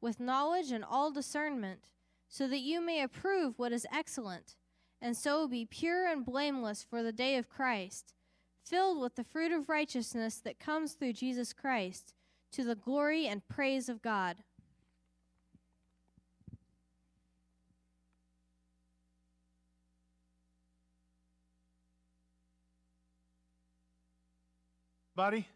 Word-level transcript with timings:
with 0.00 0.20
knowledge 0.20 0.70
and 0.70 0.84
all 0.84 1.10
discernment, 1.10 1.90
so 2.28 2.46
that 2.48 2.60
you 2.60 2.80
may 2.80 3.02
approve 3.02 3.58
what 3.58 3.72
is 3.72 3.86
excellent, 3.92 4.56
and 5.02 5.16
so 5.16 5.48
be 5.48 5.64
pure 5.64 6.06
and 6.06 6.24
blameless 6.24 6.82
for 6.82 7.02
the 7.02 7.12
day 7.12 7.36
of 7.36 7.48
Christ, 7.48 8.14
filled 8.64 9.00
with 9.00 9.16
the 9.16 9.24
fruit 9.24 9.52
of 9.52 9.68
righteousness 9.68 10.36
that 10.36 10.60
comes 10.60 10.92
through 10.92 11.14
Jesus 11.14 11.52
Christ, 11.52 12.14
to 12.52 12.64
the 12.64 12.74
glory 12.74 13.26
and 13.26 13.46
praise 13.48 13.88
of 13.88 14.02
God. 14.02 14.38
Buddy? 25.14 25.46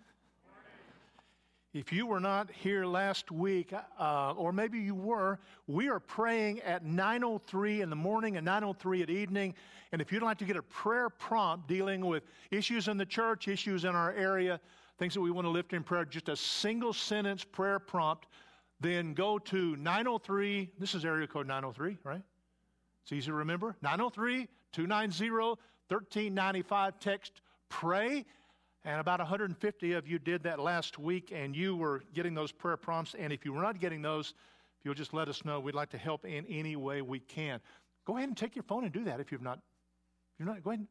If 1.75 1.93
you 1.93 2.07
were 2.07 2.21
not 2.21 2.53
here 2.53 2.87
last 2.87 3.33
week, 3.33 3.73
uh, 3.99 4.33
or 4.37 4.53
maybe 4.53 4.79
you 4.79 4.95
were, 4.95 5.41
we 5.67 5.89
are 5.89 5.99
praying 5.99 6.61
at 6.61 6.85
9.03 6.85 7.81
in 7.81 7.91
the 7.91 7.97
morning 7.97 8.37
and 8.37 8.47
9.03 8.47 9.03
at 9.03 9.11
evening. 9.11 9.55
And 9.91 10.01
if 10.01 10.13
you'd 10.13 10.23
like 10.23 10.39
to 10.39 10.45
get 10.45 10.55
a 10.55 10.63
prayer 10.63 11.11
prompt 11.11 11.67
dealing 11.67 12.07
with 12.07 12.23
issues 12.53 12.87
in 12.87 12.97
the 12.97 13.05
church, 13.05 13.49
issues 13.49 13.85
in 13.85 13.97
our 13.97 14.13
area, 14.13 14.61
things 15.01 15.15
that 15.15 15.21
we 15.21 15.33
want 15.33 15.47
to 15.47 15.51
lift 15.51 15.73
in 15.73 15.83
prayer, 15.83 16.05
just 16.05 16.29
a 16.29 16.37
single 16.37 16.93
sentence 16.93 17.43
prayer 17.43 17.81
prompt, 17.81 18.29
then 18.79 19.13
go 19.13 19.37
to 19.41 19.75
903. 19.75 20.71
This 20.79 20.95
is 20.95 21.05
area 21.05 21.27
code 21.27 21.49
903, 21.49 21.99
right? 22.05 22.23
It's 23.03 23.11
easy 23.11 23.27
to 23.27 23.35
remember. 23.35 23.75
903 23.83 24.47
290 24.71 25.31
1395. 25.89 27.01
Text 27.01 27.41
pray 27.69 28.25
and 28.85 29.01
about 29.01 29.19
150 29.19 29.93
of 29.93 30.07
you 30.07 30.19
did 30.19 30.43
that 30.43 30.61
last 30.61 30.99
week, 30.99 31.33
and 31.35 31.57
you 31.57 31.75
were 31.75 32.03
getting 32.13 32.35
those 32.35 32.53
prayer 32.53 32.77
prompts. 32.77 33.15
And 33.19 33.33
if 33.33 33.45
you 33.45 33.53
were 33.53 33.63
not 33.63 33.81
getting 33.81 34.03
those, 34.03 34.35
if 34.79 34.85
you'll 34.85 34.95
just 34.95 35.15
let 35.15 35.29
us 35.29 35.45
know, 35.45 35.59
we'd 35.59 35.75
like 35.75 35.91
to 35.91 35.99
help 35.99 36.27
in 36.27 36.45
any 36.47 36.77
way 36.77 37.01
we 37.01 37.21
can. 37.21 37.61
Go 38.05 38.17
ahead 38.17 38.29
and 38.29 38.37
take 38.37 38.55
your 38.55 38.63
phone 38.65 38.85
and 38.85 38.93
do 38.93 39.05
that 39.05 39.21
if 39.21 39.33
you've 39.33 39.43
not. 39.43 39.59
If 39.59 40.41
you're 40.41 40.49
not, 40.49 40.63
go 40.63 40.71
ahead. 40.71 40.87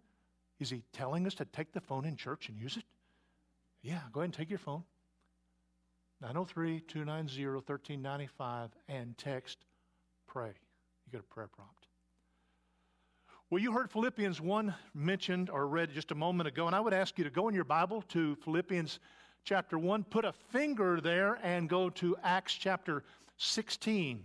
Is 0.59 0.69
he 0.69 0.83
telling 0.93 1.27
us 1.27 1.35
to 1.35 1.45
take 1.45 1.71
the 1.71 1.81
phone 1.81 2.05
in 2.05 2.15
church 2.15 2.49
and 2.49 2.57
use 2.57 2.77
it? 2.77 2.83
Yeah, 3.83 3.99
go 4.11 4.21
ahead 4.21 4.27
and 4.27 4.33
take 4.33 4.49
your 4.49 4.59
phone. 4.59 4.83
903 6.21 6.79
290 6.87 7.45
1395 7.45 8.71
and 8.87 9.17
text 9.17 9.65
pray. 10.25 10.47
You 11.05 11.11
get 11.11 11.19
a 11.19 11.23
prayer 11.23 11.49
prompt. 11.53 11.82
Well, 13.49 13.61
you 13.61 13.71
heard 13.71 13.91
Philippians 13.91 14.41
1 14.41 14.73
mentioned 14.95 15.49
or 15.49 15.67
read 15.67 15.91
just 15.91 16.11
a 16.11 16.15
moment 16.15 16.47
ago, 16.47 16.65
and 16.65 16.75
I 16.75 16.79
would 16.79 16.93
ask 16.93 17.17
you 17.17 17.23
to 17.23 17.29
go 17.29 17.49
in 17.49 17.53
your 17.55 17.65
Bible 17.65 18.01
to 18.09 18.35
Philippians 18.37 18.99
chapter 19.43 19.77
1, 19.77 20.05
put 20.05 20.25
a 20.25 20.31
finger 20.31 20.99
there, 20.99 21.37
and 21.43 21.69
go 21.69 21.89
to 21.91 22.15
Acts 22.23 22.53
chapter 22.53 23.03
16. 23.37 24.23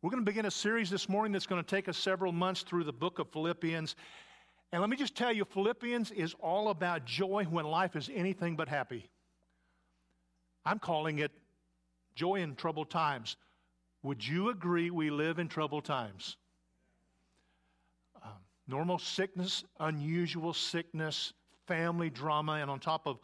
We're 0.00 0.10
going 0.10 0.22
to 0.22 0.24
begin 0.24 0.46
a 0.46 0.50
series 0.50 0.88
this 0.88 1.08
morning 1.08 1.32
that's 1.32 1.46
going 1.46 1.62
to 1.62 1.68
take 1.68 1.88
us 1.88 1.98
several 1.98 2.32
months 2.32 2.62
through 2.62 2.84
the 2.84 2.92
book 2.92 3.18
of 3.18 3.28
Philippians. 3.32 3.96
And 4.72 4.80
let 4.80 4.88
me 4.88 4.96
just 4.96 5.14
tell 5.14 5.32
you, 5.32 5.44
Philippians 5.44 6.10
is 6.12 6.34
all 6.40 6.68
about 6.68 7.04
joy 7.04 7.44
when 7.50 7.66
life 7.66 7.96
is 7.96 8.08
anything 8.14 8.56
but 8.56 8.68
happy. 8.68 9.10
I'm 10.64 10.78
calling 10.78 11.18
it 11.18 11.32
joy 12.14 12.36
in 12.36 12.54
troubled 12.54 12.88
times. 12.88 13.36
Would 14.06 14.24
you 14.24 14.50
agree 14.50 14.90
we 14.90 15.10
live 15.10 15.40
in 15.40 15.48
troubled 15.48 15.84
times? 15.84 16.36
normal 18.68 18.98
sickness, 18.98 19.64
unusual 19.80 20.52
sickness, 20.52 21.32
family 21.66 22.08
drama, 22.10 22.52
and 22.54 22.70
on 22.70 22.78
top 22.78 23.06
of 23.06 23.18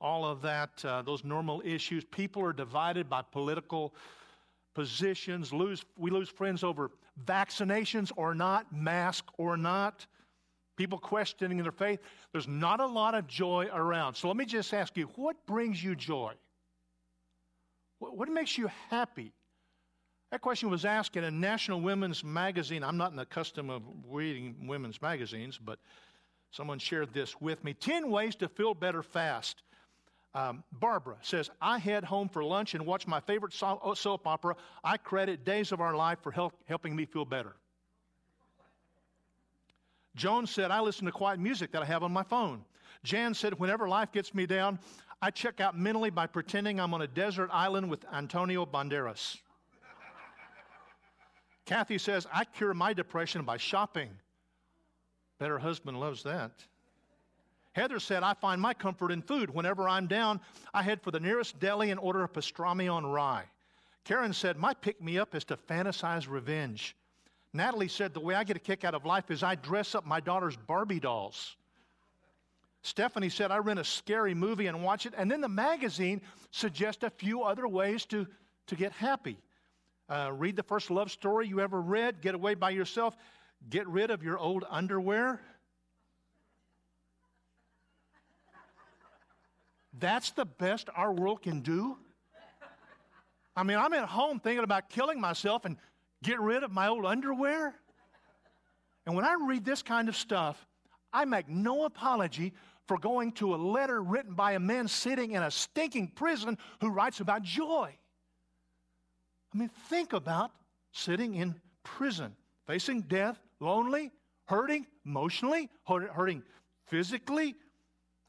all 0.00 0.24
of 0.24 0.40
that, 0.42 0.84
uh, 0.84 1.02
those 1.02 1.24
normal 1.24 1.60
issues, 1.64 2.04
people 2.04 2.40
are 2.44 2.52
divided 2.52 3.10
by 3.10 3.22
political 3.22 3.94
positions. 4.74 5.52
Lose, 5.52 5.84
we 5.96 6.10
lose 6.10 6.28
friends 6.28 6.62
over 6.62 6.92
vaccinations 7.24 8.12
or 8.16 8.32
not, 8.32 8.72
mask 8.72 9.24
or 9.38 9.56
not, 9.56 10.06
people 10.76 10.98
questioning 10.98 11.58
their 11.58 11.72
faith. 11.72 11.98
There's 12.32 12.48
not 12.48 12.78
a 12.78 12.86
lot 12.86 13.16
of 13.16 13.26
joy 13.26 13.68
around. 13.72 14.14
So 14.14 14.28
let 14.28 14.36
me 14.36 14.44
just 14.44 14.72
ask 14.72 14.96
you 14.96 15.08
what 15.16 15.34
brings 15.46 15.82
you 15.82 15.96
joy? 15.96 16.34
What, 17.98 18.16
what 18.16 18.28
makes 18.28 18.56
you 18.56 18.68
happy? 18.88 19.32
That 20.30 20.42
question 20.42 20.68
was 20.68 20.84
asked 20.84 21.16
in 21.16 21.24
a 21.24 21.30
national 21.30 21.80
women's 21.80 22.22
magazine. 22.22 22.84
I'm 22.84 22.98
not 22.98 23.10
in 23.10 23.16
the 23.16 23.24
custom 23.24 23.70
of 23.70 23.82
reading 24.08 24.66
women's 24.66 25.00
magazines, 25.00 25.58
but 25.58 25.78
someone 26.50 26.78
shared 26.78 27.14
this 27.14 27.40
with 27.40 27.64
me 27.64 27.72
10 27.72 28.10
ways 28.10 28.34
to 28.36 28.48
feel 28.48 28.74
better 28.74 29.02
fast. 29.02 29.62
Um, 30.34 30.62
Barbara 30.72 31.16
says, 31.22 31.50
I 31.62 31.78
head 31.78 32.04
home 32.04 32.28
for 32.28 32.44
lunch 32.44 32.74
and 32.74 32.84
watch 32.84 33.06
my 33.06 33.20
favorite 33.20 33.54
uh, 33.62 33.94
soap 33.94 34.26
opera. 34.26 34.54
I 34.84 34.98
credit 34.98 35.46
Days 35.46 35.72
of 35.72 35.80
Our 35.80 35.96
Life 35.96 36.18
for 36.22 36.30
help, 36.30 36.52
helping 36.66 36.94
me 36.94 37.06
feel 37.06 37.24
better. 37.24 37.56
Joan 40.14 40.46
said, 40.46 40.70
I 40.70 40.80
listen 40.80 41.06
to 41.06 41.12
quiet 41.12 41.40
music 41.40 41.72
that 41.72 41.82
I 41.82 41.86
have 41.86 42.02
on 42.02 42.12
my 42.12 42.22
phone. 42.22 42.64
Jan 43.02 43.32
said, 43.32 43.58
whenever 43.58 43.88
life 43.88 44.12
gets 44.12 44.34
me 44.34 44.44
down, 44.44 44.78
I 45.22 45.30
check 45.30 45.60
out 45.60 45.78
mentally 45.78 46.10
by 46.10 46.26
pretending 46.26 46.78
I'm 46.78 46.92
on 46.92 47.02
a 47.02 47.06
desert 47.06 47.48
island 47.52 47.88
with 47.88 48.04
Antonio 48.12 48.66
Banderas. 48.66 49.38
Kathy 51.68 51.98
says, 51.98 52.26
I 52.32 52.44
cure 52.44 52.72
my 52.72 52.94
depression 52.94 53.42
by 53.42 53.58
shopping. 53.58 54.08
Bet 55.38 55.50
her 55.50 55.58
husband 55.58 56.00
loves 56.00 56.22
that. 56.22 56.50
Heather 57.72 58.00
said, 58.00 58.22
I 58.22 58.32
find 58.32 58.58
my 58.58 58.72
comfort 58.72 59.12
in 59.12 59.20
food. 59.20 59.50
Whenever 59.50 59.86
I'm 59.86 60.06
down, 60.06 60.40
I 60.72 60.82
head 60.82 61.02
for 61.02 61.10
the 61.10 61.20
nearest 61.20 61.60
deli 61.60 61.90
and 61.90 62.00
order 62.00 62.24
a 62.24 62.28
pastrami 62.28 62.90
on 62.90 63.04
rye. 63.04 63.44
Karen 64.04 64.32
said, 64.32 64.56
My 64.56 64.72
pick 64.72 65.02
me 65.02 65.18
up 65.18 65.34
is 65.34 65.44
to 65.44 65.58
fantasize 65.58 66.26
revenge. 66.26 66.96
Natalie 67.52 67.88
said, 67.88 68.14
The 68.14 68.20
way 68.20 68.34
I 68.34 68.44
get 68.44 68.56
a 68.56 68.60
kick 68.60 68.82
out 68.82 68.94
of 68.94 69.04
life 69.04 69.30
is 69.30 69.42
I 69.42 69.54
dress 69.54 69.94
up 69.94 70.06
my 70.06 70.20
daughter's 70.20 70.56
Barbie 70.56 71.00
dolls. 71.00 71.54
Stephanie 72.80 73.28
said, 73.28 73.50
I 73.50 73.58
rent 73.58 73.78
a 73.78 73.84
scary 73.84 74.32
movie 74.32 74.68
and 74.68 74.82
watch 74.82 75.04
it. 75.04 75.12
And 75.18 75.30
then 75.30 75.42
the 75.42 75.48
magazine 75.50 76.22
suggests 76.50 77.04
a 77.04 77.10
few 77.10 77.42
other 77.42 77.68
ways 77.68 78.06
to, 78.06 78.26
to 78.68 78.74
get 78.74 78.92
happy. 78.92 79.36
Uh, 80.08 80.30
read 80.32 80.56
the 80.56 80.62
first 80.62 80.90
love 80.90 81.10
story 81.10 81.46
you 81.46 81.60
ever 81.60 81.80
read, 81.80 82.22
get 82.22 82.34
away 82.34 82.54
by 82.54 82.70
yourself, 82.70 83.14
get 83.68 83.86
rid 83.86 84.10
of 84.10 84.22
your 84.22 84.38
old 84.38 84.64
underwear. 84.70 85.40
That's 89.98 90.30
the 90.30 90.46
best 90.46 90.88
our 90.94 91.12
world 91.12 91.42
can 91.42 91.60
do. 91.60 91.98
I 93.56 93.64
mean, 93.64 93.76
I'm 93.76 93.92
at 93.92 94.08
home 94.08 94.38
thinking 94.38 94.64
about 94.64 94.88
killing 94.88 95.20
myself 95.20 95.64
and 95.64 95.76
get 96.22 96.40
rid 96.40 96.62
of 96.62 96.70
my 96.70 96.88
old 96.88 97.04
underwear. 97.04 97.74
And 99.04 99.14
when 99.14 99.24
I 99.24 99.34
read 99.46 99.64
this 99.64 99.82
kind 99.82 100.08
of 100.08 100.16
stuff, 100.16 100.64
I 101.12 101.24
make 101.24 101.48
no 101.48 101.84
apology 101.84 102.52
for 102.86 102.98
going 102.98 103.32
to 103.32 103.54
a 103.54 103.56
letter 103.56 104.00
written 104.00 104.34
by 104.34 104.52
a 104.52 104.60
man 104.60 104.88
sitting 104.88 105.32
in 105.32 105.42
a 105.42 105.50
stinking 105.50 106.08
prison 106.08 106.56
who 106.80 106.88
writes 106.88 107.20
about 107.20 107.42
joy. 107.42 107.94
I 109.54 109.58
mean, 109.58 109.70
think 109.88 110.12
about 110.12 110.50
sitting 110.92 111.34
in 111.34 111.54
prison, 111.82 112.34
facing 112.66 113.02
death, 113.02 113.38
lonely, 113.60 114.12
hurting 114.46 114.86
emotionally, 115.04 115.70
hurting 115.84 116.42
physically, 116.86 117.54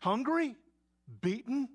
hungry, 0.01 0.55
beaten, 1.21 1.67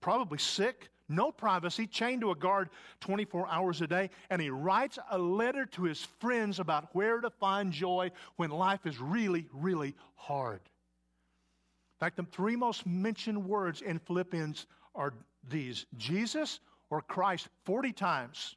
probably 0.00 0.38
sick, 0.38 0.90
no 1.08 1.32
privacy, 1.32 1.86
chained 1.86 2.20
to 2.20 2.30
a 2.32 2.34
guard 2.34 2.70
24 3.00 3.48
hours 3.48 3.80
a 3.80 3.86
day. 3.86 4.10
And 4.30 4.42
he 4.42 4.50
writes 4.50 4.98
a 5.10 5.18
letter 5.18 5.64
to 5.66 5.84
his 5.84 6.04
friends 6.20 6.60
about 6.60 6.94
where 6.94 7.20
to 7.20 7.30
find 7.30 7.72
joy 7.72 8.10
when 8.36 8.50
life 8.50 8.84
is 8.84 9.00
really, 9.00 9.46
really 9.52 9.94
hard. 10.16 10.60
In 10.60 12.06
fact, 12.06 12.16
the 12.16 12.24
three 12.24 12.56
most 12.56 12.86
mentioned 12.86 13.44
words 13.44 13.80
in 13.80 13.98
Philippians 13.98 14.66
are 14.94 15.14
these 15.48 15.86
Jesus 15.96 16.60
or 16.90 17.00
Christ 17.00 17.48
40 17.64 17.92
times 17.92 18.56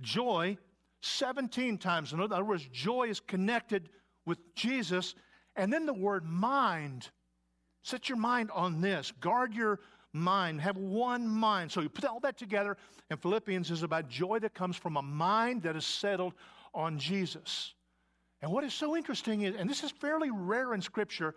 joy 0.00 0.56
17 1.02 1.78
times. 1.78 2.12
In 2.12 2.20
other 2.20 2.44
words, 2.44 2.66
joy 2.72 3.08
is 3.08 3.20
connected 3.20 3.90
with 4.26 4.38
Jesus. 4.54 5.14
And 5.56 5.72
then 5.72 5.86
the 5.86 5.94
word 5.94 6.24
mind. 6.24 7.08
Set 7.82 8.08
your 8.08 8.18
mind 8.18 8.50
on 8.52 8.80
this. 8.80 9.12
Guard 9.20 9.54
your 9.54 9.80
mind. 10.12 10.60
Have 10.60 10.76
one 10.76 11.26
mind. 11.26 11.70
So 11.70 11.80
you 11.80 11.88
put 11.88 12.04
all 12.04 12.20
that 12.20 12.36
together, 12.36 12.76
and 13.10 13.20
Philippians 13.20 13.70
is 13.70 13.82
about 13.82 14.08
joy 14.08 14.38
that 14.40 14.54
comes 14.54 14.76
from 14.76 14.96
a 14.96 15.02
mind 15.02 15.62
that 15.62 15.76
is 15.76 15.86
settled 15.86 16.34
on 16.74 16.98
Jesus. 16.98 17.74
And 18.40 18.52
what 18.52 18.64
is 18.64 18.74
so 18.74 18.96
interesting 18.96 19.42
is, 19.42 19.56
and 19.56 19.68
this 19.68 19.82
is 19.82 19.90
fairly 19.90 20.30
rare 20.30 20.74
in 20.74 20.80
Scripture, 20.80 21.34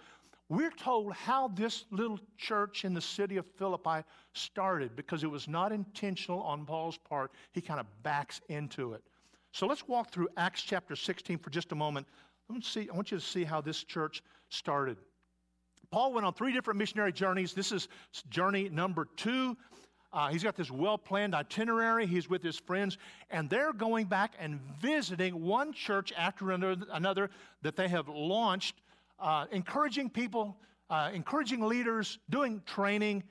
we're 0.51 0.69
told 0.71 1.13
how 1.13 1.47
this 1.47 1.85
little 1.91 2.19
church 2.37 2.83
in 2.83 2.93
the 2.93 2.99
city 2.99 3.37
of 3.37 3.45
Philippi 3.55 4.05
started 4.33 4.97
because 4.97 5.23
it 5.23 5.31
was 5.31 5.47
not 5.47 5.71
intentional 5.71 6.41
on 6.41 6.65
Paul's 6.65 6.97
part. 6.97 7.31
He 7.53 7.61
kind 7.61 7.79
of 7.79 7.85
backs 8.03 8.41
into 8.49 8.91
it. 8.91 9.01
So 9.53 9.65
let's 9.65 9.87
walk 9.87 10.11
through 10.11 10.27
Acts 10.35 10.61
chapter 10.61 10.93
16 10.93 11.37
for 11.37 11.51
just 11.51 11.71
a 11.71 11.75
moment. 11.75 12.05
Let 12.49 12.57
me 12.57 12.61
See, 12.63 12.89
I 12.91 12.93
want 12.93 13.11
you 13.11 13.17
to 13.17 13.23
see 13.23 13.45
how 13.45 13.61
this 13.61 13.81
church 13.81 14.23
started. 14.49 14.97
Paul 15.89 16.11
went 16.11 16.25
on 16.25 16.33
three 16.33 16.51
different 16.51 16.77
missionary 16.77 17.13
journeys. 17.13 17.53
This 17.53 17.71
is 17.71 17.87
journey 18.29 18.67
number 18.67 19.07
two. 19.15 19.55
Uh, 20.11 20.27
he's 20.27 20.43
got 20.43 20.57
this 20.57 20.69
well 20.69 20.97
planned 20.97 21.33
itinerary. 21.33 22.05
He's 22.05 22.29
with 22.29 22.43
his 22.43 22.57
friends, 22.57 22.97
and 23.29 23.49
they're 23.49 23.71
going 23.71 24.07
back 24.07 24.33
and 24.37 24.59
visiting 24.81 25.41
one 25.41 25.71
church 25.71 26.11
after 26.17 26.51
another, 26.51 26.85
another 26.91 27.29
that 27.61 27.77
they 27.77 27.87
have 27.87 28.09
launched, 28.09 28.80
uh, 29.21 29.45
encouraging 29.51 30.09
people, 30.09 30.57
uh, 30.89 31.11
encouraging 31.13 31.61
leaders, 31.61 32.19
doing 32.29 32.61
training, 32.65 33.23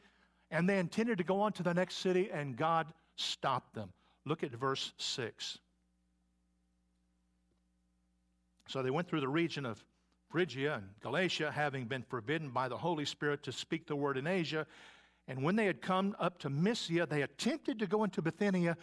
and 0.50 0.68
they 0.68 0.78
intended 0.78 1.18
to 1.18 1.24
go 1.24 1.40
on 1.40 1.52
to 1.52 1.62
the 1.62 1.74
next 1.74 1.96
city, 1.96 2.30
and 2.32 2.56
God 2.56 2.86
stopped 3.16 3.74
them. 3.74 3.92
Look 4.24 4.42
at 4.42 4.52
verse 4.52 4.92
6. 4.98 5.58
So 8.66 8.82
they 8.82 8.90
went 8.90 9.08
through 9.08 9.20
the 9.20 9.28
region 9.28 9.66
of 9.66 9.84
Phrygia 10.30 10.76
and 10.76 10.88
Galatia, 11.00 11.50
having 11.50 11.86
been 11.86 12.04
forbidden 12.04 12.50
by 12.50 12.68
the 12.68 12.76
Holy 12.76 13.04
Spirit 13.04 13.42
to 13.42 13.52
speak 13.52 13.86
the 13.86 13.96
word 13.96 14.16
in 14.16 14.28
Asia. 14.28 14.66
And 15.26 15.42
when 15.42 15.56
they 15.56 15.66
had 15.66 15.82
come 15.82 16.14
up 16.20 16.38
to 16.38 16.50
Mysia, 16.50 17.06
they 17.06 17.22
attempted 17.22 17.80
to 17.80 17.86
go 17.86 18.04
into 18.04 18.22
Bithynia, 18.22 18.76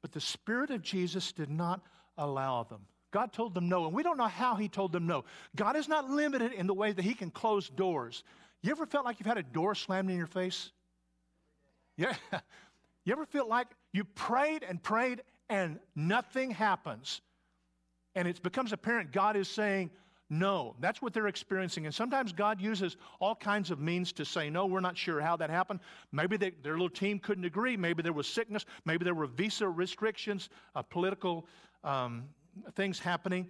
but 0.00 0.12
the 0.12 0.20
Spirit 0.20 0.70
of 0.70 0.82
Jesus 0.82 1.32
did 1.32 1.50
not 1.50 1.82
allow 2.16 2.62
them. 2.62 2.86
God 3.14 3.32
told 3.32 3.54
them 3.54 3.68
no, 3.68 3.86
and 3.86 3.94
we 3.94 4.02
don't 4.02 4.18
know 4.18 4.26
how 4.26 4.56
He 4.56 4.68
told 4.68 4.90
them 4.90 5.06
no. 5.06 5.24
God 5.54 5.76
is 5.76 5.86
not 5.86 6.10
limited 6.10 6.52
in 6.52 6.66
the 6.66 6.74
way 6.74 6.90
that 6.90 7.04
He 7.04 7.14
can 7.14 7.30
close 7.30 7.68
doors. 7.68 8.24
You 8.60 8.72
ever 8.72 8.86
felt 8.86 9.04
like 9.04 9.20
you've 9.20 9.28
had 9.28 9.38
a 9.38 9.44
door 9.44 9.76
slammed 9.76 10.10
in 10.10 10.16
your 10.18 10.26
face? 10.26 10.72
Yeah. 11.96 12.14
You 13.06 13.12
ever 13.12 13.26
feel 13.26 13.46
like 13.46 13.66
you 13.92 14.04
prayed 14.04 14.62
and 14.66 14.82
prayed 14.82 15.20
and 15.50 15.78
nothing 15.94 16.50
happens? 16.50 17.20
And 18.14 18.26
it 18.26 18.42
becomes 18.42 18.72
apparent 18.72 19.12
God 19.12 19.36
is 19.36 19.46
saying, 19.46 19.90
no. 20.30 20.74
That's 20.80 21.02
what 21.02 21.12
they're 21.12 21.26
experiencing. 21.26 21.84
And 21.84 21.94
sometimes 21.94 22.32
God 22.32 22.62
uses 22.62 22.96
all 23.20 23.34
kinds 23.34 23.70
of 23.70 23.78
means 23.78 24.10
to 24.14 24.24
say, 24.24 24.48
no, 24.48 24.64
we're 24.64 24.80
not 24.80 24.96
sure 24.96 25.20
how 25.20 25.36
that 25.36 25.50
happened. 25.50 25.80
Maybe 26.12 26.38
they, 26.38 26.52
their 26.62 26.72
little 26.72 26.88
team 26.88 27.18
couldn't 27.18 27.44
agree. 27.44 27.76
Maybe 27.76 28.02
there 28.02 28.14
was 28.14 28.26
sickness. 28.26 28.64
Maybe 28.86 29.04
there 29.04 29.14
were 29.14 29.26
visa 29.26 29.68
restrictions, 29.68 30.48
uh, 30.74 30.80
political 30.80 31.46
um, 31.84 32.24
things 32.74 32.98
happening. 32.98 33.48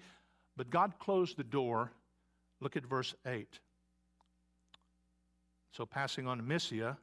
But 0.57 0.71
God 0.71 0.95
closed 0.99 1.37
the 1.37 1.45
door. 1.45 1.91
Look 2.61 2.77
at 2.77 2.87
verse 2.87 3.15
8. 3.27 3.59
So, 5.73 5.85
passing 5.85 6.27
on 6.27 6.37
to 6.37 6.43
Mysia, 6.45 6.97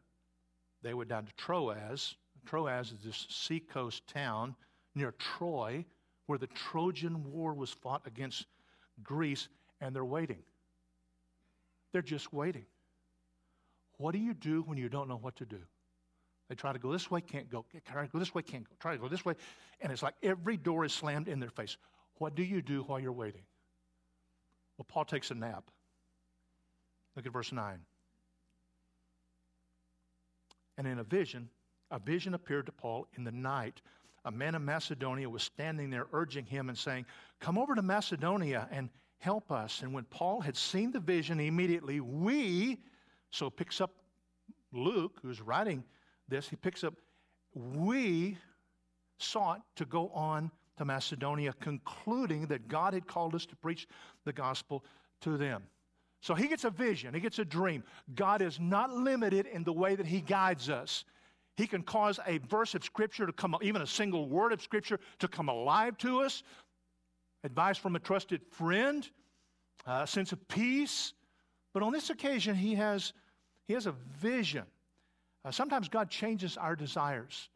they 0.81 0.93
went 0.93 1.09
down 1.09 1.25
to 1.25 1.33
Troas. 1.33 2.15
Troas 2.45 2.91
is 2.91 2.99
this 3.03 3.27
seacoast 3.29 4.07
town 4.07 4.55
near 4.95 5.13
Troy 5.19 5.85
where 6.27 6.37
the 6.37 6.47
Trojan 6.47 7.29
War 7.31 7.53
was 7.53 7.71
fought 7.71 8.01
against 8.05 8.45
Greece 9.03 9.49
and 9.81 9.95
they're 9.95 10.05
waiting. 10.05 10.43
They're 11.91 12.01
just 12.01 12.31
waiting. 12.31 12.65
What 13.97 14.13
do 14.13 14.19
you 14.19 14.33
do 14.33 14.61
when 14.61 14.77
you 14.77 14.89
don't 14.89 15.09
know 15.09 15.17
what 15.17 15.35
to 15.37 15.45
do? 15.45 15.59
They 16.51 16.55
try 16.55 16.73
to 16.73 16.79
go 16.79 16.91
this 16.91 17.09
way, 17.09 17.21
can't 17.21 17.49
go. 17.49 17.63
Try 17.89 18.05
to 18.05 18.11
go 18.11 18.19
this 18.19 18.35
way, 18.35 18.41
can't 18.41 18.65
go. 18.65 18.75
Try 18.77 18.91
to 18.91 18.97
go 18.97 19.07
this 19.07 19.23
way. 19.23 19.35
And 19.79 19.89
it's 19.89 20.03
like 20.03 20.15
every 20.21 20.57
door 20.57 20.83
is 20.83 20.91
slammed 20.91 21.29
in 21.29 21.39
their 21.39 21.49
face. 21.49 21.77
What 22.17 22.35
do 22.35 22.43
you 22.43 22.61
do 22.61 22.83
while 22.83 22.99
you're 22.99 23.13
waiting? 23.13 23.43
Well, 24.77 24.85
Paul 24.85 25.05
takes 25.05 25.31
a 25.31 25.33
nap. 25.33 25.71
Look 27.15 27.25
at 27.25 27.31
verse 27.31 27.53
9. 27.53 27.79
And 30.77 30.87
in 30.87 30.99
a 30.99 31.05
vision, 31.05 31.47
a 31.89 31.99
vision 31.99 32.33
appeared 32.33 32.65
to 32.65 32.73
Paul 32.73 33.07
in 33.15 33.23
the 33.23 33.31
night. 33.31 33.81
A 34.25 34.31
man 34.31 34.53
of 34.53 34.61
Macedonia 34.61 35.29
was 35.29 35.43
standing 35.43 35.89
there 35.89 36.07
urging 36.11 36.45
him 36.45 36.67
and 36.67 36.77
saying, 36.77 37.05
Come 37.39 37.57
over 37.57 37.75
to 37.75 37.81
Macedonia 37.81 38.67
and 38.71 38.89
help 39.19 39.53
us. 39.53 39.83
And 39.83 39.93
when 39.93 40.03
Paul 40.03 40.41
had 40.41 40.57
seen 40.57 40.91
the 40.91 40.99
vision, 40.99 41.39
immediately 41.39 42.01
we, 42.01 42.77
so 43.29 43.49
picks 43.49 43.79
up 43.79 43.91
Luke, 44.73 45.17
who's 45.21 45.39
writing 45.39 45.85
this, 46.31 46.49
he 46.49 46.55
picks 46.55 46.83
up, 46.83 46.95
we 47.53 48.37
sought 49.19 49.61
to 49.75 49.85
go 49.85 50.09
on 50.09 50.49
to 50.77 50.85
Macedonia, 50.85 51.53
concluding 51.59 52.47
that 52.47 52.67
God 52.67 52.95
had 52.95 53.05
called 53.05 53.35
us 53.35 53.45
to 53.45 53.55
preach 53.55 53.87
the 54.25 54.33
gospel 54.33 54.83
to 55.21 55.37
them. 55.37 55.61
So 56.21 56.33
he 56.33 56.47
gets 56.47 56.63
a 56.63 56.71
vision, 56.71 57.13
he 57.13 57.19
gets 57.19 57.37
a 57.37 57.45
dream. 57.45 57.83
God 58.15 58.41
is 58.41 58.59
not 58.59 58.91
limited 58.91 59.45
in 59.45 59.63
the 59.63 59.73
way 59.73 59.95
that 59.95 60.07
he 60.07 60.21
guides 60.21 60.69
us. 60.69 61.03
He 61.57 61.67
can 61.67 61.83
cause 61.83 62.19
a 62.25 62.39
verse 62.39 62.73
of 62.73 62.83
Scripture 62.83 63.27
to 63.27 63.33
come, 63.33 63.55
even 63.61 63.83
a 63.83 63.87
single 63.87 64.27
word 64.27 64.53
of 64.53 64.61
Scripture 64.61 64.99
to 65.19 65.27
come 65.27 65.49
alive 65.49 65.97
to 65.99 66.21
us 66.21 66.41
advice 67.43 67.77
from 67.77 67.95
a 67.95 67.99
trusted 67.99 68.41
friend, 68.51 69.09
a 69.85 70.05
sense 70.05 70.31
of 70.31 70.47
peace. 70.47 71.13
But 71.73 71.83
on 71.83 71.91
this 71.91 72.09
occasion, 72.09 72.55
he 72.55 72.75
has, 72.75 73.13
he 73.67 73.73
has 73.73 73.87
a 73.87 73.93
vision. 74.19 74.65
Uh, 75.43 75.51
sometimes 75.51 75.89
God 75.89 76.09
changes 76.09 76.57
our 76.57 76.75
desires, 76.75 77.49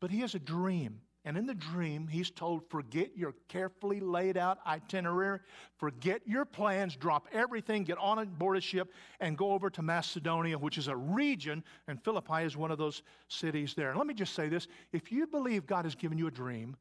but 0.00 0.10
he 0.10 0.20
has 0.20 0.34
a 0.34 0.38
dream. 0.38 1.00
And 1.26 1.38
in 1.38 1.46
the 1.46 1.54
dream, 1.54 2.06
he's 2.06 2.30
told, 2.30 2.68
forget 2.68 3.16
your 3.16 3.34
carefully 3.48 3.98
laid 3.98 4.36
out 4.36 4.58
itinerary, 4.66 5.38
forget 5.78 6.20
your 6.26 6.44
plans, 6.44 6.96
drop 6.96 7.26
everything, 7.32 7.84
get 7.84 7.96
on 7.96 8.26
board 8.26 8.58
a 8.58 8.60
ship, 8.60 8.92
and 9.20 9.38
go 9.38 9.52
over 9.52 9.70
to 9.70 9.80
Macedonia, 9.80 10.58
which 10.58 10.76
is 10.76 10.88
a 10.88 10.96
region, 10.96 11.64
and 11.88 12.02
Philippi 12.04 12.42
is 12.42 12.58
one 12.58 12.70
of 12.70 12.76
those 12.76 13.02
cities 13.28 13.72
there. 13.74 13.88
And 13.88 13.96
let 13.96 14.06
me 14.06 14.12
just 14.12 14.34
say 14.34 14.50
this 14.50 14.68
if 14.92 15.10
you 15.10 15.26
believe 15.26 15.66
God 15.66 15.86
has 15.86 15.94
given 15.94 16.18
you 16.18 16.26
a 16.26 16.30
dream, 16.30 16.76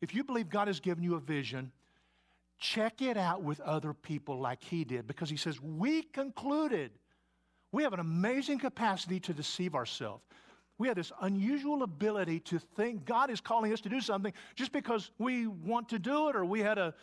if 0.00 0.14
you 0.14 0.22
believe 0.22 0.48
God 0.48 0.68
has 0.68 0.78
given 0.78 1.02
you 1.02 1.16
a 1.16 1.20
vision, 1.20 1.72
check 2.58 3.02
it 3.02 3.16
out 3.16 3.42
with 3.42 3.58
other 3.60 3.92
people 3.92 4.38
like 4.38 4.62
he 4.62 4.84
did 4.84 5.08
because 5.08 5.28
he 5.28 5.36
says, 5.36 5.60
We 5.60 6.02
concluded. 6.02 6.92
We 7.72 7.82
have 7.82 7.92
an 7.92 8.00
amazing 8.00 8.58
capacity 8.58 9.20
to 9.20 9.34
deceive 9.34 9.74
ourselves. 9.74 10.22
We 10.78 10.86
have 10.88 10.96
this 10.96 11.12
unusual 11.20 11.82
ability 11.82 12.40
to 12.40 12.58
think 12.58 13.04
God 13.04 13.30
is 13.30 13.40
calling 13.40 13.72
us 13.72 13.80
to 13.82 13.88
do 13.88 14.00
something 14.00 14.32
just 14.54 14.72
because 14.72 15.10
we 15.18 15.48
want 15.48 15.88
to 15.88 15.98
do 15.98 16.28
it 16.28 16.36
or 16.36 16.44
we 16.44 16.60
had 16.60 16.78
a, 16.78 16.94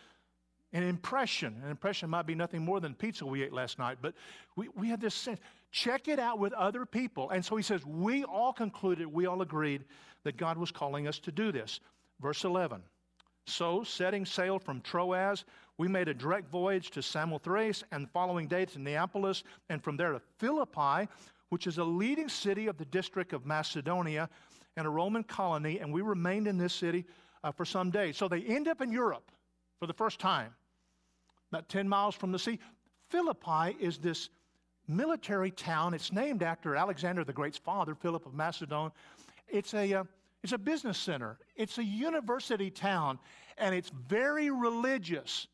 an 0.72 0.84
impression. 0.84 1.62
An 1.64 1.70
impression 1.70 2.10
might 2.10 2.26
be 2.26 2.36
nothing 2.36 2.64
more 2.64 2.80
than 2.80 2.96
pizza 2.96 3.26
we 3.26 3.44
ate 3.44 3.54
last 3.54 3.78
night, 3.78 3.98
but 4.02 4.14
we, 4.56 4.70
we 4.76 4.88
had 4.88 5.02
this 5.02 5.14
sense. 5.14 5.40
Check 5.72 6.08
it 6.08 6.20
out 6.20 6.40
with 6.40 6.54
other 6.54 6.86
people. 6.86 7.30
And 7.32 7.44
so 7.44 7.58
he 7.58 7.64
says, 7.64 7.86
We 7.86 8.24
all 8.24 8.54
concluded, 8.54 9.08
we 9.08 9.26
all 9.26 9.42
agreed 9.42 9.84
that 10.24 10.38
God 10.38 10.58
was 10.58 10.72
calling 10.72 11.06
us 11.08 11.20
to 11.20 11.32
do 11.32 11.52
this. 11.52 11.82
Verse 12.22 12.46
11. 12.46 12.82
So, 13.48 13.84
setting 13.84 14.26
sail 14.26 14.58
from 14.58 14.82
Troas, 14.82 15.46
we 15.78 15.88
made 15.88 16.08
a 16.08 16.14
direct 16.14 16.50
voyage 16.50 16.92
to 16.92 17.02
Samothrace, 17.02 17.84
and 17.92 18.06
the 18.06 18.10
following 18.10 18.48
day 18.48 18.66
to 18.66 18.80
Neapolis, 18.80 19.44
and 19.70 19.84
from 19.84 19.98
there 19.98 20.14
to 20.14 20.22
Philippi, 20.38 21.10
which 21.50 21.68
is 21.68 21.78
a 21.78 21.84
leading 21.84 22.30
city 22.30 22.68
of 22.68 22.78
the 22.78 22.86
district 22.86 23.34
of 23.34 23.46
Macedonia 23.46 24.30
and 24.78 24.88
a 24.88 24.90
Roman 24.90 25.24
colony, 25.24 25.80
and 25.80 25.94
we 25.94 26.02
remained 26.02 26.48
in 26.48 26.58
this 26.58 26.74
city 26.74 27.06
uh, 27.44 27.52
for 27.52 27.66
some 27.66 27.92
days. 27.92 28.18
So 28.18 28.28
they 28.28 28.42
end 28.42 28.68
up 28.68 28.82
in 28.82 28.92
Europe 28.92 29.32
for 29.80 29.88
the 29.88 29.94
first 29.94 30.20
time, 30.20 30.54
about 31.52 31.70
10 31.70 31.88
miles 31.88 32.16
from 32.16 32.32
the 32.32 32.40
sea. 32.40 32.60
Philippi 33.10 33.76
is 33.80 33.98
this 33.98 34.30
military 34.88 35.52
town. 35.52 35.94
It's 35.94 36.12
named 36.12 36.44
after 36.44 36.76
Alexander 36.76 37.24
the 37.24 37.34
Great's 37.34 37.58
father, 37.58 37.96
Philip 37.96 38.26
of 38.26 38.34
Macedon. 38.34 38.92
It's 39.48 39.74
a, 39.74 39.94
uh, 39.94 40.04
it's 40.44 40.54
a 40.54 40.58
business 40.58 40.98
center, 40.98 41.38
it's 41.56 41.78
a 41.78 41.84
university 41.84 42.70
town, 42.70 43.20
and 43.58 43.74
it's 43.74 43.92
very 44.08 44.50
religious. 44.50 45.48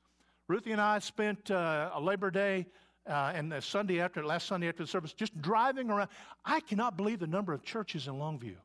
Ruthie 0.51 0.73
and 0.73 0.81
I 0.81 0.99
spent 0.99 1.49
uh, 1.49 1.91
a 1.93 2.01
Labor 2.01 2.29
Day 2.29 2.65
uh, 3.09 3.31
and 3.33 3.49
the 3.49 3.61
Sunday 3.61 4.01
after, 4.01 4.21
last 4.21 4.47
Sunday 4.47 4.67
after 4.67 4.83
the 4.83 4.87
service, 4.87 5.13
just 5.13 5.41
driving 5.41 5.89
around. 5.89 6.09
I 6.43 6.59
cannot 6.59 6.97
believe 6.97 7.19
the 7.19 7.27
number 7.27 7.53
of 7.53 7.63
churches 7.63 8.09
in 8.09 8.15
Longview. 8.15 8.55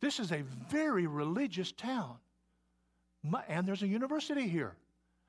This 0.00 0.20
is 0.20 0.32
a 0.32 0.42
very 0.70 1.06
religious 1.06 1.70
town. 1.72 2.16
And 3.46 3.68
there's 3.68 3.82
a 3.82 3.86
university 3.86 4.48
here. 4.48 4.74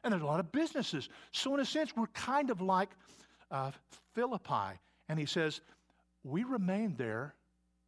And 0.06 0.14
there's 0.14 0.24
a 0.24 0.28
lot 0.28 0.40
of 0.40 0.54
businesses. 0.54 1.10
So, 1.34 1.54
in 1.56 1.60
a 1.60 1.66
sense, 1.66 1.94
we're 1.98 2.08
kind 2.08 2.50
of 2.50 2.62
like 2.62 2.92
uh, 3.52 3.72
Philippi. 4.16 4.80
And 5.10 5.20
he 5.20 5.26
says, 5.26 5.60
We 6.24 6.46
remained 6.46 6.98
there 6.98 7.34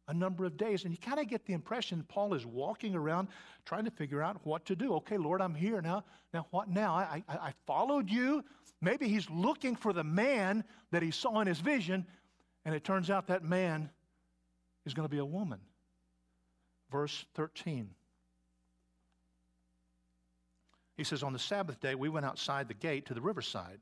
a 0.08 0.14
number 0.14 0.44
of 0.44 0.56
days. 0.56 0.84
And 0.84 0.92
you 0.92 0.98
kind 0.98 1.20
of 1.20 1.28
get 1.28 1.46
the 1.46 1.52
impression 1.52 2.04
Paul 2.08 2.34
is 2.34 2.44
walking 2.44 2.94
around 2.94 3.28
trying 3.64 3.84
to 3.84 3.90
figure 3.90 4.22
out 4.22 4.44
what 4.44 4.64
to 4.66 4.76
do. 4.76 4.94
Okay, 4.94 5.16
Lord, 5.16 5.40
I'm 5.40 5.54
here 5.54 5.80
now. 5.80 6.04
Now, 6.34 6.46
what 6.50 6.68
now? 6.68 6.94
I, 6.94 7.22
I, 7.28 7.34
I 7.34 7.52
followed 7.66 8.10
you. 8.10 8.44
Maybe 8.80 9.08
he's 9.08 9.30
looking 9.30 9.76
for 9.76 9.92
the 9.92 10.04
man 10.04 10.64
that 10.90 11.02
he 11.02 11.10
saw 11.10 11.40
in 11.40 11.46
his 11.46 11.60
vision, 11.60 12.04
and 12.64 12.74
it 12.74 12.84
turns 12.84 13.10
out 13.10 13.28
that 13.28 13.44
man 13.44 13.90
is 14.84 14.94
going 14.94 15.06
to 15.06 15.12
be 15.12 15.18
a 15.18 15.24
woman. 15.24 15.60
Verse 16.90 17.24
13. 17.34 17.90
He 20.96 21.04
says, 21.04 21.22
On 21.22 21.32
the 21.32 21.38
Sabbath 21.38 21.80
day, 21.80 21.94
we 21.94 22.08
went 22.08 22.26
outside 22.26 22.68
the 22.68 22.74
gate 22.74 23.06
to 23.06 23.14
the 23.14 23.20
riverside, 23.20 23.80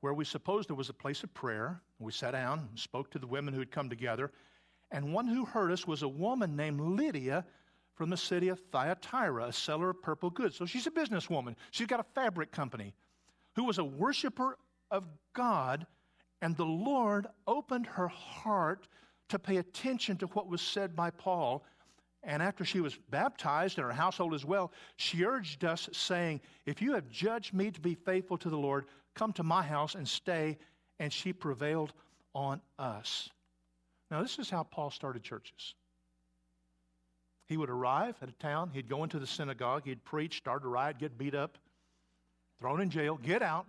where 0.00 0.14
we 0.14 0.24
supposed 0.24 0.68
there 0.68 0.76
was 0.76 0.90
a 0.90 0.94
place 0.94 1.22
of 1.22 1.32
prayer. 1.34 1.80
We 1.98 2.12
sat 2.12 2.32
down 2.32 2.68
and 2.70 2.78
spoke 2.78 3.10
to 3.12 3.18
the 3.18 3.26
women 3.26 3.54
who 3.54 3.60
had 3.60 3.70
come 3.70 3.88
together. 3.88 4.30
And 4.94 5.12
one 5.12 5.26
who 5.26 5.44
heard 5.44 5.72
us 5.72 5.88
was 5.88 6.02
a 6.02 6.08
woman 6.08 6.54
named 6.54 6.80
Lydia 6.80 7.44
from 7.96 8.10
the 8.10 8.16
city 8.16 8.46
of 8.48 8.60
Thyatira, 8.70 9.46
a 9.46 9.52
seller 9.52 9.90
of 9.90 10.00
purple 10.00 10.30
goods. 10.30 10.54
So 10.54 10.66
she's 10.66 10.86
a 10.86 10.90
businesswoman. 10.92 11.56
She's 11.72 11.88
got 11.88 11.98
a 11.98 12.06
fabric 12.14 12.52
company 12.52 12.94
who 13.56 13.64
was 13.64 13.78
a 13.78 13.84
worshiper 13.84 14.56
of 14.92 15.04
God, 15.32 15.84
and 16.42 16.56
the 16.56 16.64
Lord 16.64 17.26
opened 17.48 17.86
her 17.86 18.06
heart 18.06 18.86
to 19.30 19.38
pay 19.40 19.56
attention 19.56 20.16
to 20.18 20.26
what 20.28 20.46
was 20.46 20.62
said 20.62 20.94
by 20.94 21.10
Paul. 21.10 21.64
And 22.22 22.40
after 22.40 22.64
she 22.64 22.80
was 22.80 22.96
baptized 23.10 23.78
and 23.78 23.86
her 23.88 23.92
household 23.92 24.32
as 24.32 24.44
well, 24.44 24.70
she 24.94 25.24
urged 25.24 25.64
us, 25.64 25.88
saying, 25.90 26.40
If 26.66 26.80
you 26.80 26.94
have 26.94 27.10
judged 27.10 27.52
me 27.52 27.72
to 27.72 27.80
be 27.80 27.96
faithful 27.96 28.38
to 28.38 28.48
the 28.48 28.56
Lord, 28.56 28.84
come 29.16 29.32
to 29.32 29.42
my 29.42 29.64
house 29.64 29.96
and 29.96 30.06
stay. 30.06 30.56
And 31.00 31.12
she 31.12 31.32
prevailed 31.32 31.92
on 32.32 32.60
us. 32.78 33.30
Now, 34.14 34.22
this 34.22 34.38
is 34.38 34.48
how 34.48 34.62
Paul 34.62 34.92
started 34.92 35.24
churches. 35.24 35.74
He 37.48 37.56
would 37.56 37.68
arrive 37.68 38.14
at 38.22 38.28
a 38.28 38.32
town, 38.34 38.70
he'd 38.72 38.88
go 38.88 39.02
into 39.02 39.18
the 39.18 39.26
synagogue, 39.26 39.82
he'd 39.86 40.04
preach, 40.04 40.36
start 40.36 40.62
a 40.62 40.68
riot, 40.68 40.98
get 41.00 41.18
beat 41.18 41.34
up, 41.34 41.58
thrown 42.60 42.80
in 42.80 42.90
jail, 42.90 43.18
get 43.20 43.42
out, 43.42 43.66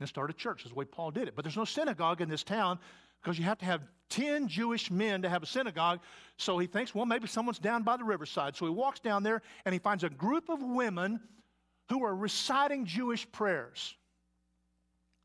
and 0.00 0.08
start 0.08 0.30
a 0.30 0.32
church. 0.32 0.62
That's 0.62 0.70
the 0.70 0.74
way 0.74 0.86
Paul 0.86 1.10
did 1.10 1.28
it. 1.28 1.36
But 1.36 1.44
there's 1.44 1.58
no 1.58 1.66
synagogue 1.66 2.22
in 2.22 2.30
this 2.30 2.42
town 2.42 2.78
because 3.22 3.38
you 3.38 3.44
have 3.44 3.58
to 3.58 3.66
have 3.66 3.82
10 4.08 4.48
Jewish 4.48 4.90
men 4.90 5.20
to 5.20 5.28
have 5.28 5.42
a 5.42 5.46
synagogue. 5.46 6.00
So 6.38 6.56
he 6.56 6.66
thinks, 6.66 6.94
well, 6.94 7.04
maybe 7.04 7.26
someone's 7.26 7.58
down 7.58 7.82
by 7.82 7.98
the 7.98 8.04
riverside. 8.04 8.56
So 8.56 8.64
he 8.64 8.72
walks 8.72 9.00
down 9.00 9.22
there 9.22 9.42
and 9.66 9.74
he 9.74 9.78
finds 9.78 10.02
a 10.02 10.08
group 10.08 10.48
of 10.48 10.62
women 10.62 11.20
who 11.90 12.02
are 12.04 12.16
reciting 12.16 12.86
Jewish 12.86 13.30
prayers. 13.32 13.94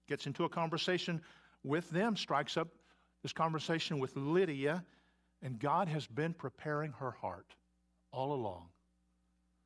Gets 0.09 0.27
into 0.27 0.43
a 0.43 0.49
conversation 0.49 1.21
with 1.63 1.89
them, 1.91 2.17
strikes 2.17 2.57
up 2.57 2.67
this 3.23 3.33
conversation 3.33 3.99
with 3.99 4.15
Lydia, 4.15 4.83
and 5.41 5.59
God 5.59 5.87
has 5.87 6.07
been 6.07 6.33
preparing 6.33 6.91
her 6.93 7.11
heart 7.11 7.55
all 8.11 8.33
along. 8.33 8.67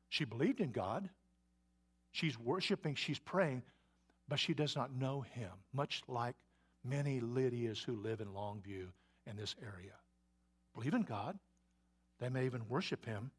She 0.08 0.24
believed 0.24 0.60
in 0.60 0.72
God. 0.72 1.08
She's 2.12 2.38
worshiping, 2.38 2.94
she's 2.94 3.18
praying, 3.18 3.62
but 4.28 4.38
she 4.38 4.52
does 4.52 4.76
not 4.76 4.94
know 4.94 5.22
him, 5.22 5.50
much 5.72 6.02
like 6.08 6.34
many 6.84 7.20
Lydias 7.20 7.82
who 7.82 7.96
live 7.96 8.20
in 8.20 8.28
Longview 8.28 8.88
in 9.26 9.36
this 9.36 9.54
area. 9.62 9.94
Believe 10.74 10.94
in 10.94 11.02
God. 11.02 11.38
They 12.20 12.28
may 12.28 12.44
even 12.44 12.68
worship 12.68 13.04
him, 13.04 13.30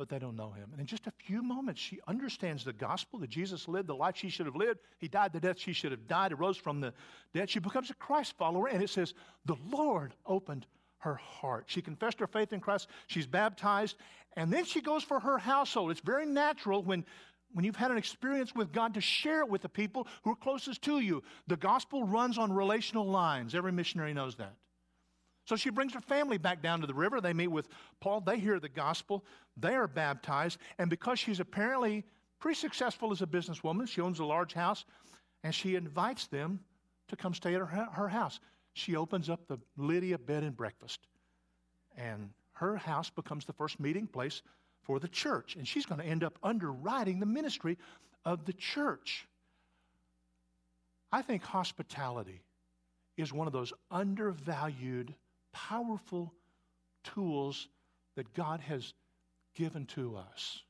but 0.00 0.08
they 0.08 0.18
don't 0.18 0.34
know 0.34 0.50
him. 0.50 0.70
And 0.72 0.80
in 0.80 0.86
just 0.86 1.06
a 1.08 1.12
few 1.18 1.42
moments, 1.42 1.78
she 1.78 2.00
understands 2.08 2.64
the 2.64 2.72
gospel 2.72 3.18
that 3.18 3.28
Jesus 3.28 3.68
lived 3.68 3.86
the 3.86 3.94
life 3.94 4.16
she 4.16 4.30
should 4.30 4.46
have 4.46 4.56
lived. 4.56 4.80
He 4.96 5.08
died 5.08 5.34
the 5.34 5.40
death 5.40 5.58
she 5.58 5.74
should 5.74 5.90
have 5.90 6.08
died, 6.08 6.32
arose 6.32 6.56
from 6.56 6.80
the 6.80 6.94
dead. 7.34 7.50
She 7.50 7.58
becomes 7.58 7.90
a 7.90 7.94
Christ 7.94 8.34
follower, 8.38 8.66
and 8.66 8.82
it 8.82 8.88
says, 8.88 9.12
The 9.44 9.58
Lord 9.70 10.14
opened 10.24 10.66
her 11.00 11.16
heart. 11.16 11.64
She 11.66 11.82
confessed 11.82 12.18
her 12.20 12.26
faith 12.26 12.54
in 12.54 12.60
Christ. 12.60 12.88
She's 13.08 13.26
baptized. 13.26 13.96
And 14.38 14.50
then 14.50 14.64
she 14.64 14.80
goes 14.80 15.04
for 15.04 15.20
her 15.20 15.36
household. 15.36 15.90
It's 15.90 16.00
very 16.00 16.24
natural 16.24 16.82
when, 16.82 17.04
when 17.52 17.66
you've 17.66 17.76
had 17.76 17.90
an 17.90 17.98
experience 17.98 18.54
with 18.54 18.72
God 18.72 18.94
to 18.94 19.02
share 19.02 19.40
it 19.40 19.50
with 19.50 19.60
the 19.60 19.68
people 19.68 20.06
who 20.22 20.30
are 20.30 20.36
closest 20.36 20.80
to 20.84 21.00
you. 21.00 21.22
The 21.46 21.58
gospel 21.58 22.04
runs 22.04 22.38
on 22.38 22.50
relational 22.50 23.04
lines. 23.04 23.54
Every 23.54 23.72
missionary 23.72 24.14
knows 24.14 24.36
that. 24.36 24.54
So 25.50 25.56
she 25.56 25.70
brings 25.70 25.92
her 25.94 26.00
family 26.00 26.38
back 26.38 26.62
down 26.62 26.80
to 26.80 26.86
the 26.86 26.94
river. 26.94 27.20
They 27.20 27.32
meet 27.32 27.48
with 27.48 27.66
Paul. 27.98 28.20
They 28.20 28.38
hear 28.38 28.60
the 28.60 28.68
gospel. 28.68 29.24
They 29.56 29.74
are 29.74 29.88
baptized. 29.88 30.58
And 30.78 30.88
because 30.88 31.18
she's 31.18 31.40
apparently 31.40 32.04
pretty 32.38 32.54
successful 32.54 33.10
as 33.10 33.20
a 33.20 33.26
businesswoman, 33.26 33.88
she 33.88 34.00
owns 34.00 34.20
a 34.20 34.24
large 34.24 34.52
house, 34.52 34.84
and 35.42 35.52
she 35.52 35.74
invites 35.74 36.28
them 36.28 36.60
to 37.08 37.16
come 37.16 37.34
stay 37.34 37.56
at 37.56 37.62
her, 37.62 37.66
her 37.66 38.08
house 38.08 38.38
she 38.74 38.94
opens 38.94 39.28
up 39.28 39.48
the 39.48 39.58
Lydia 39.76 40.18
bed 40.18 40.44
and 40.44 40.56
breakfast. 40.56 41.00
And 41.96 42.30
her 42.52 42.76
house 42.76 43.10
becomes 43.10 43.44
the 43.44 43.52
first 43.52 43.80
meeting 43.80 44.06
place 44.06 44.42
for 44.84 45.00
the 45.00 45.08
church. 45.08 45.56
And 45.56 45.66
she's 45.66 45.84
going 45.84 46.00
to 46.00 46.06
end 46.06 46.22
up 46.22 46.38
underwriting 46.44 47.18
the 47.18 47.26
ministry 47.26 47.76
of 48.24 48.44
the 48.44 48.52
church. 48.52 49.26
I 51.10 51.22
think 51.22 51.42
hospitality 51.42 52.40
is 53.16 53.32
one 53.32 53.48
of 53.48 53.52
those 53.52 53.72
undervalued, 53.90 55.12
powerful 55.52 56.32
tools 57.04 57.68
that 58.16 58.32
God 58.34 58.60
has 58.60 58.92
given 59.54 59.86
to 59.86 60.16
us. 60.16 60.62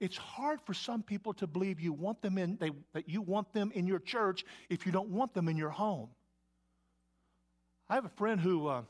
It's 0.00 0.16
hard 0.16 0.60
for 0.60 0.74
some 0.74 1.02
people 1.02 1.32
to 1.34 1.46
believe 1.46 1.78
you 1.78 1.92
want 1.92 2.22
them 2.22 2.36
in, 2.36 2.56
they, 2.60 2.70
that 2.92 3.08
you 3.08 3.22
want 3.22 3.52
them 3.52 3.70
in 3.74 3.86
your 3.86 4.00
church 4.00 4.44
if 4.68 4.84
you 4.84 4.90
don't 4.90 5.10
want 5.10 5.32
them 5.32 5.48
in 5.48 5.56
your 5.56 5.70
home. 5.70 6.08
I 7.88 7.94
have 7.94 8.04
a 8.04 8.10
friend 8.10 8.40
who, 8.40 8.66
uh, 8.66 8.82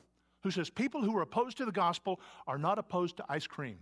who 0.43 0.51
says 0.51 0.71
people 0.71 1.03
who 1.03 1.17
are 1.17 1.23
opposed 1.23 1.59
to 1.59 1.65
the 1.65 1.73
gospel 1.73 2.21
are 2.47 2.59
not 2.59 2.79
opposed 2.79 3.19
to 3.19 3.25
ice 3.29 3.47
cream. 3.47 3.79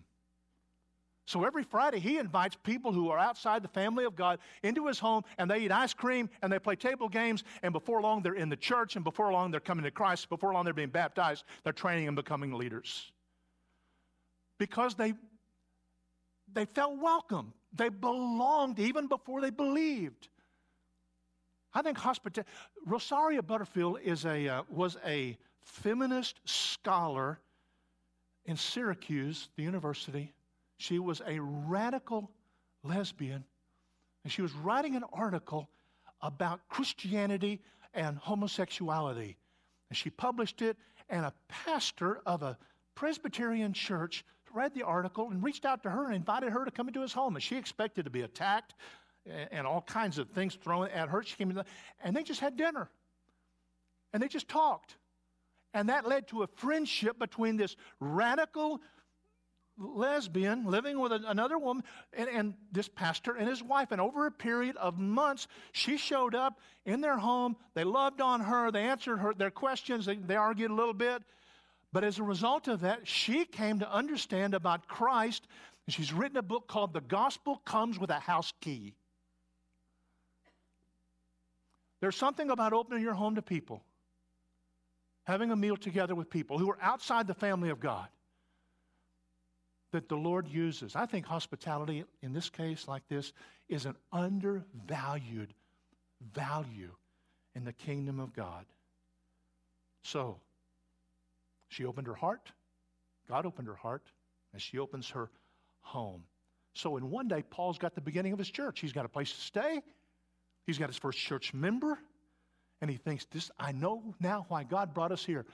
So 1.26 1.44
every 1.44 1.62
Friday, 1.62 2.00
he 2.00 2.18
invites 2.18 2.56
people 2.62 2.92
who 2.92 3.08
are 3.10 3.18
outside 3.18 3.62
the 3.62 3.68
family 3.68 4.04
of 4.04 4.16
God 4.16 4.40
into 4.62 4.86
his 4.86 4.98
home, 4.98 5.22
and 5.38 5.50
they 5.50 5.60
eat 5.60 5.70
ice 5.70 5.94
cream 5.94 6.28
and 6.42 6.52
they 6.52 6.58
play 6.58 6.74
table 6.74 7.08
games. 7.08 7.44
And 7.62 7.72
before 7.72 8.00
long, 8.02 8.22
they're 8.22 8.34
in 8.34 8.48
the 8.48 8.56
church, 8.56 8.96
and 8.96 9.04
before 9.04 9.32
long, 9.32 9.50
they're 9.50 9.60
coming 9.60 9.84
to 9.84 9.90
Christ. 9.90 10.28
Before 10.28 10.52
long, 10.52 10.64
they're 10.64 10.74
being 10.74 10.88
baptized. 10.88 11.44
They're 11.62 11.72
training 11.72 12.08
and 12.08 12.16
becoming 12.16 12.52
leaders 12.52 13.12
because 14.58 14.94
they 14.94 15.14
they 16.52 16.64
felt 16.64 16.98
welcome. 16.98 17.52
They 17.72 17.88
belonged 17.88 18.78
even 18.78 19.06
before 19.06 19.40
they 19.40 19.50
believed. 19.50 20.28
I 21.72 21.82
think 21.82 21.98
hospitality. 21.98 22.50
Rosaria 22.84 23.42
Butterfield 23.42 23.98
is 24.02 24.24
a, 24.24 24.48
uh, 24.48 24.62
was 24.68 24.96
a 25.06 25.38
feminist 25.60 26.40
scholar 26.44 27.38
in 28.44 28.56
Syracuse, 28.56 29.48
the 29.56 29.62
university. 29.62 30.32
She 30.80 30.98
was 30.98 31.20
a 31.26 31.38
radical 31.40 32.30
lesbian, 32.82 33.44
and 34.24 34.32
she 34.32 34.40
was 34.40 34.54
writing 34.54 34.96
an 34.96 35.04
article 35.12 35.68
about 36.22 36.66
Christianity 36.70 37.60
and 37.92 38.16
homosexuality. 38.16 39.36
And 39.90 39.96
she 39.96 40.08
published 40.08 40.62
it, 40.62 40.78
and 41.10 41.26
a 41.26 41.34
pastor 41.48 42.20
of 42.24 42.42
a 42.42 42.56
Presbyterian 42.94 43.74
church 43.74 44.24
read 44.54 44.72
the 44.72 44.82
article 44.82 45.30
and 45.30 45.42
reached 45.42 45.66
out 45.66 45.82
to 45.82 45.90
her 45.90 46.06
and 46.06 46.14
invited 46.14 46.50
her 46.50 46.64
to 46.64 46.70
come 46.70 46.88
into 46.88 47.02
his 47.02 47.12
home. 47.12 47.36
And 47.36 47.42
she 47.42 47.56
expected 47.56 48.06
to 48.06 48.10
be 48.10 48.22
attacked 48.22 48.72
and 49.26 49.66
all 49.66 49.82
kinds 49.82 50.16
of 50.16 50.30
things 50.30 50.54
thrown 50.54 50.88
at 50.88 51.10
her. 51.10 51.22
She 51.22 51.36
came 51.36 51.50
in, 51.50 51.62
and 52.02 52.16
they 52.16 52.22
just 52.22 52.40
had 52.40 52.56
dinner. 52.56 52.88
And 54.14 54.22
they 54.22 54.28
just 54.28 54.48
talked. 54.48 54.96
And 55.74 55.90
that 55.90 56.08
led 56.08 56.28
to 56.28 56.42
a 56.42 56.46
friendship 56.46 57.18
between 57.18 57.58
this 57.58 57.76
radical 58.00 58.80
lesbian 59.80 60.64
living 60.64 61.00
with 61.00 61.12
another 61.12 61.58
woman 61.58 61.82
and, 62.12 62.28
and, 62.28 62.54
this 62.72 62.88
pastor 62.88 63.34
and 63.34 63.48
his 63.48 63.62
wife. 63.62 63.90
And 63.90 64.00
over 64.00 64.26
a 64.26 64.30
period 64.30 64.76
of 64.76 64.98
months, 64.98 65.48
she 65.72 65.96
showed 65.96 66.34
up 66.34 66.60
in 66.84 67.00
their 67.00 67.16
home. 67.16 67.56
They 67.74 67.84
loved 67.84 68.20
on 68.20 68.40
her. 68.40 68.70
They 68.70 68.82
answered 68.82 69.16
her 69.18 69.34
their 69.34 69.50
questions. 69.50 70.06
They, 70.06 70.16
they 70.16 70.36
argued 70.36 70.70
a 70.70 70.74
little 70.74 70.94
bit. 70.94 71.22
But 71.92 72.04
as 72.04 72.18
a 72.18 72.22
result 72.22 72.68
of 72.68 72.80
that, 72.80 73.08
she 73.08 73.44
came 73.44 73.80
to 73.80 73.92
understand 73.92 74.54
about 74.54 74.86
Christ. 74.86 75.46
And 75.86 75.94
she's 75.94 76.12
written 76.12 76.36
a 76.36 76.42
book 76.42 76.68
called 76.68 76.92
The 76.92 77.00
Gospel 77.00 77.56
Comes 77.64 77.98
with 77.98 78.10
a 78.10 78.20
House 78.20 78.52
Key. 78.60 78.94
There's 82.00 82.16
something 82.16 82.50
about 82.50 82.72
opening 82.72 83.02
your 83.02 83.14
home 83.14 83.34
to 83.34 83.42
people, 83.42 83.82
having 85.24 85.50
a 85.50 85.56
meal 85.56 85.76
together 85.76 86.14
with 86.14 86.30
people 86.30 86.58
who 86.58 86.70
are 86.70 86.78
outside 86.80 87.26
the 87.26 87.34
family 87.34 87.70
of 87.70 87.80
God 87.80 88.08
that 89.92 90.08
the 90.08 90.16
Lord 90.16 90.48
uses. 90.48 90.94
I 90.94 91.06
think 91.06 91.26
hospitality, 91.26 92.04
in 92.22 92.32
this 92.32 92.48
case 92.48 92.86
like 92.86 93.06
this, 93.08 93.32
is 93.68 93.86
an 93.86 93.96
undervalued 94.12 95.52
value 96.32 96.92
in 97.54 97.64
the 97.64 97.72
kingdom 97.72 98.20
of 98.20 98.32
God. 98.34 98.66
So, 100.04 100.38
she 101.68 101.84
opened 101.84 102.06
her 102.06 102.14
heart. 102.14 102.52
God 103.28 103.46
opened 103.46 103.68
her 103.68 103.74
heart 103.74 104.02
as 104.54 104.62
she 104.62 104.78
opens 104.78 105.08
her 105.10 105.30
home. 105.80 106.24
So, 106.74 106.96
in 106.96 107.10
one 107.10 107.28
day, 107.28 107.42
Paul's 107.42 107.78
got 107.78 107.94
the 107.94 108.00
beginning 108.00 108.32
of 108.32 108.38
his 108.38 108.50
church. 108.50 108.80
He's 108.80 108.92
got 108.92 109.04
a 109.04 109.08
place 109.08 109.32
to 109.32 109.40
stay, 109.40 109.82
He's 110.66 110.78
got 110.78 110.88
his 110.88 110.98
first 110.98 111.18
church 111.18 111.52
member, 111.52 111.98
and 112.80 112.90
he 112.90 112.96
thinks, 112.96 113.26
This 113.26 113.50
I 113.58 113.72
know 113.72 114.14
now 114.20 114.46
why 114.48 114.62
God 114.62 114.94
brought 114.94 115.12
us 115.12 115.24
here. 115.24 115.44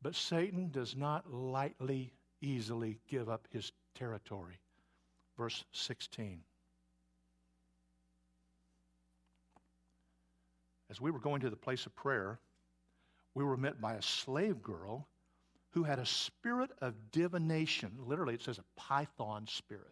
But 0.00 0.14
Satan 0.14 0.70
does 0.70 0.96
not 0.96 1.30
lightly, 1.30 2.12
easily 2.42 2.98
give 3.08 3.28
up 3.30 3.48
his 3.50 3.72
territory. 3.94 4.60
Verse 5.38 5.64
16. 5.72 6.40
As 10.90 11.00
we 11.00 11.10
were 11.10 11.18
going 11.18 11.40
to 11.40 11.48
the 11.48 11.56
place 11.56 11.86
of 11.86 11.96
prayer, 11.96 12.38
we 13.34 13.44
were 13.44 13.56
met 13.56 13.80
by 13.80 13.94
a 13.94 14.02
slave 14.02 14.62
girl 14.62 15.08
who 15.70 15.84
had 15.84 15.98
a 15.98 16.04
spirit 16.04 16.70
of 16.82 16.92
divination. 17.12 17.92
Literally, 17.98 18.34
it 18.34 18.42
says 18.42 18.58
a 18.58 18.80
python 18.80 19.46
spirit. 19.46 19.86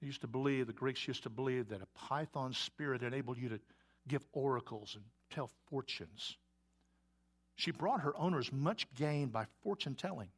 They 0.00 0.06
used 0.06 0.20
to 0.20 0.26
believe, 0.26 0.66
the 0.66 0.74
Greeks 0.74 1.08
used 1.08 1.22
to 1.22 1.30
believe 1.30 1.70
that 1.70 1.80
a 1.80 1.98
python 1.98 2.52
spirit 2.52 3.02
enabled 3.02 3.38
you 3.38 3.48
to 3.48 3.60
give 4.06 4.24
oracles 4.32 4.94
and 4.94 5.04
tell 5.30 5.50
fortunes. 5.70 6.36
She 7.56 7.70
brought 7.70 8.02
her 8.02 8.16
owners 8.16 8.52
much 8.52 8.86
gain 8.94 9.28
by 9.28 9.46
fortune 9.62 9.94
telling. 9.94 10.28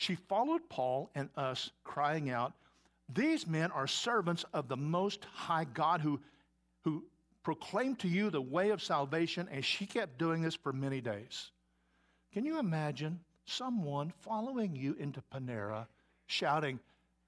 She 0.00 0.14
followed 0.14 0.66
Paul 0.70 1.10
and 1.14 1.28
us, 1.36 1.72
crying 1.84 2.30
out, 2.30 2.54
These 3.12 3.46
men 3.46 3.70
are 3.70 3.86
servants 3.86 4.46
of 4.54 4.66
the 4.66 4.76
Most 4.76 5.26
High 5.26 5.66
God 5.74 6.00
who, 6.00 6.18
who 6.84 7.04
proclaimed 7.42 7.98
to 7.98 8.08
you 8.08 8.30
the 8.30 8.40
way 8.40 8.70
of 8.70 8.82
salvation, 8.82 9.46
and 9.52 9.62
she 9.62 9.84
kept 9.84 10.16
doing 10.16 10.40
this 10.40 10.54
for 10.54 10.72
many 10.72 11.02
days. 11.02 11.50
Can 12.32 12.46
you 12.46 12.58
imagine 12.58 13.20
someone 13.44 14.10
following 14.22 14.74
you 14.74 14.96
into 14.98 15.22
Panera 15.34 15.86
shouting, 16.26 16.80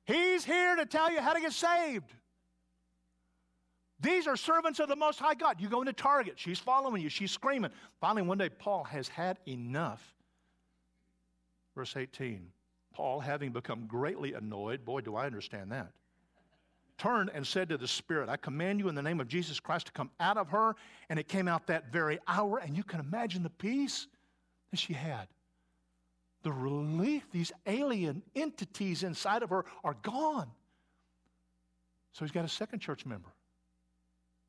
He's 0.07 0.43
here 0.47 0.75
to 0.77 0.87
tell 0.87 1.13
you 1.13 1.21
how 1.21 1.35
to 1.35 1.43
get 1.43 1.53
saved? 1.53 2.11
These 4.01 4.27
are 4.27 4.35
servants 4.35 4.81
of 4.81 4.89
the 4.89 4.97
Most 4.97 5.19
High 5.19 5.35
God. 5.35 5.61
You 5.61 5.69
go 5.69 5.83
into 5.83 5.93
Target, 5.93 6.35
she's 6.37 6.59
following 6.59 7.03
you, 7.03 7.11
she's 7.11 7.33
screaming. 7.33 7.71
Finally, 8.01 8.23
one 8.23 8.39
day, 8.39 8.49
Paul 8.49 8.85
has 8.85 9.09
had 9.09 9.41
enough. 9.47 10.03
Verse 11.75 11.99
18 11.99 12.51
Paul, 12.93 13.21
having 13.21 13.53
become 13.53 13.87
greatly 13.87 14.35
annoyed, 14.35 14.85
boy, 14.85 15.01
do 15.01 15.17
I 15.17 15.27
understand 15.27 15.73
that, 15.73 15.93
turned 16.99 17.31
and 17.35 17.47
said 17.47 17.69
to 17.71 17.79
the 17.79 17.89
Spirit, 17.89 18.29
I 18.29 18.37
command 18.37 18.79
you 18.79 18.89
in 18.89 18.95
the 18.95 19.03
name 19.03 19.21
of 19.21 19.29
Jesus 19.29 19.59
Christ 19.59 19.87
to 19.87 19.93
come 19.93 20.11
out 20.21 20.37
of 20.37 20.49
her. 20.51 20.77
And 21.09 21.19
it 21.19 21.29
came 21.29 21.49
out 21.49 21.67
that 21.67 21.93
very 21.93 22.19
hour. 22.29 22.59
And 22.59 22.77
you 22.77 22.85
can 22.85 23.01
imagine 23.01 23.43
the 23.43 23.51
peace 23.51 24.07
that 24.71 24.79
she 24.79 24.93
had. 24.93 25.27
The 26.43 26.53
relief, 26.53 27.25
these 27.33 27.53
alien 27.67 28.23
entities 28.35 29.03
inside 29.03 29.43
of 29.43 29.51
her 29.51 29.65
are 29.85 29.97
gone. 30.03 30.51
So 32.13 32.25
he's 32.25 32.33
got 32.33 32.45
a 32.45 32.49
second 32.49 32.81
church 32.81 33.07
member. 33.07 33.29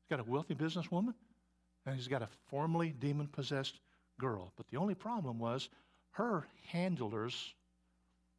He's 0.02 0.16
got 0.16 0.26
a 0.26 0.30
wealthy 0.30 0.54
businesswoman, 0.54 1.14
and 1.86 1.96
he's 1.96 2.08
got 2.08 2.22
a 2.22 2.28
formerly 2.50 2.90
demon 2.90 3.26
possessed 3.28 3.80
girl. 4.20 4.52
But 4.56 4.68
the 4.68 4.76
only 4.76 4.94
problem 4.94 5.38
was 5.38 5.70
her 6.10 6.46
handlers, 6.66 7.54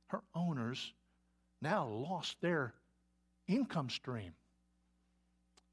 her 0.08 0.22
owners, 0.34 0.94
now 1.62 1.88
lost 1.88 2.38
their 2.42 2.74
income 3.48 3.90
stream. 3.90 4.34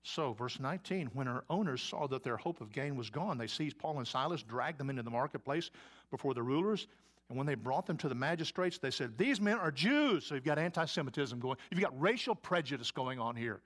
So, 0.05 0.33
verse 0.33 0.59
19, 0.59 1.11
when 1.13 1.29
her 1.29 1.45
owners 1.49 1.81
saw 1.81 2.09
that 2.09 2.25
their 2.25 2.37
hope 2.37 2.61
of 2.61 2.73
gain 2.73 2.97
was 2.97 3.09
gone, 3.09 3.39
they 3.39 3.47
seized 3.47 3.79
Paul 3.79 3.99
and 3.99 4.07
Silas, 4.07 4.43
dragged 4.43 4.79
them 4.79 4.91
into 4.91 5.03
the 5.03 5.11
marketplace 5.11 5.71
before 6.11 6.35
the 6.35 6.43
rulers, 6.43 6.89
and 7.29 7.39
when 7.39 7.47
they 7.47 7.55
brought 7.55 7.87
them 7.87 7.97
to 7.99 8.11
the 8.11 8.15
magistrates, 8.15 8.79
they 8.79 8.91
said, 8.91 9.17
These 9.17 9.41
men 9.41 9.57
are 9.57 9.71
Jews. 9.71 10.27
So 10.27 10.35
you've 10.35 10.45
got 10.45 10.59
anti 10.59 10.85
Semitism 10.85 11.39
going, 11.39 11.57
you've 11.71 11.81
got 11.81 11.99
racial 11.99 12.35
prejudice 12.35 12.91
going 12.91 13.19
on 13.19 13.37
here. 13.37 13.63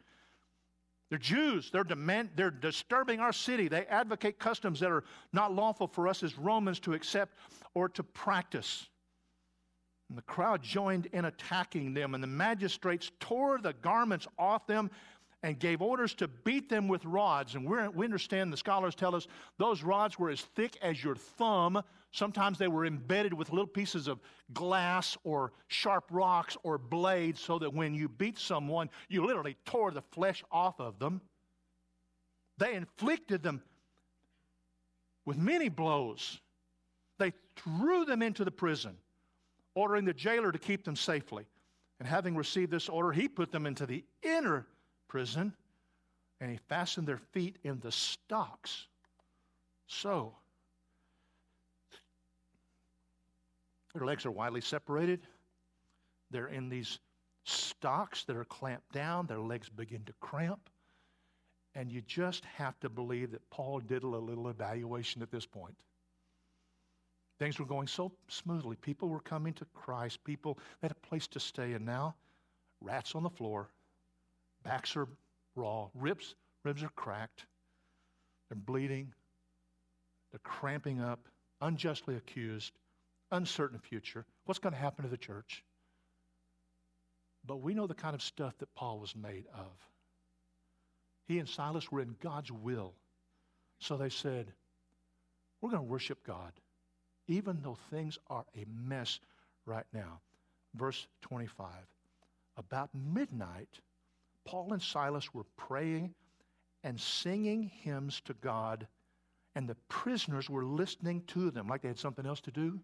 They're 1.10 1.18
Jews. 1.18 1.70
They're, 1.72 1.82
demand, 1.84 2.30
they're 2.36 2.50
disturbing 2.50 3.18
our 3.18 3.32
city. 3.32 3.68
They 3.68 3.84
advocate 3.86 4.38
customs 4.38 4.78
that 4.80 4.90
are 4.90 5.04
not 5.32 5.52
lawful 5.52 5.86
for 5.88 6.06
us 6.06 6.22
as 6.22 6.38
Romans 6.38 6.78
to 6.80 6.94
accept 6.94 7.34
or 7.74 7.88
to 7.88 8.02
practice. 8.02 8.88
And 10.08 10.16
the 10.16 10.22
crowd 10.22 10.62
joined 10.62 11.06
in 11.12 11.24
attacking 11.24 11.94
them, 11.94 12.14
and 12.14 12.22
the 12.22 12.28
magistrates 12.28 13.10
tore 13.18 13.58
the 13.58 13.72
garments 13.72 14.26
off 14.38 14.66
them 14.66 14.90
and 15.42 15.58
gave 15.58 15.82
orders 15.82 16.14
to 16.14 16.28
beat 16.28 16.68
them 16.68 16.88
with 16.88 17.04
rods. 17.04 17.54
And 17.54 17.66
we 17.68 18.04
understand, 18.04 18.52
the 18.52 18.56
scholars 18.56 18.94
tell 18.94 19.14
us, 19.14 19.26
those 19.58 19.82
rods 19.82 20.18
were 20.18 20.30
as 20.30 20.40
thick 20.40 20.76
as 20.80 21.02
your 21.02 21.14
thumb. 21.14 21.82
Sometimes 22.12 22.56
they 22.56 22.68
were 22.68 22.86
embedded 22.86 23.32
with 23.34 23.50
little 23.50 23.66
pieces 23.66 24.08
of 24.08 24.18
glass 24.54 25.16
or 25.24 25.52
sharp 25.68 26.04
rocks 26.10 26.56
or 26.62 26.78
blades 26.78 27.40
so 27.40 27.58
that 27.58 27.72
when 27.72 27.94
you 27.94 28.08
beat 28.08 28.38
someone, 28.38 28.88
you 29.08 29.26
literally 29.26 29.56
tore 29.66 29.90
the 29.90 30.02
flesh 30.02 30.42
off 30.50 30.80
of 30.80 30.98
them. 30.98 31.20
They 32.58 32.74
inflicted 32.74 33.42
them 33.42 33.60
with 35.26 35.36
many 35.36 35.68
blows. 35.68 36.40
They 37.18 37.32
threw 37.56 38.04
them 38.04 38.22
into 38.22 38.44
the 38.44 38.50
prison, 38.50 38.96
ordering 39.76 40.06
the 40.06 40.14
jailer 40.14 40.50
to 40.50 40.58
keep 40.58 40.82
them 40.84 40.96
safely. 40.96 41.46
And 42.00 42.08
having 42.08 42.34
received 42.34 42.72
this 42.72 42.88
order, 42.88 43.12
he 43.12 43.28
put 43.28 43.52
them 43.52 43.66
into 43.66 43.86
the 43.86 44.04
inner 44.22 44.66
prison, 45.06 45.52
and 46.40 46.50
he 46.50 46.58
fastened 46.68 47.06
their 47.06 47.20
feet 47.32 47.58
in 47.62 47.78
the 47.80 47.92
stocks. 47.92 48.86
So, 49.86 50.34
their 53.94 54.04
legs 54.04 54.26
are 54.26 54.30
widely 54.30 54.60
separated. 54.60 55.20
They're 56.30 56.48
in 56.48 56.68
these 56.68 56.98
stocks 57.44 58.24
that 58.24 58.36
are 58.36 58.44
clamped 58.44 58.92
down. 58.92 59.26
Their 59.26 59.38
legs 59.38 59.68
begin 59.68 60.02
to 60.06 60.12
cramp. 60.20 60.68
And 61.74 61.92
you 61.92 62.00
just 62.02 62.44
have 62.56 62.78
to 62.80 62.88
believe 62.88 63.30
that 63.30 63.48
Paul 63.50 63.80
did 63.80 64.02
a 64.02 64.06
little 64.06 64.48
evaluation 64.48 65.22
at 65.22 65.30
this 65.30 65.46
point. 65.46 65.76
Things 67.38 67.58
were 67.58 67.66
going 67.66 67.86
so 67.86 68.12
smoothly. 68.28 68.76
People 68.76 69.08
were 69.08 69.20
coming 69.20 69.52
to 69.54 69.66
Christ. 69.74 70.24
People 70.24 70.58
had 70.82 70.90
a 70.90 71.06
place 71.06 71.26
to 71.28 71.40
stay. 71.40 71.74
And 71.74 71.84
now, 71.84 72.14
rats 72.80 73.14
on 73.14 73.22
the 73.22 73.30
floor, 73.30 73.68
Backs 74.66 74.96
are 74.96 75.06
raw. 75.54 75.88
Ribs, 75.94 76.34
ribs 76.64 76.82
are 76.82 76.90
cracked. 76.96 77.46
They're 78.48 78.58
bleeding. 78.58 79.12
They're 80.32 80.40
cramping 80.42 81.00
up, 81.00 81.28
unjustly 81.60 82.16
accused, 82.16 82.72
uncertain 83.30 83.78
future. 83.78 84.26
What's 84.44 84.58
going 84.58 84.72
to 84.72 84.78
happen 84.78 85.04
to 85.04 85.10
the 85.10 85.16
church? 85.16 85.62
But 87.46 87.62
we 87.62 87.74
know 87.74 87.86
the 87.86 87.94
kind 87.94 88.14
of 88.14 88.22
stuff 88.22 88.58
that 88.58 88.74
Paul 88.74 88.98
was 88.98 89.14
made 89.14 89.46
of. 89.54 89.70
He 91.28 91.38
and 91.38 91.48
Silas 91.48 91.90
were 91.92 92.00
in 92.00 92.16
God's 92.20 92.50
will. 92.50 92.94
So 93.78 93.96
they 93.96 94.08
said, 94.08 94.52
We're 95.60 95.70
going 95.70 95.82
to 95.82 95.88
worship 95.88 96.26
God, 96.26 96.52
even 97.28 97.58
though 97.62 97.78
things 97.90 98.18
are 98.28 98.44
a 98.56 98.64
mess 98.68 99.20
right 99.64 99.86
now. 99.92 100.20
Verse 100.74 101.06
25. 101.22 101.66
About 102.56 102.90
midnight, 102.94 103.80
Paul 104.44 104.72
and 104.72 104.82
Silas 104.82 105.34
were 105.34 105.44
praying 105.56 106.14
and 106.84 107.00
singing 107.00 107.70
hymns 107.82 108.20
to 108.26 108.34
God, 108.34 108.86
and 109.54 109.68
the 109.68 109.76
prisoners 109.88 110.48
were 110.48 110.64
listening 110.64 111.22
to 111.28 111.50
them 111.50 111.66
like 111.66 111.82
they 111.82 111.88
had 111.88 111.98
something 111.98 112.26
else 112.26 112.40
to 112.42 112.50
do. 112.50 112.80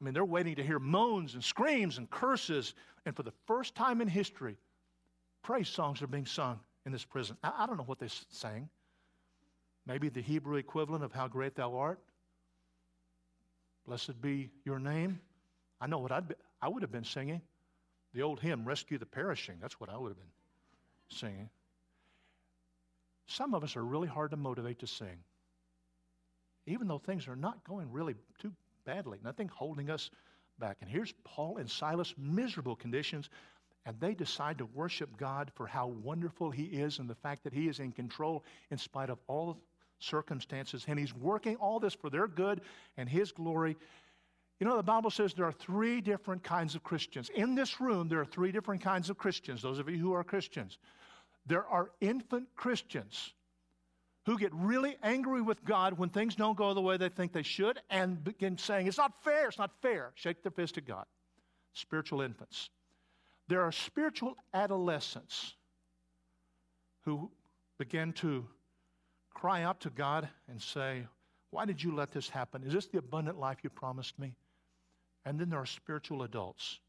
I 0.00 0.04
mean, 0.04 0.12
they're 0.12 0.24
waiting 0.24 0.54
to 0.56 0.62
hear 0.62 0.78
moans 0.78 1.34
and 1.34 1.42
screams 1.42 1.96
and 1.98 2.10
curses. 2.10 2.74
And 3.06 3.16
for 3.16 3.22
the 3.22 3.32
first 3.46 3.74
time 3.74 4.00
in 4.00 4.08
history, 4.08 4.56
praise 5.42 5.68
songs 5.68 6.02
are 6.02 6.06
being 6.06 6.26
sung 6.26 6.60
in 6.84 6.92
this 6.92 7.04
prison. 7.04 7.36
I, 7.42 7.52
I 7.58 7.66
don't 7.66 7.78
know 7.78 7.84
what 7.84 7.98
they 7.98 8.08
sang. 8.28 8.68
Maybe 9.86 10.08
the 10.08 10.20
Hebrew 10.20 10.56
equivalent 10.56 11.02
of 11.02 11.12
How 11.12 11.28
Great 11.28 11.54
Thou 11.54 11.76
Art. 11.76 12.00
Blessed 13.86 14.20
be 14.20 14.50
your 14.64 14.78
name. 14.78 15.20
I 15.80 15.86
know 15.86 15.98
what 15.98 16.12
I'd 16.12 16.28
be, 16.28 16.34
I 16.60 16.68
would 16.68 16.82
have 16.82 16.92
been 16.92 17.04
singing. 17.04 17.40
The 18.14 18.22
old 18.22 18.40
hymn, 18.40 18.64
Rescue 18.64 18.98
the 18.98 19.06
Perishing, 19.06 19.56
that's 19.60 19.78
what 19.78 19.90
I 19.90 19.96
would 19.96 20.08
have 20.08 20.16
been 20.16 20.26
singing. 21.08 21.50
Some 23.26 23.54
of 23.54 23.62
us 23.62 23.76
are 23.76 23.84
really 23.84 24.08
hard 24.08 24.30
to 24.30 24.36
motivate 24.36 24.80
to 24.80 24.86
sing. 24.86 25.18
Even 26.66 26.88
though 26.88 26.98
things 26.98 27.28
are 27.28 27.36
not 27.36 27.62
going 27.64 27.92
really 27.92 28.14
too 28.38 28.52
badly, 28.84 29.18
nothing 29.22 29.48
holding 29.48 29.90
us 29.90 30.10
back. 30.58 30.78
And 30.80 30.90
here's 30.90 31.12
Paul 31.24 31.58
and 31.58 31.70
Silas, 31.70 32.14
miserable 32.16 32.76
conditions, 32.76 33.28
and 33.84 33.98
they 34.00 34.14
decide 34.14 34.58
to 34.58 34.66
worship 34.66 35.16
God 35.16 35.52
for 35.54 35.66
how 35.66 35.86
wonderful 35.86 36.50
He 36.50 36.64
is 36.64 36.98
and 36.98 37.08
the 37.08 37.14
fact 37.14 37.44
that 37.44 37.52
He 37.52 37.68
is 37.68 37.78
in 37.78 37.92
control 37.92 38.44
in 38.70 38.78
spite 38.78 39.10
of 39.10 39.18
all 39.28 39.58
circumstances. 39.98 40.84
And 40.88 40.98
He's 40.98 41.14
working 41.14 41.56
all 41.56 41.80
this 41.80 41.94
for 41.94 42.10
their 42.10 42.26
good 42.26 42.60
and 42.96 43.08
His 43.08 43.32
glory. 43.32 43.76
You 44.58 44.66
know, 44.66 44.76
the 44.76 44.82
Bible 44.82 45.10
says 45.10 45.34
there 45.34 45.44
are 45.44 45.52
three 45.52 46.00
different 46.00 46.42
kinds 46.42 46.74
of 46.74 46.82
Christians. 46.82 47.30
In 47.34 47.54
this 47.54 47.80
room, 47.80 48.08
there 48.08 48.20
are 48.20 48.26
three 48.26 48.52
different 48.52 48.82
kinds 48.82 49.10
of 49.10 49.18
Christians, 49.18 49.62
those 49.62 49.78
of 49.78 49.88
you 49.88 49.98
who 49.98 50.12
are 50.14 50.24
Christians. 50.24 50.78
There 51.46 51.66
are 51.66 51.90
infant 52.00 52.48
Christians 52.56 53.34
who 54.24 54.36
get 54.38 54.52
really 54.54 54.96
angry 55.02 55.40
with 55.40 55.64
God 55.64 55.98
when 55.98 56.08
things 56.08 56.34
don't 56.34 56.56
go 56.56 56.74
the 56.74 56.80
way 56.80 56.96
they 56.96 57.08
think 57.08 57.32
they 57.32 57.44
should 57.44 57.80
and 57.90 58.22
begin 58.22 58.58
saying, 58.58 58.86
It's 58.86 58.98
not 58.98 59.22
fair, 59.22 59.48
it's 59.48 59.58
not 59.58 59.70
fair. 59.82 60.12
Shake 60.14 60.42
their 60.42 60.50
fist 60.50 60.78
at 60.78 60.86
God. 60.86 61.04
Spiritual 61.74 62.22
infants. 62.22 62.70
There 63.48 63.62
are 63.62 63.70
spiritual 63.70 64.36
adolescents 64.52 65.54
who 67.04 67.30
begin 67.78 68.12
to 68.14 68.46
cry 69.36 69.62
out 69.62 69.80
to 69.80 69.90
God 69.90 70.28
and 70.48 70.60
say, 70.60 71.06
Why 71.50 71.66
did 71.66 71.82
you 71.82 71.94
let 71.94 72.10
this 72.10 72.28
happen? 72.28 72.62
Is 72.64 72.72
this 72.72 72.86
the 72.86 72.98
abundant 72.98 73.38
life 73.38 73.58
you 73.62 73.68
promised 73.68 74.18
me? 74.18 74.34
And 75.26 75.38
then 75.38 75.50
there 75.50 75.60
are 75.60 75.66
spiritual 75.66 76.22
adults 76.22 76.80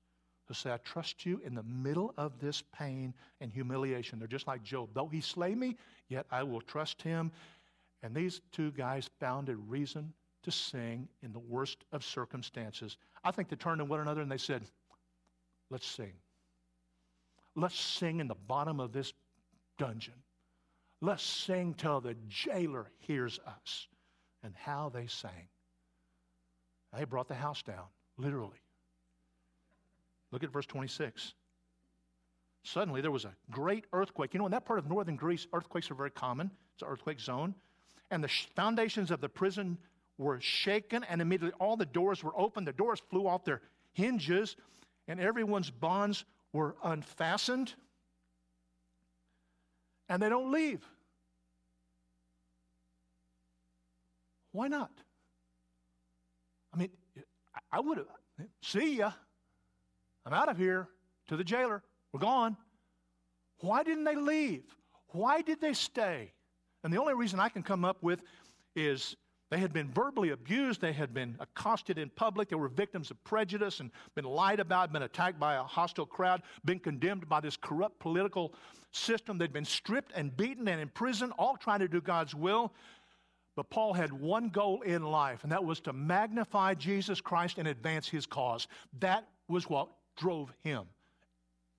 who 0.46 0.54
say, 0.54 0.72
I 0.72 0.78
trust 0.78 1.26
you 1.26 1.42
in 1.46 1.56
the 1.56 1.64
middle 1.64 2.14
of 2.16 2.40
this 2.40 2.64
pain 2.74 3.14
and 3.42 3.52
humiliation. 3.52 4.18
They're 4.18 4.30
just 4.30 4.48
like 4.48 4.64
Job. 4.64 4.90
Though 4.94 5.10
he 5.10 5.20
slay 5.20 5.56
me, 5.56 5.76
yet 6.08 6.26
I 6.32 6.44
will 6.44 6.62
trust 6.62 7.02
him. 7.02 7.32
And 8.02 8.16
these 8.16 8.40
two 8.54 8.72
guys 8.72 9.10
found 9.20 9.50
a 9.50 9.58
reason 9.58 10.14
to 10.44 10.52
sing 10.52 11.10
in 11.24 11.34
the 11.34 11.40
worst 11.40 11.84
of 11.92 12.06
circumstances. 12.06 12.96
I 13.26 13.32
think 13.32 13.50
they 13.50 13.58
turned 13.58 13.80
to 13.80 13.86
one 13.86 14.00
another 14.00 14.22
and 14.22 14.32
they 14.32 14.38
said, 14.38 14.64
Let's 15.70 15.86
sing. 15.86 16.14
Let's 17.56 17.78
sing 17.78 18.22
in 18.22 18.30
the 18.30 18.36
bottom 18.36 18.80
of 18.80 18.94
this 18.94 19.12
dungeon. 19.78 20.14
Let's 21.02 21.24
sing 21.24 21.74
till 21.76 22.02
the 22.02 22.16
jailer 22.28 22.92
hears 23.00 23.40
us. 23.46 23.88
And 24.44 24.54
how 24.56 24.90
they 24.90 25.08
sang. 25.08 25.50
They 26.96 27.04
brought 27.04 27.28
the 27.28 27.36
house 27.36 27.64
down 27.64 27.86
literally. 28.18 28.62
Look 30.32 30.44
at 30.44 30.52
verse 30.52 30.66
26. 30.66 31.34
Suddenly 32.64 33.02
there 33.02 33.12
was 33.12 33.26
a 33.26 33.34
great 33.50 33.86
earthquake. 33.94 34.34
You 34.34 34.40
know, 34.40 34.46
in 34.46 34.52
that 34.52 34.66
part 34.66 34.80
of 34.80 34.88
northern 34.88 35.16
Greece, 35.16 35.48
earthquakes 35.54 35.90
are 35.90 35.96
very 35.96 36.12
common. 36.12 36.52
It's 36.74 36.84
an 36.84 36.90
earthquake 36.90 37.20
zone. 37.20 37.56
And 38.12 38.24
the 38.24 38.30
foundations 38.56 39.12
of 39.12 39.22
the 39.22 39.30
prison 39.30 39.78
were 40.18 40.40
shaken, 40.42 41.04
and 41.04 41.22
immediately 41.22 41.56
all 41.60 41.78
the 41.78 41.86
doors 41.86 42.24
were 42.24 42.38
open. 42.38 42.66
The 42.66 42.74
doors 42.74 43.02
flew 43.10 43.28
off 43.28 43.46
their 43.46 43.62
hinges, 43.94 44.56
and 45.08 45.20
everyone's 45.20 45.70
bonds 45.70 46.26
were 46.54 46.76
unfastened. 46.84 47.74
And 50.10 50.22
they 50.22 50.30
don't 50.30 50.52
leave. 50.52 50.86
Why 54.52 54.68
not? 54.68 54.92
I 56.74 56.78
mean, 56.78 56.90
I 57.72 57.80
would 57.80 57.98
have, 57.98 58.08
see 58.62 58.98
ya. 58.98 59.12
I'm 60.26 60.34
out 60.34 60.50
of 60.50 60.58
here 60.58 60.88
to 61.28 61.38
the 61.38 61.44
jailer. 61.44 61.84
We're 62.12 62.20
gone. 62.20 62.58
Why 63.60 63.84
didn't 63.84 64.04
they 64.04 64.16
leave? 64.16 64.64
Why 65.10 65.42
did 65.42 65.62
they 65.62 65.74
stay? 65.74 66.32
And 66.84 66.94
the 66.94 67.00
only 67.00 67.14
reason 67.14 67.40
I 67.40 67.50
can 67.50 67.64
come 67.64 67.84
up 67.84 68.02
with 68.02 68.22
is 68.76 69.16
they 69.50 69.60
had 69.60 69.72
been 69.72 69.90
verbally 69.92 70.32
abused, 70.32 70.82
they 70.82 70.92
had 70.92 71.14
been 71.14 71.38
accosted 71.40 71.98
in 71.98 72.10
public, 72.10 72.50
they 72.50 72.56
were 72.56 72.68
victims 72.68 73.12
of 73.12 73.24
prejudice 73.24 73.80
and 73.80 73.92
been 74.14 74.26
lied 74.26 74.60
about, 74.60 74.92
been 74.92 75.04
attacked 75.04 75.40
by 75.40 75.56
a 75.56 75.64
hostile 75.64 76.06
crowd, 76.06 76.42
been 76.66 76.80
condemned 76.80 77.30
by 77.30 77.40
this 77.40 77.56
corrupt 77.56 78.00
political 78.00 78.54
system. 78.92 79.38
They'd 79.38 79.54
been 79.54 79.64
stripped 79.66 80.12
and 80.16 80.36
beaten 80.36 80.68
and 80.68 80.82
imprisoned, 80.82 81.34
all 81.38 81.56
trying 81.56 81.80
to 81.80 81.88
do 81.88 82.02
God's 82.02 82.36
will. 82.36 82.74
But 83.56 83.70
Paul 83.70 83.94
had 83.94 84.12
one 84.12 84.50
goal 84.50 84.82
in 84.82 85.02
life, 85.04 85.44
and 85.44 85.52
that 85.52 85.64
was 85.64 85.80
to 85.82 85.94
magnify 85.94 86.76
Jesus 86.76 87.22
Christ 87.22 87.58
and 87.58 87.68
advance 87.68 88.08
his 88.08 88.26
cause. 88.26 88.68
That 89.00 89.28
was 89.48 89.70
what 89.70 89.88
drove 90.18 90.54
him. 90.64 90.84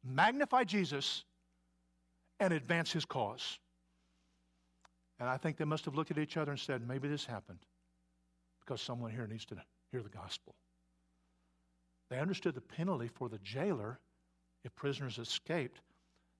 Magnify 0.04 0.64
Jesus 0.64 1.24
and 2.40 2.52
advance 2.52 2.92
his 2.92 3.04
cause. 3.04 3.58
And 5.20 5.28
I 5.28 5.36
think 5.36 5.56
they 5.56 5.64
must 5.64 5.84
have 5.84 5.94
looked 5.94 6.10
at 6.10 6.18
each 6.18 6.36
other 6.36 6.52
and 6.52 6.60
said, 6.60 6.86
maybe 6.86 7.08
this 7.08 7.24
happened 7.24 7.58
because 8.60 8.80
someone 8.80 9.10
here 9.10 9.26
needs 9.26 9.44
to 9.46 9.56
hear 9.90 10.02
the 10.02 10.08
gospel. 10.08 10.54
They 12.10 12.18
understood 12.18 12.54
the 12.54 12.60
penalty 12.60 13.08
for 13.08 13.28
the 13.28 13.38
jailer 13.38 13.98
if 14.64 14.74
prisoners 14.74 15.18
escaped. 15.18 15.80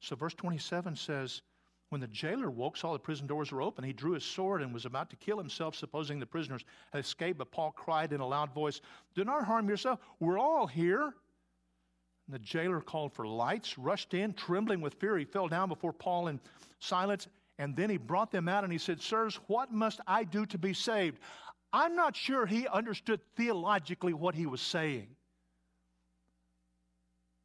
So, 0.01 0.17
verse 0.17 0.35
27 0.35 0.97
says, 0.97 1.43
When 1.89 2.01
the 2.01 2.07
jailer 2.07 2.51
woke, 2.51 2.77
saw 2.77 2.93
the 2.93 2.99
prison 2.99 3.27
doors 3.27 3.51
were 3.51 3.63
open, 3.63 3.85
he 3.85 3.93
drew 3.93 4.13
his 4.13 4.25
sword 4.25 4.63
and 4.63 4.73
was 4.73 4.85
about 4.85 5.11
to 5.11 5.17
kill 5.17 5.39
himself, 5.39 5.75
supposing 5.75 6.19
the 6.19 6.27
prisoners 6.27 6.65
had 6.93 7.01
escaped. 7.01 7.39
But 7.39 7.51
Paul 7.51 7.73
cried 7.73 8.13
in 8.13 8.21
a 8.21 8.27
loud 8.27 8.53
voice, 8.55 8.81
Do 9.15 9.25
not 9.25 9.45
harm 9.45 9.69
yourself. 9.69 10.01
We're 10.21 10.39
all 10.39 10.67
here. 10.67 11.15
And 12.27 12.35
the 12.35 12.39
jailer 12.39 12.81
called 12.81 13.15
for 13.15 13.27
lights, 13.27 13.79
rushed 13.79 14.13
in, 14.13 14.35
trembling 14.35 14.83
with 14.83 14.95
fear. 14.95 15.17
He 15.17 15.25
fell 15.25 15.49
down 15.49 15.69
before 15.69 15.95
Paul 15.95 16.29
in 16.29 16.39
silence. 16.79 17.27
And 17.59 17.75
then 17.75 17.91
he 17.91 17.97
brought 17.97 18.31
them 18.31 18.49
out 18.49 18.65
and 18.65 18.73
he 18.73 18.79
said, 18.79 19.03
Sirs, 19.03 19.39
what 19.47 19.73
must 19.73 20.01
I 20.07 20.25
do 20.25 20.47
to 20.47 20.59
be 20.59 20.73
saved? 20.73 21.19
I'm 21.73 21.97
not 21.97 22.17
sure 22.17 22.47
he 22.47 22.67
understood 22.69 23.21
theologically 23.37 24.15
what 24.15 24.35
he 24.35 24.47
was 24.47 24.61
saying. 24.61 25.09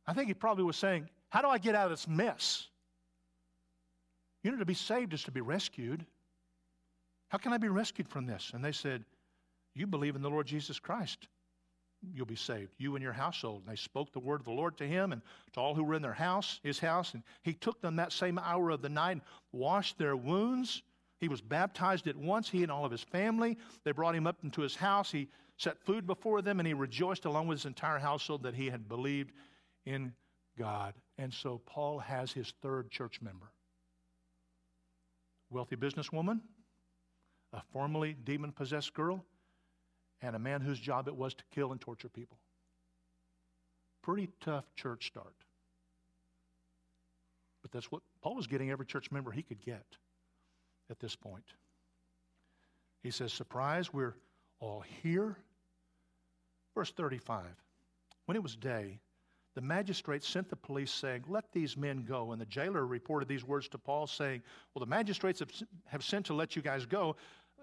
I 0.05 0.13
think 0.13 0.27
he 0.27 0.33
probably 0.33 0.63
was 0.63 0.77
saying, 0.77 1.09
How 1.29 1.41
do 1.41 1.47
I 1.47 1.57
get 1.57 1.75
out 1.75 1.85
of 1.85 1.91
this 1.91 2.07
mess? 2.07 2.67
You 4.43 4.51
know, 4.51 4.57
to 4.57 4.65
be 4.65 4.73
saved 4.73 5.13
is 5.13 5.23
to 5.23 5.31
be 5.31 5.41
rescued. 5.41 6.05
How 7.29 7.37
can 7.37 7.53
I 7.53 7.57
be 7.57 7.69
rescued 7.69 8.07
from 8.07 8.25
this? 8.25 8.51
And 8.53 8.63
they 8.63 8.71
said, 8.71 9.03
You 9.73 9.87
believe 9.87 10.15
in 10.15 10.21
the 10.21 10.29
Lord 10.29 10.45
Jesus 10.45 10.79
Christ 10.79 11.27
you'll 12.13 12.25
be 12.25 12.35
saved, 12.35 12.73
you 12.77 12.95
and 12.95 13.03
your 13.03 13.13
household. 13.13 13.61
And 13.61 13.71
they 13.71 13.79
spoke 13.79 14.11
the 14.11 14.19
word 14.19 14.41
of 14.41 14.45
the 14.45 14.51
Lord 14.51 14.77
to 14.77 14.87
him 14.87 15.11
and 15.11 15.21
to 15.53 15.59
all 15.59 15.75
who 15.75 15.83
were 15.83 15.93
in 15.93 16.01
their 16.01 16.13
house, 16.13 16.59
his 16.63 16.79
house. 16.79 17.13
And 17.13 17.23
he 17.43 17.53
took 17.53 17.81
them 17.81 17.95
that 17.97 18.11
same 18.11 18.37
hour 18.37 18.69
of 18.71 18.81
the 18.81 18.89
night, 18.89 19.11
and 19.11 19.21
washed 19.51 19.97
their 19.97 20.15
wounds. 20.15 20.81
He 21.19 21.27
was 21.27 21.41
baptized 21.41 22.07
at 22.07 22.15
once, 22.15 22.49
he 22.49 22.63
and 22.63 22.71
all 22.71 22.85
of 22.85 22.91
his 22.91 23.03
family. 23.03 23.57
They 23.83 23.91
brought 23.91 24.15
him 24.15 24.27
up 24.27 24.43
into 24.43 24.61
his 24.61 24.75
house. 24.75 25.11
He 25.11 25.29
set 25.57 25.81
food 25.85 26.05
before 26.05 26.41
them, 26.41 26.59
and 26.59 26.67
he 26.67 26.73
rejoiced 26.73 27.25
along 27.25 27.47
with 27.47 27.59
his 27.59 27.65
entire 27.65 27.99
household 27.99 28.43
that 28.43 28.55
he 28.55 28.69
had 28.69 28.89
believed 28.89 29.31
in 29.85 30.13
God. 30.57 30.93
And 31.17 31.33
so 31.33 31.61
Paul 31.65 31.99
has 31.99 32.31
his 32.31 32.53
third 32.61 32.89
church 32.89 33.21
member. 33.21 33.51
Wealthy 35.49 35.75
businesswoman, 35.75 36.41
a 37.53 37.61
formerly 37.71 38.15
demon 38.23 38.51
possessed 38.51 38.93
girl, 38.93 39.23
and 40.21 40.35
a 40.35 40.39
man 40.39 40.61
whose 40.61 40.79
job 40.79 41.07
it 41.07 41.15
was 41.15 41.33
to 41.33 41.43
kill 41.53 41.71
and 41.71 41.81
torture 41.81 42.09
people. 42.09 42.37
Pretty 44.01 44.29
tough 44.41 44.65
church 44.75 45.07
start. 45.07 45.35
But 47.61 47.71
that's 47.71 47.91
what 47.91 48.01
Paul 48.21 48.35
was 48.35 48.47
getting 48.47 48.71
every 48.71 48.85
church 48.85 49.11
member 49.11 49.31
he 49.31 49.41
could 49.41 49.61
get 49.61 49.85
at 50.89 50.99
this 50.99 51.15
point. 51.15 51.45
He 53.01 53.11
says, 53.11 53.33
Surprise, 53.33 53.91
we're 53.91 54.15
all 54.59 54.83
here. 55.01 55.37
Verse 56.75 56.91
35 56.91 57.45
When 58.25 58.35
it 58.35 58.43
was 58.43 58.55
day, 58.55 58.99
the 59.55 59.61
magistrates 59.61 60.27
sent 60.27 60.49
the 60.49 60.55
police 60.55 60.91
saying, 60.91 61.25
Let 61.27 61.51
these 61.51 61.77
men 61.77 62.03
go. 62.03 62.31
And 62.31 62.41
the 62.41 62.45
jailer 62.45 62.85
reported 62.85 63.27
these 63.27 63.43
words 63.43 63.67
to 63.69 63.77
Paul, 63.77 64.07
saying, 64.07 64.41
Well, 64.73 64.79
the 64.79 64.89
magistrates 64.89 65.39
have, 65.39 65.51
have 65.85 66.03
sent 66.03 66.25
to 66.27 66.33
let 66.33 66.55
you 66.55 66.61
guys 66.61 66.85
go. 66.85 67.15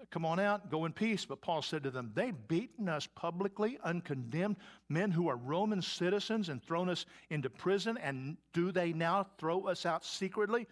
Come 0.09 0.25
on 0.25 0.39
out, 0.39 0.69
go 0.71 0.85
in 0.85 0.93
peace. 0.93 1.25
But 1.25 1.41
Paul 1.41 1.61
said 1.61 1.83
to 1.83 1.91
them, 1.91 2.11
They've 2.13 2.35
beaten 2.47 2.89
us 2.89 3.07
publicly, 3.07 3.77
uncondemned, 3.83 4.57
men 4.89 5.11
who 5.11 5.27
are 5.27 5.37
Roman 5.37 5.81
citizens, 5.81 6.49
and 6.49 6.63
thrown 6.63 6.89
us 6.89 7.05
into 7.29 7.49
prison. 7.49 7.97
And 7.97 8.37
do 8.53 8.71
they 8.71 8.93
now 8.93 9.27
throw 9.37 9.67
us 9.67 9.85
out 9.85 10.03
secretly? 10.03 10.67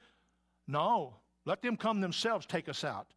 No. 0.67 1.15
Let 1.45 1.61
them 1.61 1.77
come 1.77 2.01
themselves, 2.01 2.45
take 2.45 2.67
us 2.67 2.83
out. 2.83 3.07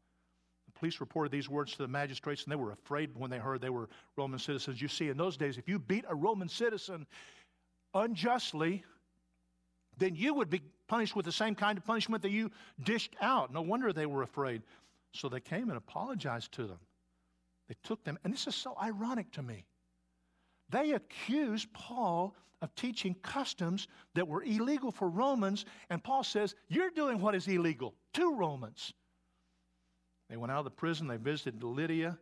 The 0.67 0.79
police 0.79 1.01
reported 1.01 1.33
these 1.33 1.49
words 1.49 1.73
to 1.73 1.79
the 1.79 1.89
magistrates, 1.89 2.45
and 2.45 2.53
they 2.53 2.57
were 2.57 2.73
afraid 2.73 3.11
when 3.17 3.31
they 3.31 3.39
heard 3.39 3.61
they 3.61 3.71
were 3.71 3.89
Roman 4.17 4.39
citizens. 4.39 4.81
You 4.81 4.89
see, 4.89 5.09
in 5.09 5.17
those 5.17 5.37
days, 5.37 5.59
if 5.59 5.69
you 5.69 5.79
beat 5.79 6.05
a 6.09 6.15
Roman 6.15 6.49
citizen 6.49 7.07
unjustly, 7.95 8.85
then 9.99 10.15
you 10.15 10.35
would 10.35 10.51
be 10.51 10.63
punished 10.89 11.15
with 11.17 11.25
the 11.25 11.33
same 11.33 11.55
kind 11.55 11.79
of 11.79 11.85
punishment 11.85 12.23
that 12.23 12.31
you 12.31 12.51
dished 12.83 13.15
out. 13.21 13.53
No 13.53 13.63
wonder 13.63 13.93
they 13.93 14.07
were 14.07 14.23
afraid. 14.23 14.63
So 15.13 15.29
they 15.29 15.41
came 15.41 15.69
and 15.69 15.77
apologized 15.77 16.53
to 16.53 16.67
them. 16.67 16.79
They 17.69 17.77
took 17.83 18.05
them, 18.05 18.19
and 18.25 18.33
this 18.33 18.47
is 18.47 18.55
so 18.55 18.77
ironic 18.81 19.31
to 19.33 19.43
me. 19.43 19.67
They 20.71 20.93
accused 20.93 21.73
Paul 21.73 22.35
of 22.61 22.75
teaching 22.75 23.15
customs 23.23 23.89
that 24.15 24.27
were 24.27 24.43
illegal 24.43 24.91
for 24.91 25.09
Romans, 25.09 25.65
and 25.91 26.03
Paul 26.03 26.25
says, 26.25 26.55
You're 26.69 26.91
doing 26.91 27.21
what 27.21 27.35
is 27.35 27.47
illegal 27.47 27.95
to 28.15 28.35
Romans. 28.35 28.93
They 30.31 30.37
went 30.37 30.53
out 30.53 30.61
of 30.61 30.65
the 30.65 30.71
prison, 30.71 31.09
they 31.09 31.19
visited 31.19 31.63
Lydia, 31.63 32.19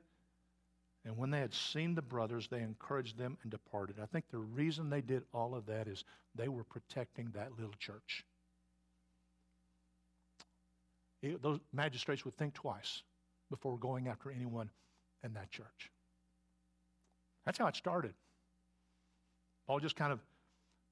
and 1.04 1.16
when 1.16 1.30
they 1.30 1.40
had 1.40 1.54
seen 1.54 1.94
the 1.94 2.02
brothers, 2.02 2.48
they 2.48 2.60
encouraged 2.60 3.16
them 3.16 3.38
and 3.42 3.50
departed. 3.50 3.96
I 4.02 4.06
think 4.06 4.26
the 4.30 4.38
reason 4.38 4.90
they 4.90 5.00
did 5.00 5.22
all 5.32 5.54
of 5.54 5.66
that 5.66 5.88
is 5.88 6.04
they 6.34 6.48
were 6.48 6.64
protecting 6.64 7.30
that 7.32 7.56
little 7.56 7.74
church 7.78 8.24
it, 11.22 11.42
those 11.42 11.58
magistrates 11.72 12.24
would 12.24 12.36
think 12.36 12.54
twice 12.54 13.02
before 13.50 13.76
going 13.78 14.08
after 14.08 14.30
anyone 14.30 14.70
in 15.24 15.32
that 15.34 15.50
church. 15.50 15.90
That's 17.44 17.58
how 17.58 17.66
it 17.66 17.76
started. 17.76 18.14
Paul 19.66 19.80
just 19.80 19.96
kind 19.96 20.12
of 20.12 20.20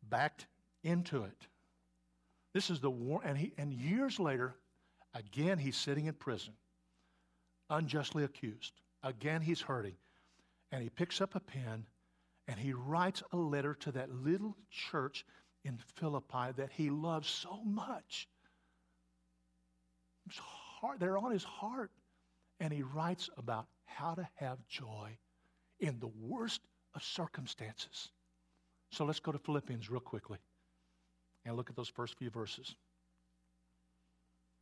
backed 0.09 0.47
into 0.83 1.25
it. 1.25 1.47
This 2.55 2.71
is 2.71 2.81
the 2.81 2.91
war, 2.91 3.21
and, 3.25 3.37
he, 3.37 3.53
and 3.59 3.73
years 3.73 4.19
later, 4.19 4.55
again, 5.15 5.59
he's 5.59 5.77
sitting 5.77 6.07
in 6.07 6.15
prison, 6.15 6.55
unjustly 7.71 8.25
accused. 8.25 8.73
Again, 9.03 9.41
he's 9.41 9.61
hurting. 9.61 9.95
And 10.73 10.83
he 10.83 10.89
picks 10.91 11.21
up 11.21 11.35
a 11.35 11.41
pen 11.41 11.87
and 12.47 12.59
he 12.59 12.73
writes 12.73 13.23
a 13.33 13.37
letter 13.37 13.75
to 13.75 13.93
that 13.93 14.11
little 14.11 14.57
church 14.71 15.25
in 15.65 15.79
Philippi 15.97 16.53
that 16.57 16.71
he 16.73 16.91
loves 16.91 17.29
so 17.29 17.63
much 17.65 18.29
heart, 20.37 21.01
they're 21.01 21.19
on 21.19 21.31
his 21.31 21.45
heart. 21.45 21.91
And 22.61 22.73
he 22.73 22.83
writes 22.83 23.31
about 23.39 23.67
how 23.85 24.15
to 24.15 24.29
have 24.35 24.59
joy 24.69 25.17
in 25.81 25.99
the 26.01 26.11
worst 26.21 26.61
of 26.95 27.03
circumstances. 27.03 28.11
So 28.91 29.05
let's 29.05 29.21
go 29.21 29.33
to 29.33 29.39
Philippians 29.39 29.91
real 29.91 30.01
quickly 30.01 30.39
and 31.45 31.57
look 31.57 31.71
at 31.71 31.77
those 31.77 31.89
first 31.89 32.19
few 32.19 32.31
verses. 32.31 32.75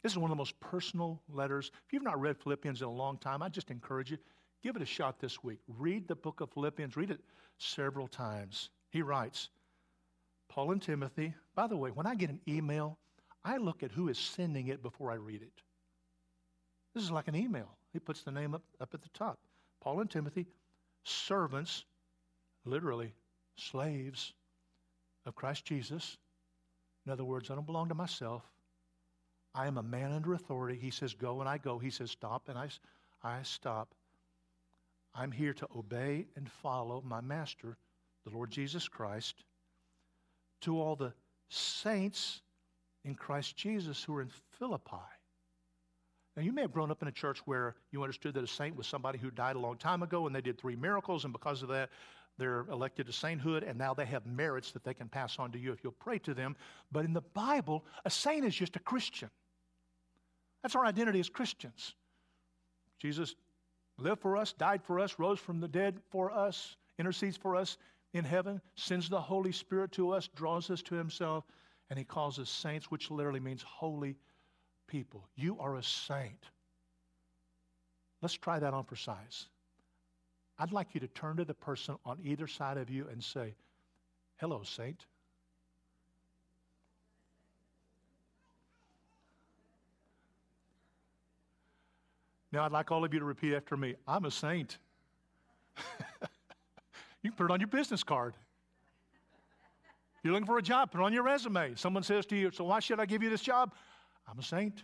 This 0.02 0.12
is 0.12 0.18
one 0.18 0.30
of 0.30 0.36
the 0.36 0.40
most 0.40 0.58
personal 0.60 1.20
letters. 1.28 1.70
If 1.86 1.92
you've 1.92 2.02
not 2.02 2.20
read 2.20 2.36
Philippians 2.38 2.82
in 2.82 2.86
a 2.86 2.92
long 2.92 3.18
time, 3.18 3.42
I 3.42 3.48
just 3.48 3.70
encourage 3.70 4.10
you, 4.10 4.18
give 4.62 4.76
it 4.76 4.82
a 4.82 4.86
shot 4.86 5.18
this 5.18 5.42
week. 5.42 5.58
Read 5.66 6.06
the 6.06 6.14
book 6.14 6.40
of 6.40 6.50
Philippians, 6.52 6.96
read 6.96 7.10
it 7.10 7.20
several 7.58 8.06
times. 8.06 8.70
He 8.90 9.02
writes, 9.02 9.48
Paul 10.48 10.72
and 10.72 10.82
Timothy, 10.82 11.34
by 11.54 11.66
the 11.66 11.76
way, 11.76 11.90
when 11.90 12.06
I 12.06 12.14
get 12.14 12.30
an 12.30 12.40
email, 12.46 12.98
I 13.46 13.58
look 13.58 13.84
at 13.84 13.92
who 13.92 14.08
is 14.08 14.18
sending 14.18 14.66
it 14.66 14.82
before 14.82 15.12
I 15.12 15.14
read 15.14 15.40
it. 15.40 15.62
This 16.94 17.04
is 17.04 17.12
like 17.12 17.28
an 17.28 17.36
email. 17.36 17.68
He 17.92 18.00
puts 18.00 18.22
the 18.22 18.32
name 18.32 18.54
up, 18.54 18.62
up 18.80 18.92
at 18.92 19.02
the 19.02 19.08
top. 19.14 19.38
Paul 19.80 20.00
and 20.00 20.10
Timothy, 20.10 20.46
servants, 21.04 21.84
literally 22.64 23.12
slaves 23.54 24.32
of 25.26 25.36
Christ 25.36 25.64
Jesus. 25.64 26.18
In 27.06 27.12
other 27.12 27.22
words, 27.22 27.48
I 27.48 27.54
don't 27.54 27.66
belong 27.66 27.88
to 27.90 27.94
myself. 27.94 28.42
I 29.54 29.68
am 29.68 29.78
a 29.78 29.82
man 29.82 30.10
under 30.10 30.34
authority. 30.34 30.76
He 30.76 30.90
says, 30.90 31.14
go 31.14 31.38
and 31.38 31.48
I 31.48 31.58
go. 31.58 31.78
He 31.78 31.90
says, 31.90 32.10
stop 32.10 32.48
and 32.48 32.58
I, 32.58 32.68
I 33.22 33.38
stop. 33.44 33.94
I'm 35.14 35.30
here 35.30 35.54
to 35.54 35.68
obey 35.76 36.26
and 36.34 36.50
follow 36.50 37.00
my 37.06 37.20
master, 37.20 37.76
the 38.24 38.34
Lord 38.36 38.50
Jesus 38.50 38.88
Christ, 38.88 39.44
to 40.62 40.80
all 40.80 40.96
the 40.96 41.12
saints 41.48 42.42
in 43.06 43.14
Christ 43.14 43.56
Jesus 43.56 44.02
who 44.02 44.14
are 44.16 44.22
in 44.22 44.30
Philippi. 44.58 44.96
Now, 46.36 46.42
you 46.42 46.52
may 46.52 46.60
have 46.62 46.72
grown 46.72 46.90
up 46.90 47.00
in 47.00 47.08
a 47.08 47.12
church 47.12 47.38
where 47.46 47.76
you 47.92 48.02
understood 48.02 48.34
that 48.34 48.44
a 48.44 48.48
saint 48.48 48.76
was 48.76 48.86
somebody 48.86 49.18
who 49.18 49.30
died 49.30 49.56
a 49.56 49.60
long 49.60 49.78
time 49.78 50.02
ago 50.02 50.26
and 50.26 50.36
they 50.36 50.42
did 50.42 50.58
three 50.58 50.76
miracles, 50.76 51.24
and 51.24 51.32
because 51.32 51.62
of 51.62 51.68
that, 51.70 51.88
they're 52.36 52.66
elected 52.70 53.06
to 53.06 53.12
sainthood, 53.12 53.62
and 53.62 53.78
now 53.78 53.94
they 53.94 54.04
have 54.04 54.26
merits 54.26 54.72
that 54.72 54.84
they 54.84 54.92
can 54.92 55.08
pass 55.08 55.38
on 55.38 55.50
to 55.52 55.58
you 55.58 55.72
if 55.72 55.82
you'll 55.82 55.92
pray 55.92 56.18
to 56.18 56.34
them. 56.34 56.54
But 56.92 57.06
in 57.06 57.14
the 57.14 57.22
Bible, 57.22 57.86
a 58.04 58.10
saint 58.10 58.44
is 58.44 58.54
just 58.54 58.76
a 58.76 58.80
Christian. 58.80 59.30
That's 60.62 60.74
our 60.74 60.84
identity 60.84 61.20
as 61.20 61.30
Christians. 61.30 61.94
Jesus 62.98 63.34
lived 63.96 64.20
for 64.20 64.36
us, 64.36 64.52
died 64.52 64.82
for 64.82 65.00
us, 65.00 65.18
rose 65.18 65.38
from 65.38 65.60
the 65.60 65.68
dead 65.68 66.00
for 66.10 66.30
us, 66.30 66.76
intercedes 66.98 67.38
for 67.38 67.56
us 67.56 67.78
in 68.12 68.24
heaven, 68.24 68.60
sends 68.74 69.08
the 69.08 69.20
Holy 69.20 69.52
Spirit 69.52 69.92
to 69.92 70.10
us, 70.10 70.28
draws 70.34 70.70
us 70.70 70.82
to 70.82 70.94
Himself, 70.94 71.44
and 71.90 71.98
He 71.98 72.04
calls 72.04 72.38
us 72.38 72.50
saints, 72.50 72.90
which 72.90 73.10
literally 73.10 73.40
means 73.40 73.62
holy 73.62 74.16
people. 74.86 75.28
You 75.34 75.58
are 75.60 75.76
a 75.76 75.82
saint. 75.82 76.50
Let's 78.22 78.34
try 78.34 78.58
that 78.58 78.74
on 78.74 78.84
for 78.84 78.96
size. 78.96 79.46
I'd 80.58 80.72
like 80.72 80.94
you 80.94 81.00
to 81.00 81.08
turn 81.08 81.36
to 81.36 81.44
the 81.44 81.54
person 81.54 81.96
on 82.04 82.18
either 82.22 82.46
side 82.46 82.78
of 82.78 82.88
you 82.88 83.06
and 83.10 83.22
say, 83.22 83.54
Hello, 84.36 84.62
saint. 84.64 85.04
Now, 92.52 92.64
I'd 92.64 92.72
like 92.72 92.90
all 92.90 93.04
of 93.04 93.12
you 93.12 93.20
to 93.20 93.24
repeat 93.24 93.54
after 93.54 93.76
me 93.76 93.96
I'm 94.08 94.24
a 94.24 94.30
saint. 94.30 94.78
you 97.22 97.30
can 97.30 97.32
put 97.36 97.44
it 97.44 97.50
on 97.50 97.60
your 97.60 97.66
business 97.66 98.02
card. 98.02 98.34
You're 100.26 100.34
looking 100.34 100.46
for 100.46 100.58
a 100.58 100.62
job, 100.62 100.90
put 100.90 101.00
on 101.00 101.12
your 101.12 101.22
resume. 101.22 101.74
Someone 101.76 102.02
says 102.02 102.26
to 102.26 102.36
you, 102.36 102.50
So 102.50 102.64
why 102.64 102.80
should 102.80 103.00
I 103.00 103.06
give 103.06 103.22
you 103.22 103.30
this 103.30 103.42
job? 103.42 103.72
I'm 104.28 104.38
a 104.38 104.42
saint. 104.42 104.82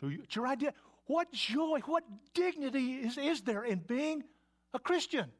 So 0.00 0.08
you, 0.08 0.20
it's 0.24 0.34
your 0.34 0.46
idea. 0.46 0.72
What 1.06 1.30
joy, 1.32 1.80
what 1.84 2.04
dignity 2.32 2.94
is, 2.94 3.18
is 3.18 3.42
there 3.42 3.64
in 3.64 3.80
being 3.80 4.24
a 4.72 4.78
Christian? 4.78 5.30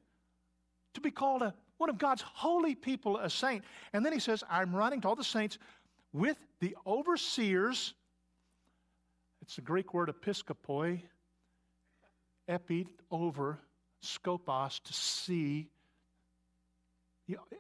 To 0.95 1.01
be 1.01 1.11
called 1.11 1.41
a, 1.41 1.55
one 1.79 1.89
of 1.89 1.97
God's 1.97 2.23
holy 2.23 2.75
people, 2.75 3.17
a 3.17 3.31
saint. 3.31 3.65
And 3.93 4.05
then 4.05 4.13
he 4.13 4.21
says, 4.21 4.45
I'm 4.51 4.77
writing 4.77 5.01
to 5.01 5.09
all 5.09 5.17
the 5.17 5.25
saints 5.25 5.59
with 6.13 6.37
the 6.61 6.77
overseers 6.87 7.95
it's 9.43 9.57
the 9.57 9.63
Greek 9.63 9.95
word 9.95 10.09
episkopoi, 10.09 11.01
epi, 12.47 12.87
over, 13.11 13.59
skopos, 14.05 14.81
to 14.85 14.93
see. 14.93 15.69
You 17.31 17.37
know, 17.37 17.59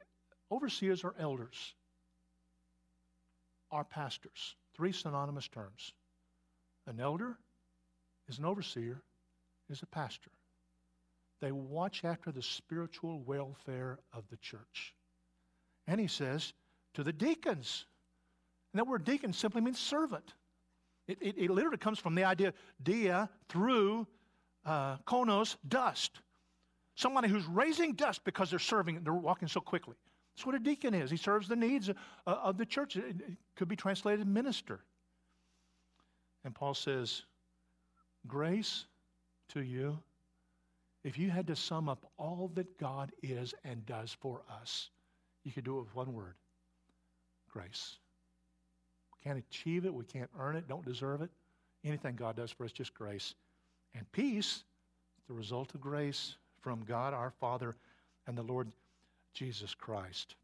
overseers 0.51 1.05
are 1.05 1.15
elders, 1.17 1.75
are 3.71 3.85
pastors. 3.85 4.57
Three 4.77 4.91
synonymous 4.91 5.47
terms. 5.47 5.93
An 6.89 6.99
elder 6.99 7.39
is 8.29 8.39
an 8.39 8.47
overseer, 8.47 9.01
is 9.69 9.81
a 9.83 9.87
pastor. 9.87 10.33
They 11.41 11.53
watch 11.53 12.05
after 12.05 12.33
the 12.33 12.43
spiritual 12.43 13.21
welfare 13.21 14.01
of 14.13 14.25
the 14.29 14.39
church. 14.39 14.93
And 15.87 16.01
he 16.01 16.09
says 16.09 16.53
to 16.95 17.05
the 17.05 17.13
deacons, 17.13 17.87
and 18.73 18.81
that 18.81 18.89
word 18.89 19.05
deacon 19.05 19.33
simply 19.33 19.61
means 19.61 19.79
servant. 19.79 20.35
It, 21.07 21.19
it, 21.21 21.35
it 21.39 21.51
literally 21.51 21.79
comes 21.79 22.01
from 22.01 22.17
the 22.17 22.25
idea 22.25 22.55
dia 22.83 23.31
through 23.49 24.09
uh, 24.67 24.97
konos, 25.07 25.55
dust. 25.69 26.23
Somebody 26.95 27.29
who's 27.29 27.47
raising 27.47 27.95
dust 27.95 28.25
because 28.25 28.51
they're 28.51 28.59
serving, 28.59 29.03
they're 29.03 29.13
walking 29.13 29.49
so 29.49 29.61
quickly. 29.61 29.97
That's 30.35 30.47
what 30.47 30.55
a 30.55 30.59
deacon 30.59 30.95
is. 30.95 31.11
He 31.11 31.17
serves 31.17 31.49
the 31.49 31.57
needs 31.57 31.89
of, 31.89 31.97
uh, 32.27 32.53
the 32.53 32.67
church. 32.67 32.97
It 32.97 33.17
could 33.57 33.69
be 33.69 33.77
translated 33.77 34.27
minister. 34.27 34.81
And 36.45 36.55
Paul 36.55 36.75
says, 36.75 37.23
Grace 38.27 38.87
to 39.49 39.63
you. 39.63 39.99
If 41.03 41.19
you 41.19 41.31
had 41.31 41.47
to 41.47 41.57
sum 41.57 41.89
up 41.89 42.11
all 42.19 42.51
that 42.55 42.79
God 42.79 43.13
is 43.23 43.55
and 43.65 43.85
does 43.87 44.17
for 44.21 44.43
us, 44.61 44.91
you 45.45 45.53
could 45.53 45.65
do 45.65 45.79
it 45.79 45.83
with 45.83 45.95
one 45.95 46.13
word 46.13 46.35
grace. 47.51 47.97
We 49.13 49.25
can't 49.25 49.39
achieve 49.39 49.85
it. 49.85 49.93
We 49.93 50.05
can't 50.05 50.31
earn 50.39 50.57
it. 50.57 50.69
Don't 50.69 50.85
deserve 50.85 51.21
it. 51.21 51.31
Anything 51.85 52.15
God 52.15 52.37
does 52.37 52.51
for 52.51 52.65
us, 52.65 52.73
just 52.73 52.95
grace. 52.95 53.35
And 53.95 54.11
peace, 54.13 54.63
the 55.27 55.35
result 55.35 55.75
of 55.75 55.81
grace 55.81 56.37
from 56.61 56.85
God 56.85 57.15
our 57.15 57.31
Father 57.31 57.77
and 58.27 58.37
the 58.37 58.43
Lord 58.43 58.71
Jesus 59.35 59.75
Christ. 59.75 60.37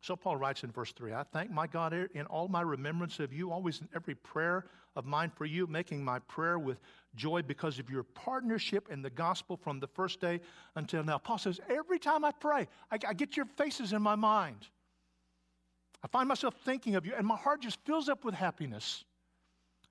So 0.00 0.16
Paul 0.16 0.36
writes 0.36 0.64
in 0.64 0.70
verse 0.70 0.92
3 0.92 1.14
I 1.14 1.22
thank 1.22 1.50
my 1.50 1.66
God 1.66 1.94
in 1.94 2.26
all 2.26 2.46
my 2.46 2.60
remembrance 2.60 3.20
of 3.20 3.32
you, 3.32 3.50
always 3.50 3.80
in 3.80 3.88
every 3.94 4.14
prayer 4.14 4.66
of 4.96 5.06
mine 5.06 5.32
for 5.34 5.46
you, 5.46 5.66
making 5.66 6.04
my 6.04 6.18
prayer 6.20 6.58
with 6.58 6.78
joy 7.16 7.40
because 7.40 7.78
of 7.78 7.88
your 7.88 8.02
partnership 8.02 8.88
in 8.90 9.00
the 9.00 9.08
gospel 9.08 9.56
from 9.56 9.80
the 9.80 9.86
first 9.86 10.20
day 10.20 10.40
until 10.76 11.02
now. 11.02 11.16
Paul 11.16 11.38
says, 11.38 11.58
Every 11.70 11.98
time 11.98 12.24
I 12.24 12.32
pray, 12.32 12.68
I, 12.90 12.98
I 13.08 13.14
get 13.14 13.36
your 13.36 13.46
faces 13.56 13.94
in 13.94 14.02
my 14.02 14.14
mind. 14.14 14.68
I 16.02 16.06
find 16.08 16.28
myself 16.28 16.54
thinking 16.66 16.96
of 16.96 17.06
you, 17.06 17.14
and 17.16 17.26
my 17.26 17.36
heart 17.36 17.62
just 17.62 17.78
fills 17.86 18.10
up 18.10 18.26
with 18.26 18.34
happiness. 18.34 19.04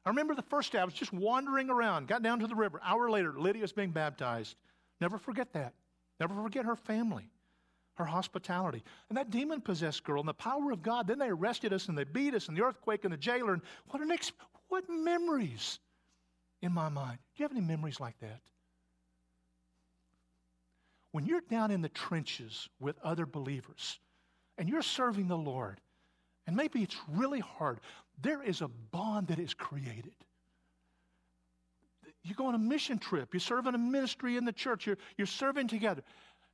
I 0.06 0.10
remember 0.10 0.36
the 0.36 0.42
first 0.42 0.72
day 0.72 0.80
I 0.80 0.86
was 0.86 0.94
just 0.94 1.14
wandering 1.14 1.70
around, 1.70 2.08
got 2.08 2.24
down 2.24 2.40
to 2.40 2.48
the 2.48 2.56
river. 2.56 2.82
Hour 2.84 3.10
later, 3.10 3.34
Lydia's 3.38 3.72
being 3.72 3.92
baptized. 3.92 4.56
Never 5.00 5.18
forget 5.18 5.54
that. 5.54 5.74
Never 6.20 6.36
forget 6.42 6.66
her 6.66 6.76
family, 6.76 7.30
her 7.96 8.06
hospitality. 8.06 8.84
And 9.10 9.18
that 9.18 9.30
demon 9.30 9.62
possessed 9.62 10.04
girl 10.04 10.20
and 10.20 10.28
the 10.28 10.34
power 10.34 10.72
of 10.72 10.82
God. 10.84 11.08
Then 11.08 11.20
they 11.20 11.30
arrested 11.30 11.72
us 11.74 11.88
and 11.88 11.98
they 11.98 12.04
beat 12.04 12.34
us 12.34 12.48
and 12.48 12.58
the 12.58 12.64
earthquake 12.64 13.06
and 13.06 13.14
the 13.14 13.18
jailer. 13.18 13.54
And 13.54 13.62
what, 13.90 14.02
an 14.02 14.12
ex- 14.12 14.34
what 14.68 14.84
memories 14.90 15.80
in 16.62 16.74
my 16.74 16.90
mind. 16.90 17.20
Do 17.36 17.44
you 17.44 17.48
have 17.48 17.52
any 17.52 17.66
memories 17.66 18.00
like 18.00 18.20
that? 18.20 18.42
When 21.12 21.26
you're 21.26 21.42
down 21.42 21.72
in 21.72 21.82
the 21.82 21.90
trenches 21.90 22.68
with 22.80 22.96
other 23.04 23.26
believers 23.26 24.00
and 24.58 24.68
you're 24.68 24.82
serving 24.82 25.28
the 25.28 25.38
Lord, 25.38 25.80
and 26.48 26.56
maybe 26.56 26.82
it's 26.82 26.98
really 27.10 27.40
hard, 27.40 27.80
there 28.22 28.42
is 28.44 28.62
a 28.62 28.68
bond 28.68 29.28
that 29.28 29.40
is 29.40 29.54
created. 29.54 30.16
You 32.24 32.36
go 32.36 32.48
on 32.48 32.56
a 32.56 32.60
mission 32.60 33.00
trip, 33.00 33.34
you 33.34 33.40
serve 33.40 33.66
in 33.68 33.76
a 33.76 33.80
ministry 33.80 34.38
in 34.38 34.46
the 34.46 34.54
church, 34.54 34.88
you're, 34.88 34.98
you're 35.18 35.28
serving 35.28 35.68
together. 35.68 36.04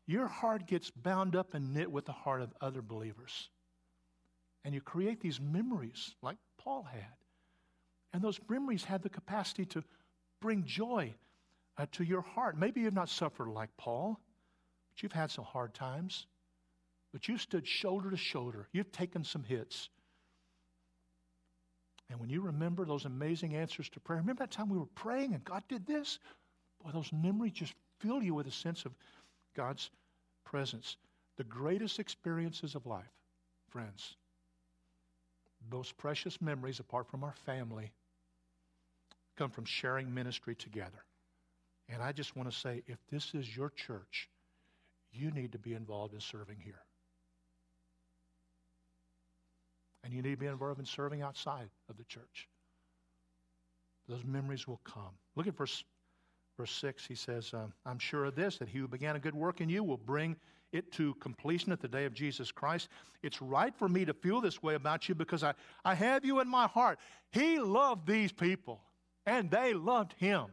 Your 0.08 0.28
heart 0.28 0.66
gets 0.66 0.90
bound 0.90 1.36
up 1.36 1.54
and 1.54 1.74
knit 1.74 1.92
with 1.92 2.06
the 2.06 2.12
heart 2.12 2.42
of 2.42 2.52
other 2.60 2.82
believers. 2.82 3.50
And 4.66 4.74
you 4.74 4.82
create 4.82 5.22
these 5.22 5.40
memories 5.40 6.16
like 6.24 6.38
Paul 6.58 6.84
had. 6.92 7.14
And 8.12 8.24
those 8.24 8.40
memories 8.50 8.84
have 8.86 9.04
the 9.04 9.10
capacity 9.10 9.66
to 9.68 9.84
bring 10.42 10.64
joy 10.66 11.14
uh, 11.78 11.86
to 11.92 12.04
your 12.04 12.22
heart. 12.22 12.58
Maybe 12.58 12.82
you've 12.82 12.94
not 12.94 13.10
suffered 13.10 13.50
like 13.50 13.70
Paul, 13.78 14.20
but 14.90 15.04
you've 15.04 15.12
had 15.12 15.30
some 15.30 15.46
hard 15.46 15.76
times. 15.76 16.26
But 17.14 17.28
you've 17.28 17.42
stood 17.42 17.68
shoulder 17.68 18.10
to 18.10 18.18
shoulder. 18.18 18.68
You've 18.72 18.92
taken 18.92 19.24
some 19.24 19.44
hits. 19.44 19.90
And 22.10 22.20
when 22.20 22.30
you 22.30 22.42
remember 22.42 22.86
those 22.86 23.06
amazing 23.06 23.56
answers 23.56 23.90
to 23.90 24.00
prayer, 24.00 24.20
remember 24.20 24.44
that 24.44 24.52
time 24.52 24.70
we 24.70 24.78
were 24.78 24.86
praying 24.96 25.34
and 25.34 25.44
God 25.44 25.64
did 25.68 25.86
this? 25.86 26.20
Boy, 26.84 26.92
those 26.92 27.12
memories 27.14 27.54
just 27.54 27.74
fill 28.00 28.24
you 28.24 28.34
with 28.34 28.48
a 28.48 28.52
sense 28.52 28.86
of 28.86 28.94
God's 29.56 29.92
presence. 30.44 30.98
The 31.38 31.44
greatest 31.44 32.00
experiences 32.00 32.76
of 32.76 32.86
life, 32.86 33.12
friends, 33.70 34.16
those 35.70 35.92
precious 35.92 36.42
memories 36.42 36.80
apart 36.80 37.08
from 37.08 37.24
our 37.24 37.36
family, 37.46 37.92
come 39.38 39.50
from 39.50 39.66
sharing 39.66 40.14
ministry 40.14 40.56
together. 40.56 41.04
And 41.88 42.02
I 42.02 42.12
just 42.12 42.36
want 42.36 42.52
to 42.52 42.58
say 42.58 42.84
if 42.88 42.98
this 43.10 43.34
is 43.34 43.56
your 43.56 43.70
church, 43.70 44.30
you 45.12 45.32
need 45.32 45.54
to 45.54 45.60
be 45.60 45.74
involved 45.74 46.14
in 46.14 46.20
serving 46.20 46.58
here. 46.64 46.82
And 50.04 50.14
you 50.14 50.22
need 50.22 50.32
to 50.32 50.38
be 50.38 50.46
involved 50.46 50.80
in 50.80 50.86
serving 50.86 51.22
outside 51.22 51.70
of 51.90 51.98
the 51.98 52.04
church. 52.06 52.48
Those 54.08 54.24
memories 54.24 54.68
will 54.68 54.82
come. 54.84 55.12
Look 55.36 55.48
at 55.48 55.56
verse, 55.56 55.84
verse 56.58 56.72
6. 56.72 57.06
He 57.06 57.16
says, 57.16 57.52
um, 57.54 57.74
I'm 57.86 58.00
sure 58.00 58.26
of 58.26 58.36
this, 58.36 58.58
that 58.58 58.70
he 58.70 58.80
who 58.80 58.88
began 58.88 59.16
a 59.16 59.20
good 59.20 59.36
work 59.36 59.62
in 59.62 59.70
you 59.70 59.84
will 59.84 59.98
bring 59.98 60.36
it 60.72 60.92
to 60.94 61.14
completion 61.16 61.72
at 61.72 61.82
the 61.82 61.88
day 61.88 62.06
of 62.06 62.14
Jesus 62.14 62.52
Christ. 62.52 62.90
It's 63.24 63.42
right 63.42 63.76
for 63.76 63.90
me 63.90 64.06
to 64.06 64.14
feel 64.14 64.42
this 64.42 64.62
way 64.62 64.76
about 64.76 65.10
you 65.10 65.16
because 65.16 65.44
I, 65.44 65.54
I 65.84 65.96
have 65.96 66.24
you 66.24 66.40
in 66.40 66.48
my 66.48 66.68
heart. 66.68 67.00
He 67.32 67.60
loved 67.60 68.08
these 68.08 68.32
people, 68.32 68.82
and 69.26 69.50
they 69.50 69.74
loved 69.74 70.14
him. 70.14 70.46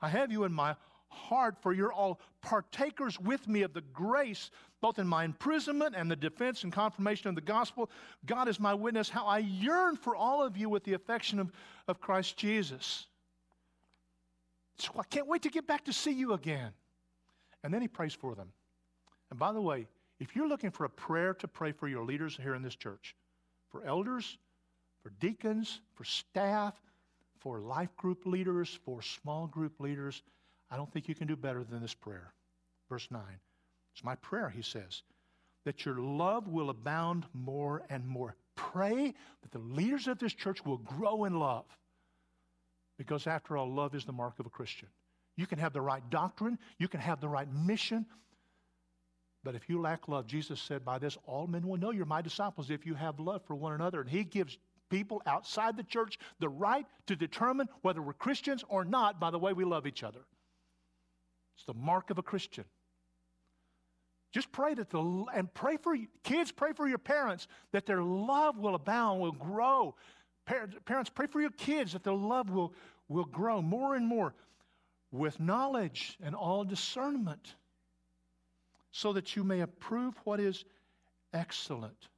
I 0.00 0.08
have 0.08 0.30
you 0.30 0.44
in 0.44 0.52
my 0.52 0.76
heart, 1.08 1.56
for 1.60 1.72
you're 1.72 1.92
all 1.92 2.20
partakers 2.42 3.18
with 3.18 3.48
me 3.48 3.62
of 3.62 3.72
the 3.72 3.80
grace, 3.80 4.50
both 4.80 4.98
in 4.98 5.06
my 5.06 5.24
imprisonment 5.24 5.94
and 5.96 6.10
the 6.10 6.16
defense 6.16 6.62
and 6.62 6.72
confirmation 6.72 7.28
of 7.28 7.34
the 7.34 7.40
gospel. 7.40 7.90
God 8.26 8.48
is 8.48 8.60
my 8.60 8.74
witness, 8.74 9.08
how 9.08 9.26
I 9.26 9.38
yearn 9.38 9.96
for 9.96 10.14
all 10.14 10.42
of 10.42 10.56
you 10.56 10.68
with 10.68 10.84
the 10.84 10.94
affection 10.94 11.38
of, 11.38 11.50
of 11.88 12.00
Christ 12.00 12.36
Jesus. 12.36 13.06
So 14.78 14.92
I 14.98 15.02
can't 15.04 15.26
wait 15.26 15.42
to 15.42 15.50
get 15.50 15.66
back 15.66 15.84
to 15.86 15.92
see 15.92 16.12
you 16.12 16.32
again. 16.34 16.70
And 17.64 17.74
then 17.74 17.82
he 17.82 17.88
prays 17.88 18.14
for 18.14 18.34
them. 18.34 18.52
And 19.30 19.38
by 19.38 19.52
the 19.52 19.60
way, 19.60 19.88
if 20.20 20.36
you're 20.36 20.48
looking 20.48 20.70
for 20.70 20.84
a 20.84 20.90
prayer 20.90 21.34
to 21.34 21.48
pray 21.48 21.72
for 21.72 21.88
your 21.88 22.04
leaders 22.04 22.38
here 22.40 22.54
in 22.54 22.62
this 22.62 22.76
church, 22.76 23.16
for 23.70 23.84
elders, 23.84 24.38
for 25.02 25.10
deacons, 25.20 25.80
for 25.94 26.04
staff, 26.04 26.74
for 27.40 27.60
life 27.60 27.94
group 27.96 28.26
leaders, 28.26 28.78
for 28.84 29.02
small 29.02 29.46
group 29.46 29.80
leaders, 29.80 30.22
I 30.70 30.76
don't 30.76 30.92
think 30.92 31.08
you 31.08 31.14
can 31.14 31.26
do 31.26 31.36
better 31.36 31.64
than 31.64 31.80
this 31.80 31.94
prayer. 31.94 32.32
Verse 32.88 33.08
9. 33.10 33.22
It's 33.98 34.04
my 34.04 34.14
prayer, 34.14 34.48
he 34.48 34.62
says, 34.62 35.02
that 35.64 35.84
your 35.84 35.98
love 35.98 36.46
will 36.46 36.70
abound 36.70 37.26
more 37.34 37.82
and 37.90 38.06
more. 38.06 38.36
Pray 38.54 39.12
that 39.42 39.50
the 39.50 39.58
leaders 39.58 40.06
of 40.06 40.20
this 40.20 40.32
church 40.32 40.64
will 40.64 40.78
grow 40.78 41.24
in 41.24 41.40
love. 41.40 41.64
Because 42.96 43.26
after 43.26 43.56
all, 43.56 43.68
love 43.68 43.96
is 43.96 44.04
the 44.04 44.12
mark 44.12 44.38
of 44.38 44.46
a 44.46 44.50
Christian. 44.50 44.86
You 45.36 45.48
can 45.48 45.58
have 45.58 45.72
the 45.72 45.80
right 45.80 46.08
doctrine, 46.10 46.60
you 46.78 46.86
can 46.86 47.00
have 47.00 47.20
the 47.20 47.28
right 47.28 47.52
mission, 47.52 48.06
but 49.42 49.56
if 49.56 49.68
you 49.68 49.80
lack 49.80 50.06
love, 50.06 50.28
Jesus 50.28 50.62
said, 50.62 50.84
By 50.84 51.00
this 51.00 51.18
all 51.26 51.48
men 51.48 51.66
will 51.66 51.76
know 51.76 51.90
you're 51.90 52.06
my 52.06 52.22
disciples 52.22 52.70
if 52.70 52.86
you 52.86 52.94
have 52.94 53.18
love 53.18 53.42
for 53.48 53.56
one 53.56 53.72
another. 53.72 54.00
And 54.00 54.08
He 54.08 54.22
gives 54.22 54.58
people 54.90 55.22
outside 55.26 55.76
the 55.76 55.82
church 55.82 56.20
the 56.38 56.48
right 56.48 56.86
to 57.08 57.16
determine 57.16 57.68
whether 57.82 58.00
we're 58.00 58.12
Christians 58.12 58.64
or 58.68 58.84
not 58.84 59.18
by 59.18 59.32
the 59.32 59.38
way 59.40 59.52
we 59.54 59.64
love 59.64 59.88
each 59.88 60.04
other. 60.04 60.20
It's 61.56 61.66
the 61.66 61.74
mark 61.74 62.10
of 62.10 62.18
a 62.18 62.22
Christian. 62.22 62.64
Just 64.32 64.52
pray 64.52 64.74
that 64.74 64.90
the, 64.90 65.24
and 65.34 65.52
pray 65.54 65.76
for 65.76 65.96
kids, 66.22 66.52
pray 66.52 66.72
for 66.72 66.86
your 66.86 66.98
parents 66.98 67.48
that 67.72 67.86
their 67.86 68.02
love 68.02 68.58
will 68.58 68.74
abound, 68.74 69.20
will 69.20 69.32
grow. 69.32 69.94
Parents, 70.44 71.10
pray 71.10 71.26
for 71.26 71.40
your 71.40 71.50
kids 71.50 71.92
that 71.92 72.04
their 72.04 72.14
love 72.14 72.50
will, 72.50 72.72
will 73.08 73.24
grow 73.24 73.62
more 73.62 73.94
and 73.94 74.06
more 74.06 74.34
with 75.10 75.40
knowledge 75.40 76.18
and 76.22 76.34
all 76.34 76.64
discernment 76.64 77.54
so 78.92 79.12
that 79.12 79.36
you 79.36 79.44
may 79.44 79.60
approve 79.60 80.14
what 80.24 80.40
is 80.40 80.64
excellent. 81.32 82.08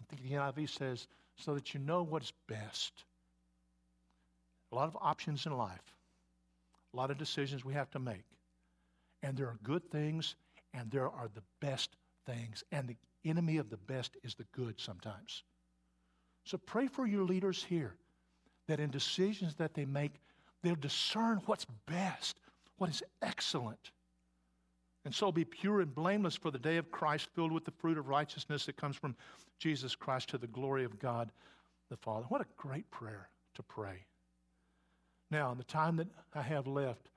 I 0.00 0.04
think 0.08 0.22
the 0.22 0.36
NIV 0.36 0.68
says, 0.68 1.06
so 1.36 1.54
that 1.54 1.74
you 1.74 1.80
know 1.80 2.02
what 2.02 2.22
is 2.22 2.32
best. 2.48 3.04
A 4.72 4.74
lot 4.74 4.88
of 4.88 4.96
options 5.00 5.46
in 5.46 5.56
life, 5.56 5.94
a 6.92 6.96
lot 6.96 7.10
of 7.10 7.18
decisions 7.18 7.64
we 7.64 7.74
have 7.74 7.90
to 7.90 7.98
make. 7.98 8.24
And 9.22 9.36
there 9.36 9.46
are 9.46 9.58
good 9.62 9.90
things, 9.90 10.36
and 10.74 10.90
there 10.90 11.08
are 11.08 11.30
the 11.34 11.42
best 11.60 11.96
things. 12.26 12.62
And 12.72 12.88
the 12.88 12.96
enemy 13.24 13.56
of 13.56 13.70
the 13.70 13.76
best 13.76 14.16
is 14.22 14.34
the 14.34 14.46
good 14.52 14.80
sometimes. 14.80 15.44
So 16.44 16.58
pray 16.58 16.88
for 16.88 17.06
your 17.06 17.24
leaders 17.24 17.64
here 17.64 17.94
that 18.68 18.80
in 18.80 18.90
decisions 18.90 19.54
that 19.54 19.74
they 19.74 19.84
make, 19.84 20.20
they'll 20.62 20.74
discern 20.74 21.40
what's 21.46 21.66
best, 21.86 22.38
what 22.76 22.90
is 22.90 23.02
excellent. 23.22 23.92
And 25.04 25.14
so 25.14 25.30
be 25.30 25.44
pure 25.44 25.80
and 25.80 25.94
blameless 25.94 26.36
for 26.36 26.50
the 26.50 26.58
day 26.58 26.76
of 26.76 26.90
Christ, 26.90 27.28
filled 27.34 27.52
with 27.52 27.64
the 27.64 27.70
fruit 27.70 27.98
of 27.98 28.08
righteousness 28.08 28.66
that 28.66 28.76
comes 28.76 28.96
from 28.96 29.14
Jesus 29.58 29.94
Christ 29.94 30.30
to 30.30 30.38
the 30.38 30.46
glory 30.46 30.84
of 30.84 30.98
God 30.98 31.30
the 31.90 31.96
Father. 31.96 32.24
What 32.28 32.40
a 32.40 32.46
great 32.56 32.90
prayer 32.90 33.28
to 33.54 33.62
pray. 33.62 34.06
Now, 35.30 35.52
in 35.52 35.58
the 35.58 35.64
time 35.64 35.96
that 35.96 36.08
I 36.34 36.42
have 36.42 36.66
left, 36.66 37.08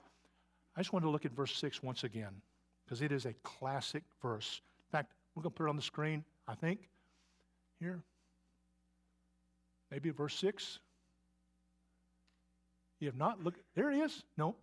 I 0.76 0.82
just 0.82 0.94
want 0.94 1.04
to 1.06 1.10
look 1.10 1.26
at 1.26 1.32
verse 1.32 1.56
6 1.56 1.82
once 1.82 2.04
again, 2.04 2.42
because 2.88 3.02
it 3.02 3.12
is 3.12 3.26
a 3.26 3.34
classic 3.44 4.04
verse. 4.22 4.62
In 4.80 4.98
fact, 4.98 5.12
we're 5.36 5.44
going 5.44 5.52
to 5.52 5.58
put 5.58 5.66
it 5.66 5.70
on 5.70 5.76
the 5.76 5.82
screen, 5.82 6.24
I 6.48 6.56
think, 6.56 6.88
here. 7.80 8.00
Maybe 9.92 10.10
verse 10.10 10.36
6. 10.36 10.80
You 13.00 13.08
have 13.08 13.18
not 13.18 13.44
looked, 13.44 13.60
there 13.76 13.92
it 13.92 13.98
is. 13.98 14.24
No. 14.38 14.56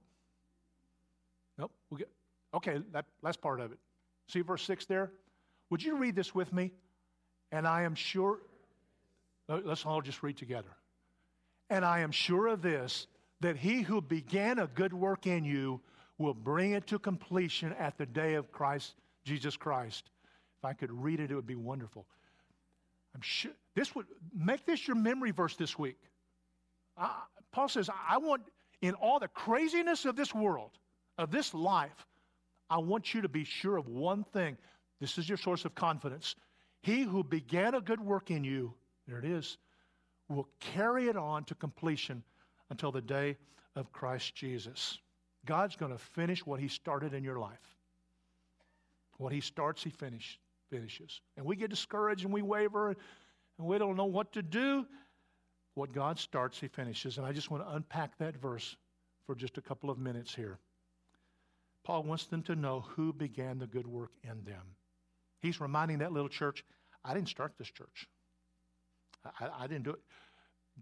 Nope. 1.59 1.71
We'll 1.91 1.99
get, 1.99 2.09
Okay, 2.55 2.81
that 2.93 3.05
last 3.23 3.41
part 3.41 3.61
of 3.61 3.73
it. 3.73 3.79
See 4.29 4.41
verse 4.41 4.63
6 4.63 4.87
there? 4.87 5.11
Would 5.71 5.83
you 5.83 5.97
read 5.97 6.15
this 6.15 6.35
with 6.35 6.53
me? 6.53 6.71
And 7.51 7.67
I 7.67 7.83
am 7.83 7.95
sure, 7.95 8.39
let's 9.49 9.85
all 9.85 10.01
just 10.01 10.23
read 10.23 10.37
together. 10.37 10.71
And 11.69 11.85
I 11.85 12.01
am 12.01 12.13
sure 12.13 12.47
of 12.47 12.63
this, 12.63 13.07
that 13.41 13.57
he 13.57 13.83
who 13.83 14.01
began 14.01 14.59
a 14.59 14.67
good 14.69 14.93
work 14.93 15.27
in 15.27 15.45
you 15.45 15.81
will 16.19 16.35
bring 16.35 16.73
it 16.73 16.87
to 16.89 16.99
completion 16.99 17.73
at 17.79 17.99
the 17.99 18.07
day 18.07 18.35
of 18.35 18.53
Christ, 18.53 18.95
Jesus 19.25 19.57
Christ. 19.57 20.11
If 20.59 20.65
I 20.65 20.73
could 20.73 20.93
read 20.93 21.21
it, 21.21 21.31
it 21.31 21.35
would 21.35 21.47
be 21.47 21.57
wonderful. 21.57 22.07
I'm 23.15 23.21
sure 23.21 23.53
this 23.75 23.95
would 23.95 24.07
make 24.35 24.65
this 24.67 24.87
your 24.87 24.97
memory 24.97 25.31
verse 25.31 25.57
this 25.57 25.79
week. 25.79 25.99
Uh, 26.97 27.09
Paul 27.53 27.69
says, 27.69 27.91
I 28.09 28.19
want 28.19 28.43
in 28.83 28.95
all 28.95 29.19
the 29.19 29.29
craziness 29.29 30.05
of 30.05 30.17
this 30.17 30.35
world, 30.35 30.71
of 31.19 31.31
this 31.31 31.55
life, 31.55 32.07
I 32.71 32.79
want 32.79 33.15
you 33.15 33.23
to 33.23 33.29
be 33.29 33.45
sure 33.45 33.77
of 33.77 33.89
one 33.89 34.25
thing. 34.33 34.57
This 35.01 35.19
is 35.19 35.29
your 35.29 35.39
source 35.39 35.65
of 35.65 35.75
confidence. 35.75 36.35
He 36.83 37.03
who 37.03 37.25
began 37.25 37.75
a 37.75 37.81
good 37.81 38.01
work 38.01 38.31
in 38.31 38.45
you, 38.45 38.75
there 39.07 39.19
it 39.19 39.25
is, 39.25 39.59
will 40.29 40.49
carry 40.61 41.09
it 41.09 41.17
on 41.17 41.45
to 41.45 41.55
completion 41.55 42.23
until 42.71 42.91
the 42.91 43.01
day 43.01 43.37
of 43.77 43.93
Christ 43.93 44.35
Jesus. 44.35 44.99
God's 45.47 45.77
going 45.77 45.93
to 45.93 45.99
finish 45.99 46.45
what 46.47 46.61
He 46.61 46.69
started 46.69 47.15
in 47.15 47.25
your 47.25 47.39
life. 47.39 47.77
What 49.19 49.33
He 49.33 49.41
starts, 49.41 49.83
He 49.83 49.91
finish, 49.91 50.39
finishes. 50.71 51.21
And 51.37 51.45
we 51.47 51.57
get 51.57 51.71
discouraged 51.71 52.25
and 52.25 52.33
we 52.33 52.43
waver 52.43 52.89
and 52.89 53.67
we 53.67 53.79
don't 53.79 53.97
know 53.97 54.05
what 54.07 54.33
to 54.33 54.43
do. 54.43 54.87
What 55.75 55.93
God 55.93 56.19
starts, 56.19 56.59
He 56.59 56.69
finishes. 56.69 57.19
And 57.19 57.27
I 57.27 57.33
just 57.33 57.51
want 57.51 57.67
to 57.67 57.75
unpack 57.75 58.17
that 58.19 58.37
verse 58.37 58.77
for 59.27 59.35
just 59.35 59.59
a 59.59 59.63
couple 59.63 59.91
of 59.91 59.99
minutes 59.99 60.35
here. 60.35 60.59
Paul 61.85 62.03
wants 62.03 62.27
them 62.27 62.43
to 62.45 62.57
know 62.57 62.81
who 62.81 63.13
began 63.13 63.59
the 63.59 63.67
good 63.67 63.87
work 63.87 64.11
in 64.23 64.43
them. 64.45 64.63
He's 65.41 65.61
reminding 65.61 65.99
that 65.99 66.13
little 66.13 66.29
church, 66.29 66.65
I 67.05 67.13
didn't 67.13 67.29
start 67.29 67.53
this 67.59 67.71
church. 67.71 68.09
I, 69.39 69.49
I, 69.61 69.67
didn't 69.67 69.85
do 69.85 69.91
it. 69.91 70.01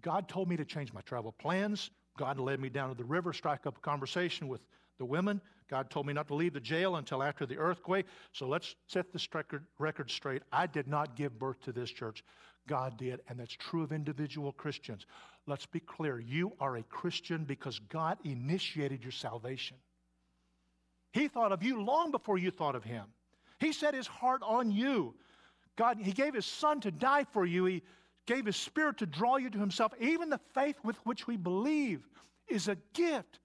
God 0.00 0.28
told 0.28 0.48
me 0.48 0.56
to 0.56 0.64
change 0.64 0.92
my 0.92 1.00
travel 1.00 1.32
plans. 1.32 1.90
God 2.18 2.38
led 2.38 2.60
me 2.60 2.68
down 2.68 2.88
to 2.88 2.94
the 2.94 3.04
river, 3.04 3.32
strike 3.32 3.66
up 3.66 3.78
a 3.78 3.80
conversation 3.80 4.48
with 4.48 4.60
the 4.98 5.04
women. 5.04 5.40
God 5.70 5.90
told 5.90 6.06
me 6.06 6.12
not 6.12 6.28
to 6.28 6.34
leave 6.34 6.52
the 6.52 6.60
jail 6.60 6.96
until 6.96 7.22
after 7.22 7.46
the 7.46 7.56
earthquake. 7.56 8.06
So 8.32 8.46
let's 8.46 8.74
set 8.86 9.12
this 9.12 9.26
record, 9.34 9.64
record 9.78 10.10
straight. 10.10 10.42
I 10.52 10.66
did 10.66 10.86
not 10.86 11.16
give 11.16 11.38
birth 11.38 11.60
to 11.62 11.72
this 11.72 11.90
church. 11.90 12.22
God 12.68 12.96
did, 12.98 13.20
and 13.28 13.40
that's 13.40 13.54
true 13.54 13.82
of 13.82 13.92
individual 13.92 14.52
Christians. 14.52 15.06
Let's 15.46 15.66
be 15.66 15.80
clear. 15.80 16.20
You 16.20 16.52
are 16.60 16.76
a 16.76 16.82
Christian 16.84 17.44
because 17.44 17.78
God 17.78 18.18
initiated 18.24 19.02
your 19.02 19.12
salvation. 19.12 19.76
He 21.12 21.28
thought 21.28 21.52
of 21.52 21.62
you 21.62 21.82
long 21.82 22.10
before 22.10 22.38
you 22.38 22.50
thought 22.50 22.76
of 22.76 22.84
him. 22.84 23.04
He 23.58 23.72
set 23.72 23.94
his 23.94 24.06
heart 24.06 24.42
on 24.44 24.70
you. 24.70 25.14
God, 25.76 25.98
he 26.00 26.12
gave 26.12 26.34
his 26.34 26.46
son 26.46 26.80
to 26.80 26.90
die 26.90 27.24
for 27.32 27.44
you. 27.44 27.64
He 27.64 27.82
gave 28.26 28.46
his 28.46 28.56
spirit 28.56 28.98
to 28.98 29.06
draw 29.06 29.36
you 29.36 29.50
to 29.50 29.58
himself. 29.58 29.92
Even 30.00 30.30
the 30.30 30.40
faith 30.54 30.76
with 30.84 30.96
which 31.04 31.26
we 31.26 31.36
believe 31.36 32.08
is 32.48 32.68
a 32.68 32.76
gift. 32.92 33.38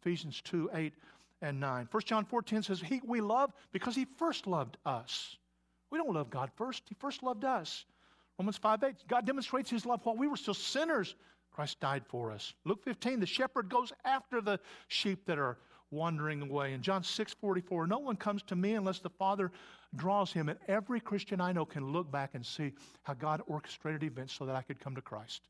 Ephesians 0.00 0.40
2 0.42 0.70
8 0.74 0.92
and 1.42 1.60
9. 1.60 1.88
1 1.90 2.02
John 2.04 2.24
4 2.24 2.42
10 2.42 2.62
says, 2.62 2.80
he, 2.80 3.00
We 3.04 3.20
love 3.20 3.52
because 3.72 3.94
he 3.94 4.06
first 4.16 4.46
loved 4.46 4.76
us. 4.84 5.36
We 5.90 5.98
don't 5.98 6.12
love 6.12 6.30
God 6.30 6.50
first, 6.56 6.82
he 6.88 6.94
first 6.98 7.22
loved 7.22 7.44
us. 7.44 7.84
Romans 8.38 8.56
5 8.56 8.82
8, 8.84 8.94
God 9.08 9.26
demonstrates 9.26 9.70
his 9.70 9.86
love 9.86 10.00
while 10.04 10.16
we 10.16 10.28
were 10.28 10.36
still 10.36 10.54
sinners. 10.54 11.14
Christ 11.52 11.80
died 11.80 12.04
for 12.06 12.30
us. 12.30 12.54
Luke 12.64 12.84
15, 12.84 13.18
the 13.18 13.26
shepherd 13.26 13.68
goes 13.68 13.92
after 14.04 14.40
the 14.40 14.60
sheep 14.86 15.26
that 15.26 15.38
are 15.38 15.58
wandering 15.90 16.42
away. 16.42 16.72
In 16.72 16.82
John 16.82 17.02
6 17.02 17.34
44, 17.34 17.86
no 17.86 17.98
one 17.98 18.16
comes 18.16 18.42
to 18.44 18.56
me 18.56 18.74
unless 18.74 19.00
the 19.00 19.10
Father 19.10 19.50
draws 19.96 20.32
him. 20.32 20.48
And 20.48 20.58
every 20.68 21.00
Christian 21.00 21.40
I 21.40 21.52
know 21.52 21.64
can 21.64 21.92
look 21.92 22.10
back 22.10 22.30
and 22.34 22.44
see 22.44 22.72
how 23.02 23.14
God 23.14 23.42
orchestrated 23.46 24.02
events 24.02 24.34
so 24.34 24.46
that 24.46 24.56
I 24.56 24.62
could 24.62 24.80
come 24.80 24.94
to 24.94 25.02
Christ. 25.02 25.42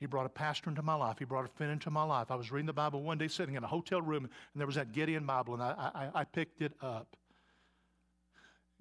He 0.00 0.06
brought 0.06 0.26
a 0.26 0.30
pastor 0.30 0.68
into 0.68 0.82
my 0.82 0.94
life. 0.94 1.18
He 1.18 1.24
brought 1.24 1.44
a 1.44 1.48
friend 1.48 1.72
into 1.72 1.90
my 1.90 2.02
life. 2.02 2.30
I 2.30 2.34
was 2.34 2.50
reading 2.50 2.66
the 2.66 2.72
Bible 2.72 3.02
one 3.02 3.18
day 3.18 3.28
sitting 3.28 3.54
in 3.54 3.62
a 3.62 3.68
hotel 3.68 4.02
room, 4.02 4.24
and 4.24 4.60
there 4.60 4.66
was 4.66 4.74
that 4.74 4.92
Gideon 4.92 5.24
Bible, 5.24 5.54
and 5.54 5.62
I, 5.62 5.90
I, 5.94 6.20
I 6.20 6.24
picked 6.24 6.60
it 6.60 6.72
up. 6.82 7.16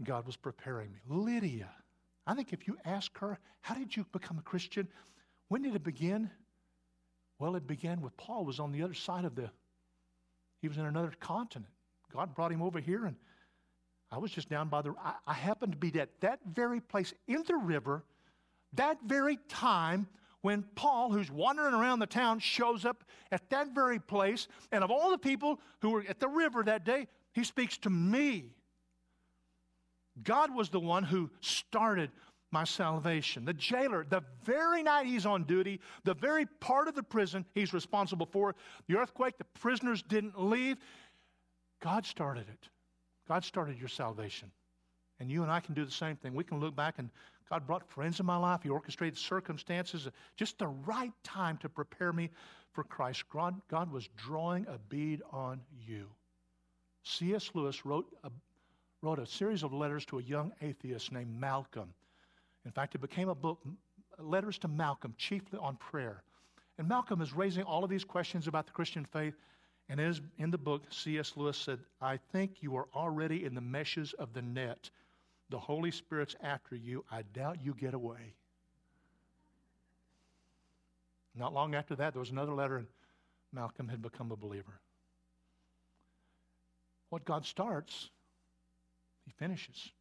God 0.03 0.26
was 0.26 0.36
preparing 0.36 0.91
me. 0.91 0.99
Lydia, 1.07 1.70
I 2.26 2.34
think 2.34 2.53
if 2.53 2.68
you 2.68 2.76
ask 2.86 3.15
her, 3.20 3.38
how 3.59 3.76
did 3.76 3.95
you 3.95 4.05
become 4.11 4.39
a 4.39 4.41
Christian? 4.41 4.88
When 5.49 5.61
did 5.61 5.76
it 5.76 5.84
begin? 5.84 6.32
Well, 7.38 7.55
it 7.55 7.68
began 7.68 8.01
with 8.01 8.18
Paul 8.18 8.45
was 8.45 8.59
on 8.59 8.72
the 8.72 8.82
other 8.82 8.95
side 8.95 9.26
of 9.26 9.36
the 9.36 9.51
he 10.61 10.68
was 10.68 10.78
in 10.78 10.86
another 10.86 11.11
continent. 11.20 11.72
God 12.13 12.36
brought 12.36 12.51
him 12.51 12.61
over 12.61 12.80
here, 12.80 13.05
and 13.05 13.15
I 14.12 14.18
was 14.18 14.32
just 14.32 14.49
down 14.49 14.68
by 14.68 14.82
the. 14.82 14.93
I, 15.03 15.14
I 15.26 15.34
happened 15.34 15.72
to 15.74 15.78
be 15.78 15.97
at 15.99 16.09
that 16.22 16.39
very 16.53 16.82
place 16.82 17.14
in 17.28 17.43
the 17.47 17.55
river, 17.55 18.03
that 18.74 18.97
very 19.05 19.39
time 19.47 20.07
when 20.41 20.64
Paul, 20.76 21.12
who's 21.12 21.32
wandering 21.32 21.74
around 21.74 21.99
the 21.99 22.07
town, 22.07 22.39
shows 22.39 22.84
up 22.84 23.03
at 23.32 23.49
that 23.51 23.74
very 23.74 23.99
place. 23.99 24.47
And 24.72 24.84
of 24.84 24.91
all 24.91 25.12
the 25.12 25.18
people 25.18 25.59
who 25.82 25.91
were 25.91 26.03
at 26.09 26.20
the 26.20 26.28
river 26.28 26.64
that 26.64 26.84
day, 26.84 27.07
he 27.34 27.43
speaks 27.43 27.78
to 27.80 27.89
me. 27.89 28.55
God 30.24 30.53
was 30.53 30.70
the 30.70 30.80
one 30.80 31.03
who 31.03 31.30
started 31.39 32.12
my 32.51 32.66
salvation. 32.66 33.45
The 33.45 33.53
jailer, 33.53 34.05
the 34.09 34.24
very 34.43 34.84
night 34.84 35.05
he's 35.05 35.26
on 35.26 35.45
duty, 35.45 35.80
the 36.03 36.14
very 36.14 36.45
part 36.59 36.88
of 36.88 36.95
the 36.95 37.03
prison 37.03 37.45
he's 37.53 37.74
responsible 37.74 38.26
for, 38.26 38.55
the 38.88 38.97
earthquake, 38.97 39.38
the 39.38 39.45
prisoners 39.59 40.01
didn't 40.01 40.39
leave. 40.39 40.78
God 41.82 42.05
started 42.05 42.49
it. 42.49 42.70
God 43.32 43.45
started 43.45 43.79
your 43.79 43.88
salvation. 43.88 44.51
And 45.21 45.32
you 45.32 45.41
and 45.41 45.49
I 45.49 45.61
can 45.61 45.73
do 45.73 45.86
the 45.86 45.91
same 45.91 46.17
thing. 46.17 46.34
We 46.34 46.43
can 46.43 46.59
look 46.59 46.75
back 46.75 46.95
and 46.97 47.09
God 47.49 47.65
brought 47.65 47.89
friends 47.89 48.19
in 48.19 48.25
my 48.25 48.36
life. 48.36 48.59
He 48.61 48.67
orchestrated 48.67 49.17
circumstances, 49.17 50.05
just 50.36 50.59
the 50.59 50.67
right 50.67 51.13
time 51.23 51.57
to 51.59 51.69
prepare 51.69 52.11
me 52.11 52.29
for 52.73 52.84
Christ. 52.84 53.23
God, 53.29 53.55
God 53.69 53.89
was 53.89 54.09
drawing 54.17 54.67
a 54.67 54.77
bead 54.89 55.21
on 55.32 55.61
you. 55.88 56.07
C.S. 57.03 57.51
Lewis 57.53 57.86
wrote 57.86 58.13
a, 58.25 58.32
wrote 59.01 59.19
a 59.19 59.25
series 59.25 59.63
of 59.63 59.71
letters 59.71 60.03
to 60.07 60.19
a 60.19 60.23
young 60.23 60.51
atheist 60.61 61.13
named 61.13 61.34
Malcolm. 61.39 61.93
In 62.65 62.71
fact, 62.71 62.95
it 62.95 63.01
became 63.01 63.29
a 63.29 63.36
book, 63.36 63.59
Letters 64.19 64.57
to 64.57 64.67
Malcolm, 64.67 65.15
chiefly 65.17 65.57
on 65.57 65.77
prayer. 65.77 66.21
And 66.77 66.86
Malcolm 66.86 67.21
is 67.21 67.32
raising 67.32 67.63
all 67.63 67.86
of 67.86 67.89
these 67.89 68.03
questions 68.03 68.47
about 68.47 68.65
the 68.65 68.73
Christian 68.73 69.05
faith. 69.05 69.36
And 69.91 69.99
as 69.99 70.21
in 70.37 70.51
the 70.51 70.57
book, 70.57 70.83
C.S. 70.89 71.33
Lewis 71.35 71.57
said, 71.57 71.79
I 71.99 72.17
think 72.31 72.63
you 72.63 72.77
are 72.77 72.87
already 72.95 73.43
in 73.43 73.53
the 73.53 73.59
meshes 73.59 74.13
of 74.13 74.31
the 74.31 74.41
net. 74.41 74.89
The 75.49 75.59
Holy 75.59 75.91
Spirit's 75.91 76.33
after 76.41 76.77
you. 76.77 77.03
I 77.11 77.23
doubt 77.33 77.57
you 77.61 77.73
get 77.73 77.93
away. 77.93 78.35
Not 81.35 81.53
long 81.53 81.75
after 81.75 81.93
that, 81.97 82.13
there 82.13 82.21
was 82.21 82.29
another 82.29 82.53
letter, 82.53 82.77
and 82.77 82.87
Malcolm 83.51 83.89
had 83.89 84.01
become 84.01 84.31
a 84.31 84.37
believer. 84.37 84.79
What 87.09 87.25
God 87.25 87.45
starts, 87.45 88.09
He 89.25 89.33
finishes. 89.39 89.91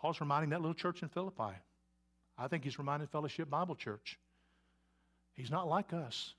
Paul's 0.00 0.20
reminding 0.20 0.50
that 0.50 0.60
little 0.60 0.74
church 0.74 1.02
in 1.02 1.08
Philippi. 1.08 1.54
I 2.36 2.48
think 2.48 2.64
he's 2.64 2.80
reminding 2.80 3.06
Fellowship 3.06 3.48
Bible 3.48 3.76
Church. 3.76 4.18
He's 5.34 5.52
not 5.52 5.68
like 5.68 5.92
us. 5.92 6.34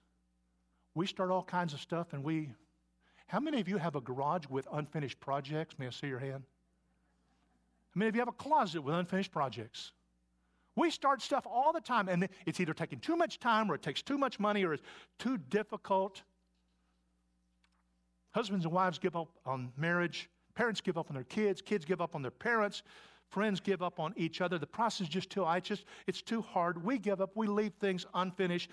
We 0.96 1.08
start 1.08 1.32
all 1.32 1.44
kinds 1.44 1.74
of 1.74 1.80
stuff 1.80 2.14
and 2.14 2.24
we. 2.24 2.50
How 3.28 3.40
many 3.40 3.60
of 3.60 3.68
you 3.68 3.78
have 3.78 3.96
a 3.96 4.02
garage 4.02 4.46
with 4.48 4.68
unfinished 4.72 5.20
projects? 5.20 5.76
May 5.80 5.88
I 5.88 5.90
see 5.90 6.08
your 6.08 6.20
hand? 6.20 6.44
How 7.94 8.00
many 8.00 8.10
of 8.10 8.16
you 8.16 8.22
have 8.22 8.28
a 8.28 8.34
closet 8.34 8.82
with 8.82 8.94
unfinished 8.96 9.32
projects? 9.32 9.92
We 10.76 10.90
start 10.90 11.22
stuff 11.22 11.46
all 11.46 11.72
the 11.72 11.82
time, 11.82 12.10
and 12.10 12.28
it's 12.46 12.60
either 12.60 12.74
taking 12.74 13.00
too 13.00 13.16
much 13.16 13.40
time, 13.40 13.72
or 13.72 13.76
it 13.76 13.84
takes 13.84 14.02
too 14.02 14.18
much 14.18 14.40
money, 14.40 14.66
or 14.66 14.74
it's 14.74 14.84
too 15.20 15.38
difficult. 15.38 16.24
Husbands 18.32 18.66
and 18.66 18.74
wives 18.74 18.98
give 18.98 19.16
up 19.16 19.30
on 19.46 19.72
marriage, 19.78 20.30
parents 20.56 20.82
give 20.82 20.98
up 20.98 21.10
on 21.10 21.16
their 21.16 21.24
kids, 21.26 21.62
kids 21.62 21.86
give 21.86 22.02
up 22.02 22.16
on 22.16 22.24
their 22.24 22.32
parents, 22.32 22.82
friends 23.30 23.60
give 23.60 23.84
up 23.84 24.00
on 24.00 24.14
each 24.18 24.42
other. 24.42 24.58
The 24.58 24.66
process 24.66 25.02
is 25.02 25.10
just 25.10 25.30
too, 25.30 25.46
I 25.46 25.60
just, 25.60 25.86
it's 26.08 26.24
too 26.24 26.42
hard. 26.42 26.84
We 26.84 26.98
give 26.98 27.22
up, 27.22 27.32
we 27.36 27.46
leave 27.46 27.74
things 27.80 28.08
unfinished. 28.16 28.72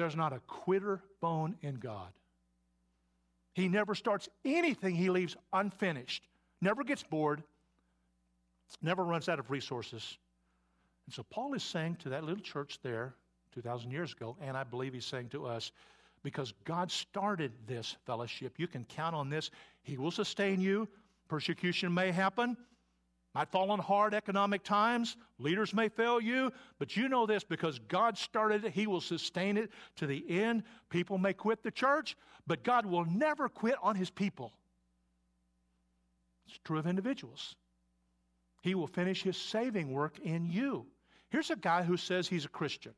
There's 0.00 0.16
not 0.16 0.32
a 0.32 0.40
quitter 0.46 1.02
bone 1.20 1.56
in 1.60 1.74
God. 1.74 2.08
He 3.52 3.68
never 3.68 3.94
starts 3.94 4.30
anything 4.46 4.94
he 4.94 5.10
leaves 5.10 5.36
unfinished, 5.52 6.26
never 6.62 6.82
gets 6.84 7.02
bored, 7.02 7.42
never 8.80 9.04
runs 9.04 9.28
out 9.28 9.38
of 9.38 9.50
resources. 9.50 10.16
And 11.06 11.14
so 11.14 11.22
Paul 11.24 11.52
is 11.52 11.62
saying 11.62 11.96
to 11.96 12.08
that 12.08 12.24
little 12.24 12.42
church 12.42 12.78
there 12.82 13.14
2,000 13.52 13.90
years 13.90 14.14
ago, 14.14 14.38
and 14.40 14.56
I 14.56 14.64
believe 14.64 14.94
he's 14.94 15.04
saying 15.04 15.28
to 15.30 15.44
us, 15.44 15.70
because 16.22 16.54
God 16.64 16.90
started 16.90 17.52
this 17.66 17.96
fellowship, 18.06 18.54
you 18.56 18.68
can 18.68 18.86
count 18.86 19.14
on 19.14 19.28
this. 19.28 19.50
He 19.82 19.98
will 19.98 20.10
sustain 20.10 20.62
you. 20.62 20.88
Persecution 21.28 21.92
may 21.92 22.10
happen, 22.10 22.56
might 23.34 23.50
fall 23.50 23.70
on 23.70 23.78
hard 23.78 24.14
economic 24.14 24.64
times. 24.64 25.16
Leaders 25.38 25.72
may 25.72 25.88
fail 25.88 26.20
you, 26.20 26.52
but 26.78 26.96
you 26.96 27.08
know 27.08 27.26
this 27.26 27.44
because 27.44 27.78
God 27.78 28.18
started 28.18 28.64
it, 28.64 28.72
He 28.72 28.86
will 28.86 29.00
sustain 29.00 29.56
it 29.56 29.70
to 29.96 30.06
the 30.06 30.24
end. 30.28 30.64
People 30.88 31.18
may 31.18 31.32
quit 31.32 31.62
the 31.62 31.70
church, 31.70 32.16
but 32.46 32.64
God 32.64 32.86
will 32.86 33.04
never 33.04 33.48
quit 33.48 33.76
on 33.82 33.94
His 33.94 34.10
people. 34.10 34.52
It's 36.46 36.58
true 36.64 36.78
of 36.78 36.86
individuals. 36.86 37.54
He 38.62 38.74
will 38.74 38.86
finish 38.86 39.22
his 39.22 39.36
saving 39.36 39.92
work 39.92 40.18
in 40.18 40.50
you. 40.50 40.86
Here's 41.30 41.50
a 41.50 41.56
guy 41.56 41.82
who 41.82 41.96
says 41.96 42.28
he's 42.28 42.44
a 42.44 42.48
Christian. 42.48 42.92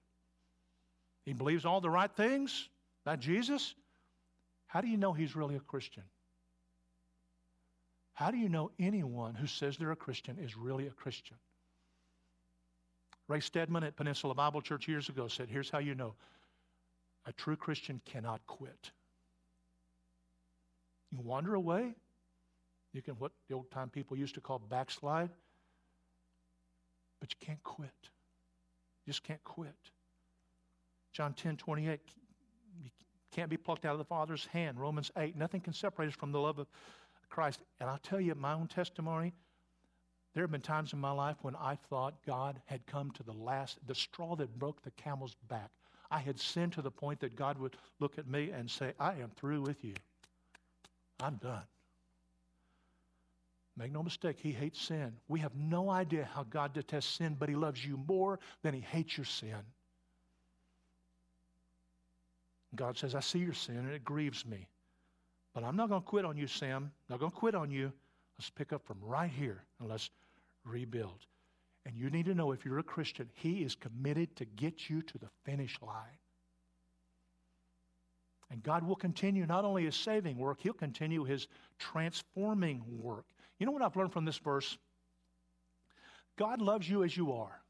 He 1.24 1.32
believes 1.32 1.64
all 1.64 1.80
the 1.80 1.90
right 1.90 2.10
things 2.10 2.68
about 3.04 3.20
Jesus. 3.20 3.74
How 4.66 4.80
do 4.80 4.88
you 4.88 4.96
know 4.96 5.12
he's 5.12 5.36
really 5.36 5.54
a 5.54 5.60
Christian? 5.60 6.02
How 8.22 8.30
do 8.30 8.38
you 8.38 8.48
know 8.48 8.70
anyone 8.78 9.34
who 9.34 9.48
says 9.48 9.76
they're 9.76 9.90
a 9.90 9.96
Christian 9.96 10.38
is 10.38 10.56
really 10.56 10.86
a 10.86 10.92
Christian? 10.92 11.36
Ray 13.26 13.40
Stedman 13.40 13.82
at 13.82 13.96
Peninsula 13.96 14.32
Bible 14.32 14.60
Church 14.60 14.86
years 14.86 15.08
ago 15.08 15.26
said, 15.26 15.48
Here's 15.48 15.68
how 15.68 15.80
you 15.80 15.96
know 15.96 16.14
a 17.26 17.32
true 17.32 17.56
Christian 17.56 18.00
cannot 18.04 18.40
quit. 18.46 18.92
You 21.10 21.18
wander 21.20 21.56
away, 21.56 21.94
you 22.92 23.02
can, 23.02 23.14
what 23.14 23.32
the 23.48 23.56
old 23.56 23.68
time 23.72 23.90
people 23.90 24.16
used 24.16 24.36
to 24.36 24.40
call 24.40 24.60
backslide 24.60 25.30
but 27.18 27.32
you 27.32 27.44
can't 27.44 27.62
quit. 27.64 27.90
You 29.04 29.12
just 29.12 29.24
can't 29.24 29.42
quit. 29.42 29.74
John 31.12 31.34
10 31.34 31.56
28, 31.56 31.98
you 32.84 32.90
can't 33.32 33.50
be 33.50 33.56
plucked 33.56 33.84
out 33.84 33.92
of 33.92 33.98
the 33.98 34.04
Father's 34.04 34.46
hand. 34.46 34.78
Romans 34.78 35.10
8, 35.16 35.36
nothing 35.36 35.60
can 35.60 35.72
separate 35.72 36.06
us 36.06 36.14
from 36.14 36.30
the 36.30 36.38
love 36.38 36.60
of 36.60 36.68
Christ. 37.32 37.60
And 37.80 37.90
I'll 37.90 37.98
tell 37.98 38.20
you 38.20 38.34
my 38.34 38.52
own 38.52 38.68
testimony. 38.68 39.32
There 40.34 40.44
have 40.44 40.50
been 40.52 40.60
times 40.60 40.92
in 40.92 40.98
my 40.98 41.10
life 41.10 41.36
when 41.42 41.56
I 41.56 41.76
thought 41.90 42.14
God 42.26 42.60
had 42.66 42.86
come 42.86 43.10
to 43.12 43.22
the 43.22 43.32
last, 43.32 43.78
the 43.86 43.94
straw 43.94 44.36
that 44.36 44.58
broke 44.58 44.82
the 44.82 44.92
camel's 44.92 45.34
back. 45.48 45.70
I 46.10 46.20
had 46.20 46.38
sinned 46.38 46.74
to 46.74 46.82
the 46.82 46.90
point 46.90 47.20
that 47.20 47.34
God 47.34 47.58
would 47.58 47.76
look 47.98 48.18
at 48.18 48.28
me 48.28 48.50
and 48.50 48.70
say, 48.70 48.92
I 49.00 49.12
am 49.14 49.30
through 49.36 49.62
with 49.62 49.82
you. 49.82 49.94
I'm 51.20 51.36
done. 51.36 51.64
Make 53.76 53.92
no 53.92 54.02
mistake, 54.02 54.38
he 54.38 54.52
hates 54.52 54.80
sin. 54.80 55.14
We 55.28 55.40
have 55.40 55.54
no 55.56 55.88
idea 55.88 56.28
how 56.34 56.42
God 56.44 56.74
detests 56.74 57.16
sin, 57.16 57.36
but 57.38 57.48
he 57.48 57.54
loves 57.54 57.84
you 57.84 57.98
more 58.06 58.38
than 58.62 58.74
he 58.74 58.80
hates 58.80 59.16
your 59.16 59.24
sin. 59.24 59.64
God 62.74 62.98
says, 62.98 63.14
I 63.14 63.20
see 63.20 63.38
your 63.38 63.54
sin 63.54 63.76
and 63.76 63.90
it 63.90 64.04
grieves 64.04 64.44
me. 64.44 64.66
But 65.54 65.64
I'm 65.64 65.76
not 65.76 65.88
going 65.88 66.00
to 66.00 66.06
quit 66.06 66.24
on 66.24 66.36
you, 66.36 66.46
Sam. 66.46 66.90
Not 67.08 67.18
going 67.18 67.30
to 67.30 67.36
quit 67.36 67.54
on 67.54 67.70
you. 67.70 67.92
Let's 68.38 68.50
pick 68.50 68.72
up 68.72 68.84
from 68.86 68.98
right 69.02 69.30
here 69.30 69.64
and 69.80 69.88
let's 69.88 70.10
rebuild. 70.64 71.26
And 71.84 71.96
you 71.96 72.10
need 72.10 72.26
to 72.26 72.34
know 72.34 72.52
if 72.52 72.64
you're 72.64 72.78
a 72.78 72.84
Christian, 72.84 73.28
he 73.34 73.62
is 73.62 73.74
committed 73.74 74.34
to 74.36 74.44
get 74.44 74.88
you 74.88 75.02
to 75.02 75.18
the 75.18 75.28
finish 75.44 75.76
line. 75.82 76.18
And 78.50 78.62
God 78.62 78.86
will 78.86 78.96
continue 78.96 79.46
not 79.46 79.64
only 79.64 79.84
his 79.84 79.96
saving 79.96 80.38
work, 80.38 80.60
he'll 80.60 80.72
continue 80.74 81.24
his 81.24 81.48
transforming 81.78 82.82
work. 82.86 83.24
You 83.58 83.66
know 83.66 83.72
what 83.72 83.82
I've 83.82 83.96
learned 83.96 84.12
from 84.12 84.24
this 84.24 84.38
verse? 84.38 84.78
God 86.36 86.60
loves 86.60 86.88
you 86.88 87.04
as 87.04 87.16
you 87.16 87.32
are. 87.32 87.62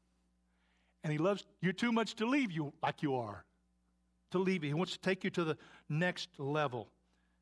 And 1.03 1.11
He 1.11 1.17
loves 1.17 1.45
you 1.61 1.73
too 1.73 1.91
much 1.91 2.15
to 2.15 2.25
leave 2.25 2.51
you 2.51 2.73
like 2.81 3.03
you 3.03 3.15
are. 3.15 3.43
To 4.31 4.39
leave 4.39 4.63
you. 4.63 4.69
He 4.69 4.73
wants 4.73 4.93
to 4.93 4.99
take 4.99 5.23
you 5.23 5.29
to 5.31 5.43
the 5.43 5.57
next 5.89 6.29
level. 6.37 6.87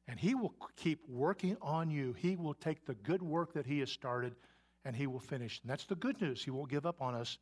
And 0.08 0.20
He 0.20 0.36
will 0.36 0.54
keep 0.76 1.08
working 1.08 1.58
on 1.62 1.90
you. 1.90 2.14
He 2.14 2.36
will 2.36 2.54
take 2.54 2.86
the 2.86 2.96
good 2.96 3.22
work 3.22 3.54
that 3.54 3.66
He 3.66 3.80
has 3.80 3.92
started 3.92 4.36
and 4.84 4.96
He 4.96 5.08
will 5.08 5.20
finish. 5.20 5.60
And 5.62 5.70
that's 5.70 5.86
the 5.86 5.96
good 5.96 6.20
news. 6.22 6.44
He 6.44 6.52
won't 6.52 6.70
give 6.70 6.86
up 6.86 7.02
on 7.02 7.16
us. 7.16 7.38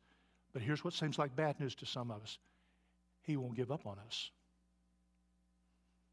But 0.52 0.62
here's 0.62 0.84
what 0.84 0.94
seems 0.94 1.18
like 1.18 1.34
bad 1.36 1.58
news 1.60 1.74
to 1.76 1.86
some 1.86 2.10
of 2.10 2.22
us 2.22 2.38
He 3.22 3.36
won't 3.36 3.56
give 3.56 3.70
up 3.70 3.86
on 3.86 3.96
us. 4.06 4.30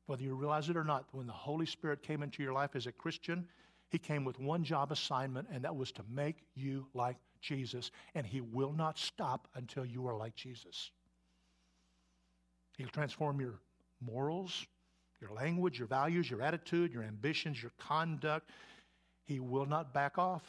Whether 0.05 0.23
you 0.23 0.35
realize 0.35 0.69
it 0.69 0.77
or 0.77 0.85
not, 0.85 1.05
when 1.11 1.27
the 1.27 1.33
Holy 1.33 1.65
Spirit 1.65 2.01
came 2.01 2.23
into 2.23 2.41
your 2.41 2.53
life 2.53 2.75
as 2.75 2.87
a 2.87 2.93
Christian, 2.93 3.45
he 3.89 3.97
came 3.97 4.25
with 4.25 4.39
one 4.39 4.63
job 4.63 4.91
assignment, 4.91 5.47
and 5.51 5.63
that 5.63 5.75
was 5.75 5.91
to 5.93 6.03
make 6.09 6.43
you 6.55 6.87
like 6.93 7.17
Jesus. 7.39 7.91
And 8.15 8.25
He 8.25 8.41
will 8.41 8.73
not 8.73 8.97
stop 8.97 9.47
until 9.55 9.85
you 9.85 10.07
are 10.07 10.17
like 10.17 10.35
Jesus. 10.35 10.91
He'll 12.77 12.89
transform 12.89 13.39
your 13.39 13.59
morals, 14.01 14.67
your 15.19 15.31
language, 15.31 15.79
your 15.79 15.87
values, 15.87 16.29
your 16.29 16.41
attitude, 16.41 16.93
your 16.93 17.03
ambitions, 17.03 17.61
your 17.61 17.71
conduct. 17.79 18.49
He 19.25 19.39
will 19.39 19.65
not 19.65 19.93
back 19.93 20.17
off. 20.17 20.43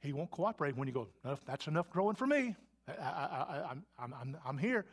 He 0.00 0.12
won't 0.12 0.30
cooperate 0.30 0.76
when 0.76 0.88
you 0.88 0.94
go, 0.94 1.08
that's 1.46 1.66
enough 1.68 1.88
growing 1.90 2.16
for 2.16 2.26
me. 2.26 2.56
I, 2.88 3.64
am 3.70 3.84
I'm, 3.98 4.14
I'm, 4.14 4.36
I'm 4.44 4.58
here. 4.58 4.86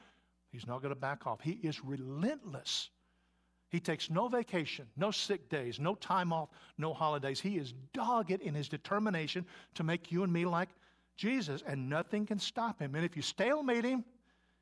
He's 0.52 0.68
not 0.68 0.82
going 0.82 0.94
to 0.94 1.00
back 1.00 1.26
off. 1.26 1.42
He 1.42 1.54
is 1.64 1.84
relentless 1.84 2.90
he 3.70 3.80
takes 3.80 4.10
no 4.10 4.28
vacation, 4.28 4.88
no 4.98 5.12
sick 5.12 5.48
days, 5.48 5.80
no 5.80 5.94
time 5.96 6.34
off, 6.34 6.50
no 6.78 6.92
holidays. 6.94 7.40
He 7.40 7.58
is 7.58 7.74
dogged 7.94 8.42
in 8.42 8.56
his 8.56 8.68
determination 8.68 9.46
to 9.76 9.84
make 9.84 10.12
you 10.12 10.24
and 10.24 10.34
me 10.34 10.46
like 10.46 10.70
Jesus, 11.16 11.64
and 11.68 11.88
nothing 11.88 12.26
can 12.26 12.40
stop 12.40 12.80
him. 12.80 12.96
And 12.96 13.06
if 13.06 13.16
you 13.16 13.22
stalemate 13.22 13.86
him, 13.86 14.04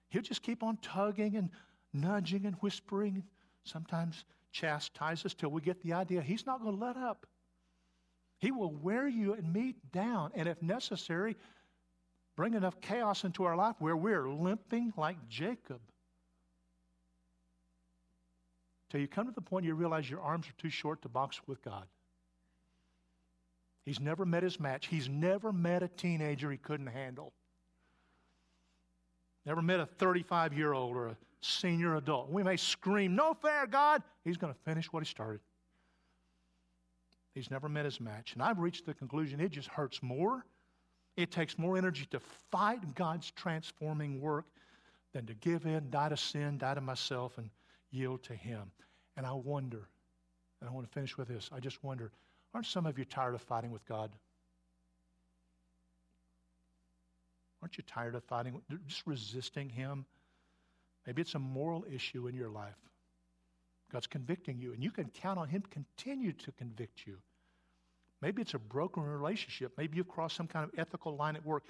he'll 0.10 0.22
just 0.22 0.44
keep 0.44 0.62
on 0.62 0.78
tugging 0.82 1.38
and 1.38 1.50
nudging 1.94 2.46
and 2.46 2.56
whispering, 2.56 3.24
sometimes 3.68 4.26
chastises 4.52 5.34
till 5.34 5.50
we 5.50 5.62
get 5.62 5.82
the 5.82 5.94
idea. 5.94 6.22
He's 6.22 6.46
not 6.46 6.62
going 6.62 6.78
to 6.78 6.86
let 6.86 6.98
up. 6.98 7.26
He 8.40 8.52
will 8.52 8.72
wear 8.72 9.08
you 9.08 9.34
and 9.34 9.52
me 9.52 9.76
down, 9.92 10.32
and 10.36 10.48
if 10.48 10.62
necessary, 10.62 11.36
bring 12.36 12.54
enough 12.54 12.80
chaos 12.82 13.24
into 13.24 13.44
our 13.44 13.56
life 13.56 13.76
where 13.80 13.98
we're 13.98 14.30
limping 14.30 14.94
like 14.96 15.18
Jacob. 15.28 15.82
Till 18.90 19.02
you 19.02 19.08
come 19.08 19.26
to 19.26 19.34
the 19.34 19.42
point 19.42 19.66
you 19.66 19.74
realize 19.74 20.10
your 20.10 20.22
arms 20.22 20.48
are 20.48 20.62
too 20.62 20.70
short 20.70 21.02
to 21.02 21.10
box 21.10 21.42
with 21.48 21.62
God. 21.64 21.86
He's 23.86 24.00
never 24.00 24.26
met 24.26 24.44
his 24.44 24.60
match. 24.60 24.88
He's 24.88 25.10
never 25.10 25.52
met 25.52 25.82
a 25.82 25.88
teenager 25.88 26.52
he 26.52 26.58
couldn't 26.58 26.88
handle. 26.88 27.34
Never 29.46 29.62
met 29.62 29.80
a 29.80 29.86
35 29.86 30.58
year 30.58 30.74
old 30.74 30.96
or 30.96 31.08
a 31.08 31.18
senior 31.42 31.96
adult. 31.96 32.30
We 32.30 32.44
may 32.44 32.58
scream, 32.58 33.16
No 33.16 33.34
fair, 33.34 33.68
God. 33.68 34.04
He's 34.24 34.38
going 34.38 34.54
to 34.54 34.60
finish 34.62 34.92
what 34.92 35.04
he 35.04 35.10
started. 35.10 35.40
He's 37.34 37.52
never 37.52 37.70
met 37.70 37.86
his 37.86 38.00
match. 38.00 38.34
And 38.34 38.42
I've 38.42 38.58
reached 38.58 38.86
the 38.86 38.94
conclusion 38.94 39.40
it 39.40 39.52
just 39.52 39.68
hurts 39.68 40.02
more. 40.02 40.44
It 41.16 41.32
takes 41.32 41.58
more 41.58 41.78
energy 41.78 42.08
to 42.12 42.20
fight 42.52 42.96
God's 42.96 43.32
transforming 43.32 44.20
work 44.20 44.46
than 45.14 45.26
to 45.28 45.34
give 45.36 45.66
in, 45.66 45.90
die 45.90 46.10
to 46.10 46.18
sin, 46.18 46.58
die 46.58 46.74
to 46.74 46.82
myself, 46.82 47.38
and 47.38 47.50
yield 47.92 48.24
to 48.24 48.34
Him. 48.34 48.72
And 49.18 49.26
I 49.26 49.34
wonder, 49.34 49.88
and 50.60 50.70
I 50.70 50.74
want 50.74 50.88
to 50.88 50.94
finish 50.94 51.18
with 51.18 51.28
this 51.28 51.50
I 51.54 51.60
just 51.60 51.84
wonder, 51.84 52.12
aren't 52.54 52.68
some 52.68 52.86
of 52.86 52.98
you 52.98 53.06
tired 53.06 53.36
of 53.36 53.42
fighting 53.42 53.72
with 53.72 53.86
God? 53.86 54.12
Aren't 57.62 57.78
you 57.78 57.84
tired 57.88 58.16
of 58.16 58.24
fighting, 58.24 58.62
just 58.88 59.06
resisting 59.06 59.70
Him? 59.70 60.06
Maybe 61.08 61.22
it's 61.22 61.36
a 61.36 61.40
moral 61.40 61.86
issue 61.92 62.28
in 62.28 62.36
your 62.36 62.50
life. 62.50 62.76
God's 63.92 64.08
convicting 64.08 64.60
you, 64.60 64.74
and 64.74 64.84
you 64.84 64.92
can 64.92 65.10
count 65.10 65.40
on 65.40 65.48
Him 65.48 65.64
continue 65.72 66.34
to 66.34 66.52
convict 66.52 67.08
you. 67.08 67.18
Maybe 68.22 68.42
it's 68.42 68.54
a 68.54 68.60
broken 68.60 69.04
relationship. 69.04 69.72
Maybe 69.78 69.98
you've 69.98 70.10
crossed 70.10 70.36
some 70.36 70.48
kind 70.48 70.66
of 70.66 70.78
ethical 70.78 71.16
line 71.16 71.38
at 71.38 71.46
work. 71.46 71.64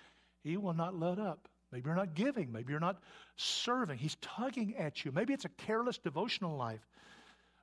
He 0.43 0.57
will 0.57 0.73
not 0.73 0.99
let 0.99 1.19
up. 1.19 1.47
Maybe 1.71 1.85
you're 1.85 1.95
not 1.95 2.15
giving. 2.15 2.51
Maybe 2.51 2.71
you're 2.71 2.79
not 2.79 2.97
serving. 3.35 3.97
He's 3.99 4.15
tugging 4.21 4.75
at 4.77 5.05
you. 5.05 5.11
Maybe 5.11 5.33
it's 5.33 5.45
a 5.45 5.49
careless 5.49 5.97
devotional 5.97 6.57
life. 6.57 6.87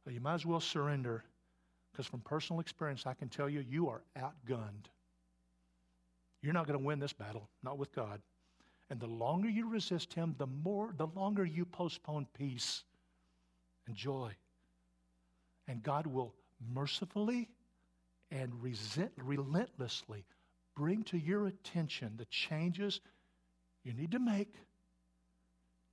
You 0.08 0.20
might 0.20 0.34
as 0.34 0.46
well 0.46 0.60
surrender 0.60 1.24
because, 1.90 2.06
from 2.06 2.20
personal 2.20 2.60
experience, 2.60 3.04
I 3.06 3.14
can 3.14 3.28
tell 3.28 3.48
you, 3.48 3.64
you 3.66 3.88
are 3.88 4.02
outgunned. 4.18 4.86
You're 6.42 6.52
not 6.52 6.66
going 6.66 6.78
to 6.78 6.84
win 6.84 6.98
this 6.98 7.14
battle, 7.14 7.48
not 7.62 7.78
with 7.78 7.94
God. 7.94 8.20
And 8.90 9.00
the 9.00 9.06
longer 9.06 9.48
you 9.48 9.68
resist 9.68 10.12
Him, 10.12 10.34
the 10.38 10.46
more, 10.46 10.94
the 10.96 11.06
longer 11.06 11.44
you 11.44 11.64
postpone 11.64 12.26
peace 12.36 12.84
and 13.86 13.96
joy. 13.96 14.32
And 15.66 15.82
God 15.82 16.06
will 16.06 16.34
mercifully 16.72 17.48
and 18.30 18.52
resent, 18.62 19.12
relentlessly 19.16 20.24
bring 20.74 21.02
to 21.04 21.18
your 21.18 21.46
attention 21.46 22.14
the 22.16 22.24
changes 22.26 23.00
you 23.84 23.92
need 23.92 24.10
to 24.12 24.18
make 24.18 24.54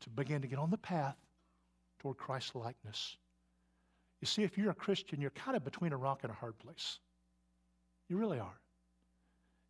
to 0.02 0.10
begin 0.10 0.42
to 0.42 0.48
get 0.48 0.60
on 0.60 0.72
the 0.72 0.78
path 0.78 1.16
toward 2.00 2.18
Christ 2.18 2.56
likeness. 2.56 3.18
You 4.22 4.26
see, 4.26 4.44
if 4.44 4.58
you're 4.58 4.72
a 4.72 4.76
Christian, 4.76 5.22
you're 5.22 5.32
kind 5.32 5.56
of 5.56 5.64
between 5.64 5.94
a 5.94 5.98
rock 5.98 6.20
and 6.24 6.32
a 6.32 6.36
hard 6.36 6.58
place. 6.60 7.00
You 8.10 8.18
really 8.18 8.40
are. 8.40 8.60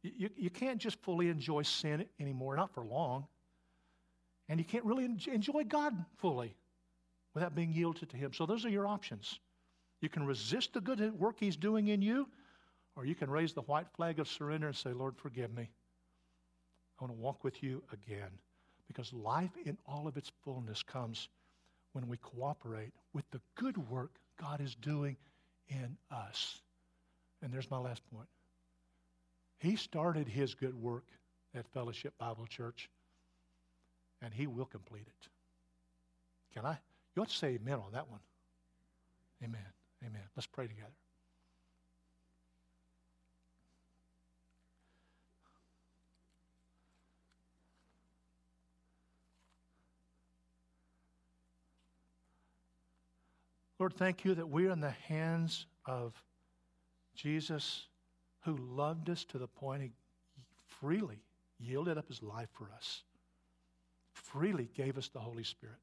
You, 0.03 0.29
you 0.35 0.49
can't 0.49 0.79
just 0.79 0.99
fully 1.03 1.29
enjoy 1.29 1.61
sin 1.61 2.05
anymore, 2.19 2.55
not 2.55 2.73
for 2.73 2.83
long. 2.83 3.27
And 4.49 4.59
you 4.59 4.65
can't 4.65 4.83
really 4.83 5.05
enjoy 5.05 5.63
God 5.63 5.93
fully 6.17 6.55
without 7.33 7.55
being 7.55 7.71
yielded 7.71 8.09
to 8.09 8.17
Him. 8.17 8.33
So 8.33 8.45
those 8.45 8.65
are 8.65 8.69
your 8.69 8.87
options. 8.87 9.39
You 10.01 10.09
can 10.09 10.25
resist 10.25 10.73
the 10.73 10.81
good 10.81 10.99
work 11.19 11.35
He's 11.39 11.55
doing 11.55 11.87
in 11.87 12.01
you, 12.01 12.27
or 12.95 13.05
you 13.05 13.15
can 13.15 13.29
raise 13.29 13.53
the 13.53 13.61
white 13.61 13.87
flag 13.95 14.19
of 14.19 14.27
surrender 14.27 14.67
and 14.67 14.75
say, 14.75 14.91
Lord, 14.91 15.15
forgive 15.15 15.53
me. 15.53 15.69
I 16.99 17.03
want 17.03 17.13
to 17.13 17.21
walk 17.21 17.43
with 17.43 17.63
you 17.63 17.83
again. 17.93 18.31
Because 18.87 19.13
life 19.13 19.51
in 19.65 19.77
all 19.85 20.07
of 20.07 20.17
its 20.17 20.31
fullness 20.43 20.83
comes 20.83 21.29
when 21.93 22.07
we 22.07 22.17
cooperate 22.17 22.91
with 23.13 23.29
the 23.31 23.39
good 23.55 23.77
work 23.89 24.11
God 24.39 24.59
is 24.59 24.75
doing 24.75 25.15
in 25.69 25.95
us. 26.11 26.59
And 27.41 27.53
there's 27.53 27.71
my 27.71 27.77
last 27.77 28.01
point. 28.13 28.27
He 29.61 29.75
started 29.75 30.27
his 30.27 30.55
good 30.55 30.73
work 30.73 31.05
at 31.53 31.67
Fellowship 31.67 32.15
Bible 32.17 32.47
Church, 32.47 32.89
and 34.19 34.33
he 34.33 34.47
will 34.47 34.65
complete 34.65 35.05
it. 35.05 35.27
Can 36.51 36.65
I? 36.65 36.79
You 37.15 37.21
ought 37.21 37.29
to 37.29 37.35
say 37.35 37.59
amen 37.61 37.75
on 37.75 37.91
that 37.91 38.09
one. 38.09 38.21
Amen. 39.43 39.61
Amen. 40.03 40.23
Let's 40.35 40.47
pray 40.47 40.65
together. 40.65 40.89
Lord, 53.77 53.93
thank 53.93 54.25
you 54.25 54.33
that 54.33 54.49
we're 54.49 54.71
in 54.71 54.79
the 54.79 54.89
hands 54.89 55.67
of 55.85 56.13
Jesus 57.13 57.85
who 58.41 58.57
loved 58.57 59.09
us 59.09 59.23
to 59.25 59.37
the 59.37 59.47
point 59.47 59.81
he 59.81 59.91
freely 60.79 61.19
yielded 61.59 61.97
up 61.97 62.07
his 62.07 62.23
life 62.23 62.49
for 62.53 62.69
us, 62.75 63.03
freely 64.13 64.69
gave 64.75 64.97
us 64.97 65.09
the 65.09 65.19
Holy 65.19 65.43
Spirit, 65.43 65.79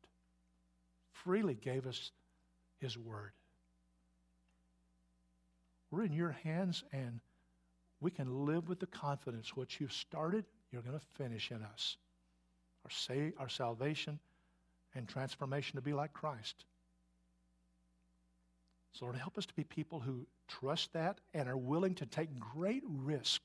freely 1.13 1.55
gave 1.55 1.87
us 1.87 2.11
his 2.81 2.99
word. 2.99 3.33
We're 5.91 6.05
in 6.05 6.13
your 6.13 6.37
hands, 6.43 6.85
and 6.93 7.21
we 8.01 8.11
can 8.11 8.45
live 8.45 8.69
with 8.69 8.81
the 8.81 8.87
confidence 8.87 9.57
what 9.57 9.81
you've 9.81 9.93
started, 9.93 10.45
you're 10.71 10.83
going 10.83 10.99
to 10.99 11.07
finish 11.15 11.51
in 11.51 11.63
us. 11.63 11.97
Our, 12.85 12.91
say, 12.91 13.33
our 13.39 13.49
salvation 13.49 14.19
and 14.95 15.09
transformation 15.09 15.77
to 15.77 15.83
be 15.83 15.93
like 15.93 16.13
Christ. 16.13 16.65
So, 18.99 19.05
Lord, 19.05 19.17
help 19.17 19.39
us 19.39 19.47
to 19.47 19.55
be 19.55 19.63
people 19.63 20.01
who 20.01 20.27
trust 20.49 20.93
that 20.93 21.21
and 21.33 21.49
are 21.49 21.57
willing 21.57 21.95
to 21.97 22.07
take 22.07 22.37
great 22.41 22.83
risk 22.85 23.41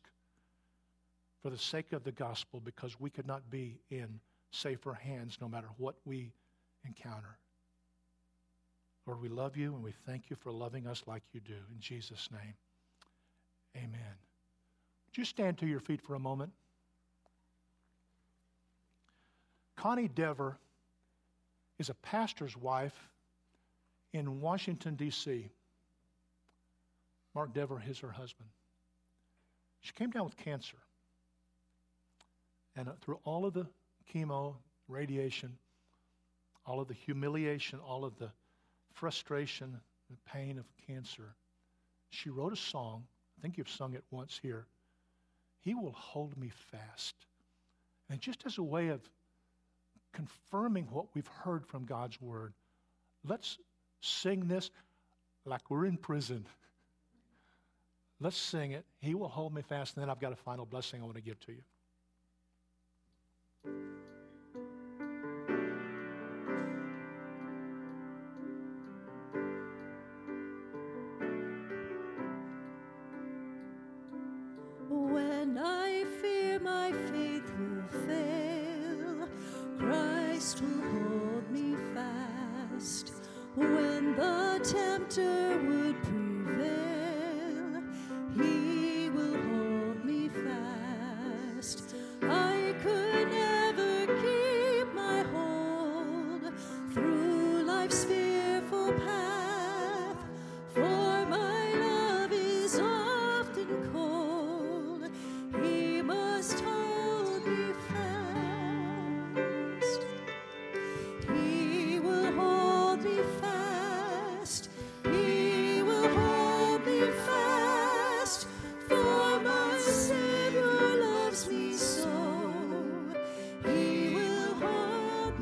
for 1.43 1.51
the 1.51 1.57
sake 1.59 1.93
of 1.93 2.03
the 2.03 2.11
gospel 2.11 2.59
because 2.59 2.99
we 2.99 3.11
could 3.11 3.27
not 3.27 3.47
be 3.51 3.77
in 3.91 4.19
safer 4.49 4.93
hands 4.95 5.37
no 5.39 5.47
matter 5.47 5.67
what 5.77 5.95
we 6.05 6.31
encounter. 6.87 7.37
Lord, 9.05 9.21
we 9.21 9.29
love 9.29 9.55
you 9.55 9.75
and 9.75 9.83
we 9.83 9.93
thank 10.07 10.31
you 10.31 10.35
for 10.37 10.51
loving 10.51 10.87
us 10.87 11.03
like 11.05 11.21
you 11.33 11.39
do. 11.41 11.53
In 11.71 11.79
Jesus' 11.79 12.29
name, 12.31 12.55
amen. 13.77 14.15
Would 15.05 15.17
you 15.17 15.25
stand 15.25 15.59
to 15.59 15.67
your 15.67 15.81
feet 15.81 16.01
for 16.01 16.15
a 16.15 16.19
moment? 16.19 16.51
Connie 19.75 20.07
Dever 20.07 20.57
is 21.77 21.89
a 21.89 21.95
pastor's 21.95 22.57
wife 22.57 23.12
in 24.13 24.39
Washington, 24.39 24.95
D.C. 24.95 25.49
Mark 27.33 27.53
Dever 27.53 27.81
is 27.87 27.99
her 27.99 28.11
husband. 28.11 28.47
She 29.81 29.91
came 29.93 30.11
down 30.11 30.25
with 30.25 30.37
cancer. 30.37 30.77
And 32.75 32.87
uh, 32.87 32.91
through 33.01 33.19
all 33.23 33.45
of 33.45 33.53
the 33.53 33.67
chemo, 34.13 34.55
radiation, 34.87 35.57
all 36.65 36.79
of 36.79 36.87
the 36.87 36.93
humiliation, 36.93 37.79
all 37.79 38.05
of 38.05 38.17
the 38.17 38.31
frustration, 38.93 39.79
the 40.09 40.31
pain 40.31 40.57
of 40.57 40.65
cancer, 40.87 41.35
she 42.09 42.29
wrote 42.29 42.53
a 42.53 42.57
song. 42.57 43.03
I 43.37 43.41
think 43.41 43.57
you've 43.57 43.69
sung 43.69 43.93
it 43.93 44.03
once 44.11 44.39
here. 44.41 44.67
He 45.61 45.73
will 45.73 45.93
hold 45.93 46.37
me 46.37 46.51
fast. 46.71 47.15
And 48.09 48.21
just 48.21 48.45
as 48.45 48.57
a 48.57 48.63
way 48.63 48.89
of 48.89 49.01
confirming 50.13 50.85
what 50.91 51.07
we've 51.15 51.27
heard 51.27 51.65
from 51.65 51.85
God's 51.85 52.21
word, 52.21 52.53
let's 53.25 53.57
sing 54.03 54.47
this 54.47 54.69
like 55.45 55.69
we're 55.69 55.85
in 55.85 55.97
prison. 55.97 56.45
Let's 58.19 58.37
sing 58.37 58.71
it. 58.71 58.85
He 58.99 59.15
will 59.15 59.27
hold 59.27 59.53
me 59.53 59.61
fast, 59.61 59.95
and 59.95 60.01
then 60.01 60.09
I've 60.09 60.19
got 60.19 60.31
a 60.31 60.37
final 60.37 60.65
blessing 60.65 61.01
I 61.01 61.03
want 61.03 61.15
to 61.15 61.21
give 61.21 61.39
to 61.41 61.51
you. 61.51 61.61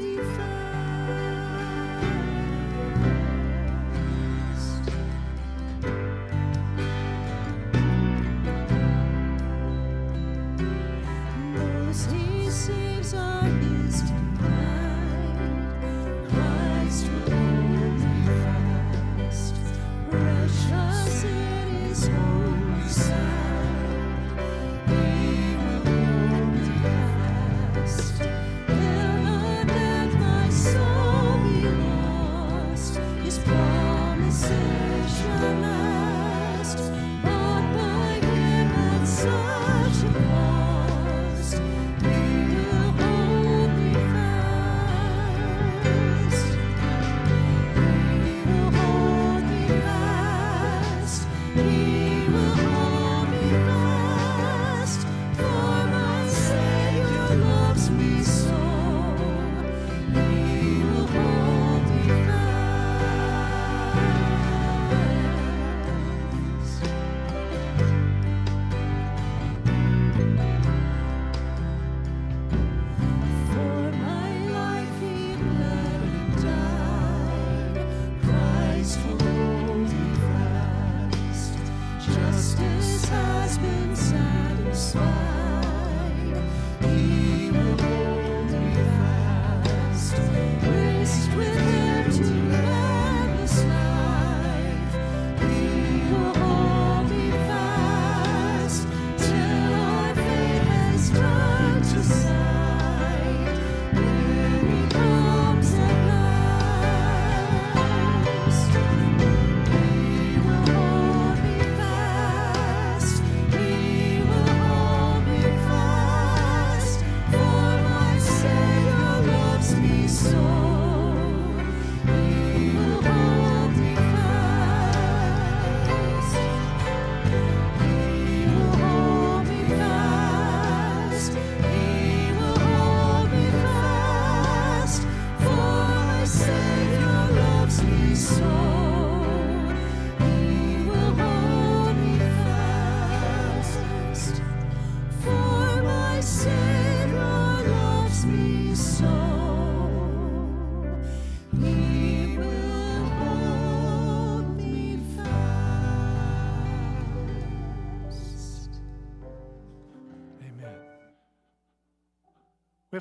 be. 0.02 0.51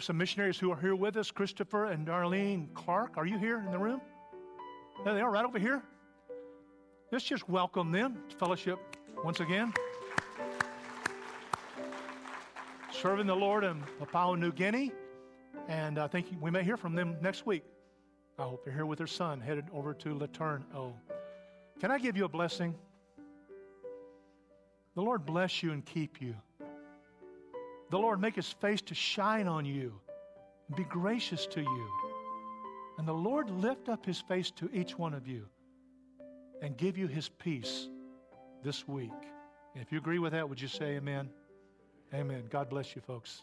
Have 0.01 0.05
some 0.07 0.17
missionaries 0.17 0.59
who 0.59 0.73
are 0.73 0.81
here 0.81 0.95
with 0.95 1.15
us 1.19 1.31
Christopher 1.31 1.85
and 1.85 2.07
Darlene 2.07 2.73
Clark. 2.73 3.19
Are 3.19 3.27
you 3.27 3.37
here 3.37 3.63
in 3.67 3.71
the 3.71 3.79
room? 3.79 4.01
There 5.05 5.13
they 5.13 5.21
are, 5.21 5.31
right 5.31 5.45
over 5.45 5.59
here. 5.59 5.83
Let's 7.13 7.27
just 7.27 7.47
welcome 7.51 7.93
them 7.93 8.23
to 8.31 8.37
fellowship 8.37 8.79
once 9.23 9.41
again. 9.41 9.75
Serving 12.91 13.27
the 13.27 13.37
Lord 13.37 13.63
in 13.63 13.83
Papua 13.99 14.39
New 14.39 14.53
Guinea. 14.53 14.91
And 15.69 15.99
I 15.99 16.07
think 16.07 16.29
we 16.41 16.51
may 16.51 16.65
hear 16.65 16.79
from 16.79 16.95
them 16.95 17.19
next 17.21 17.45
week. 17.45 17.65
I 18.39 18.45
hope 18.45 18.65
they're 18.65 18.73
here 18.73 18.87
with 18.87 18.97
their 18.97 19.07
son, 19.07 19.39
headed 19.39 19.67
over 19.71 19.93
to 19.93 20.15
Laterne. 20.15 20.65
Oh, 20.75 20.95
can 21.79 21.91
I 21.91 21.99
give 21.99 22.17
you 22.17 22.25
a 22.25 22.29
blessing? 22.29 22.75
The 24.95 25.03
Lord 25.03 25.27
bless 25.27 25.63
you 25.63 25.73
and 25.73 25.85
keep 25.85 26.23
you. 26.23 26.37
The 27.91 27.99
Lord 27.99 28.21
make 28.21 28.37
his 28.37 28.51
face 28.51 28.81
to 28.83 28.95
shine 28.95 29.49
on 29.49 29.65
you 29.65 29.93
and 30.69 30.77
be 30.77 30.85
gracious 30.85 31.47
to 31.49 31.61
you. 31.61 31.89
And 32.99 33.07
the 33.07 33.13
Lord 33.13 33.51
lift 33.51 33.89
up 33.89 34.07
his 34.07 34.21
face 34.21 34.51
to 34.53 34.71
each 34.73 34.97
one 34.97 35.15
of 35.15 35.27
you 35.27 35.47
and 36.63 36.77
give 36.77 36.97
you 36.97 37.09
his 37.09 37.29
peace 37.29 37.89
this 38.63 38.87
week. 38.87 39.11
if 39.75 39.91
you 39.91 39.99
agree 39.99 40.19
with 40.19 40.33
that, 40.33 40.49
would 40.49 40.61
you 40.61 40.69
say 40.69 40.97
amen? 40.97 41.31
Amen. 42.13 42.45
God 42.51 42.69
bless 42.69 42.95
you, 42.95 43.03
folks. 43.03 43.43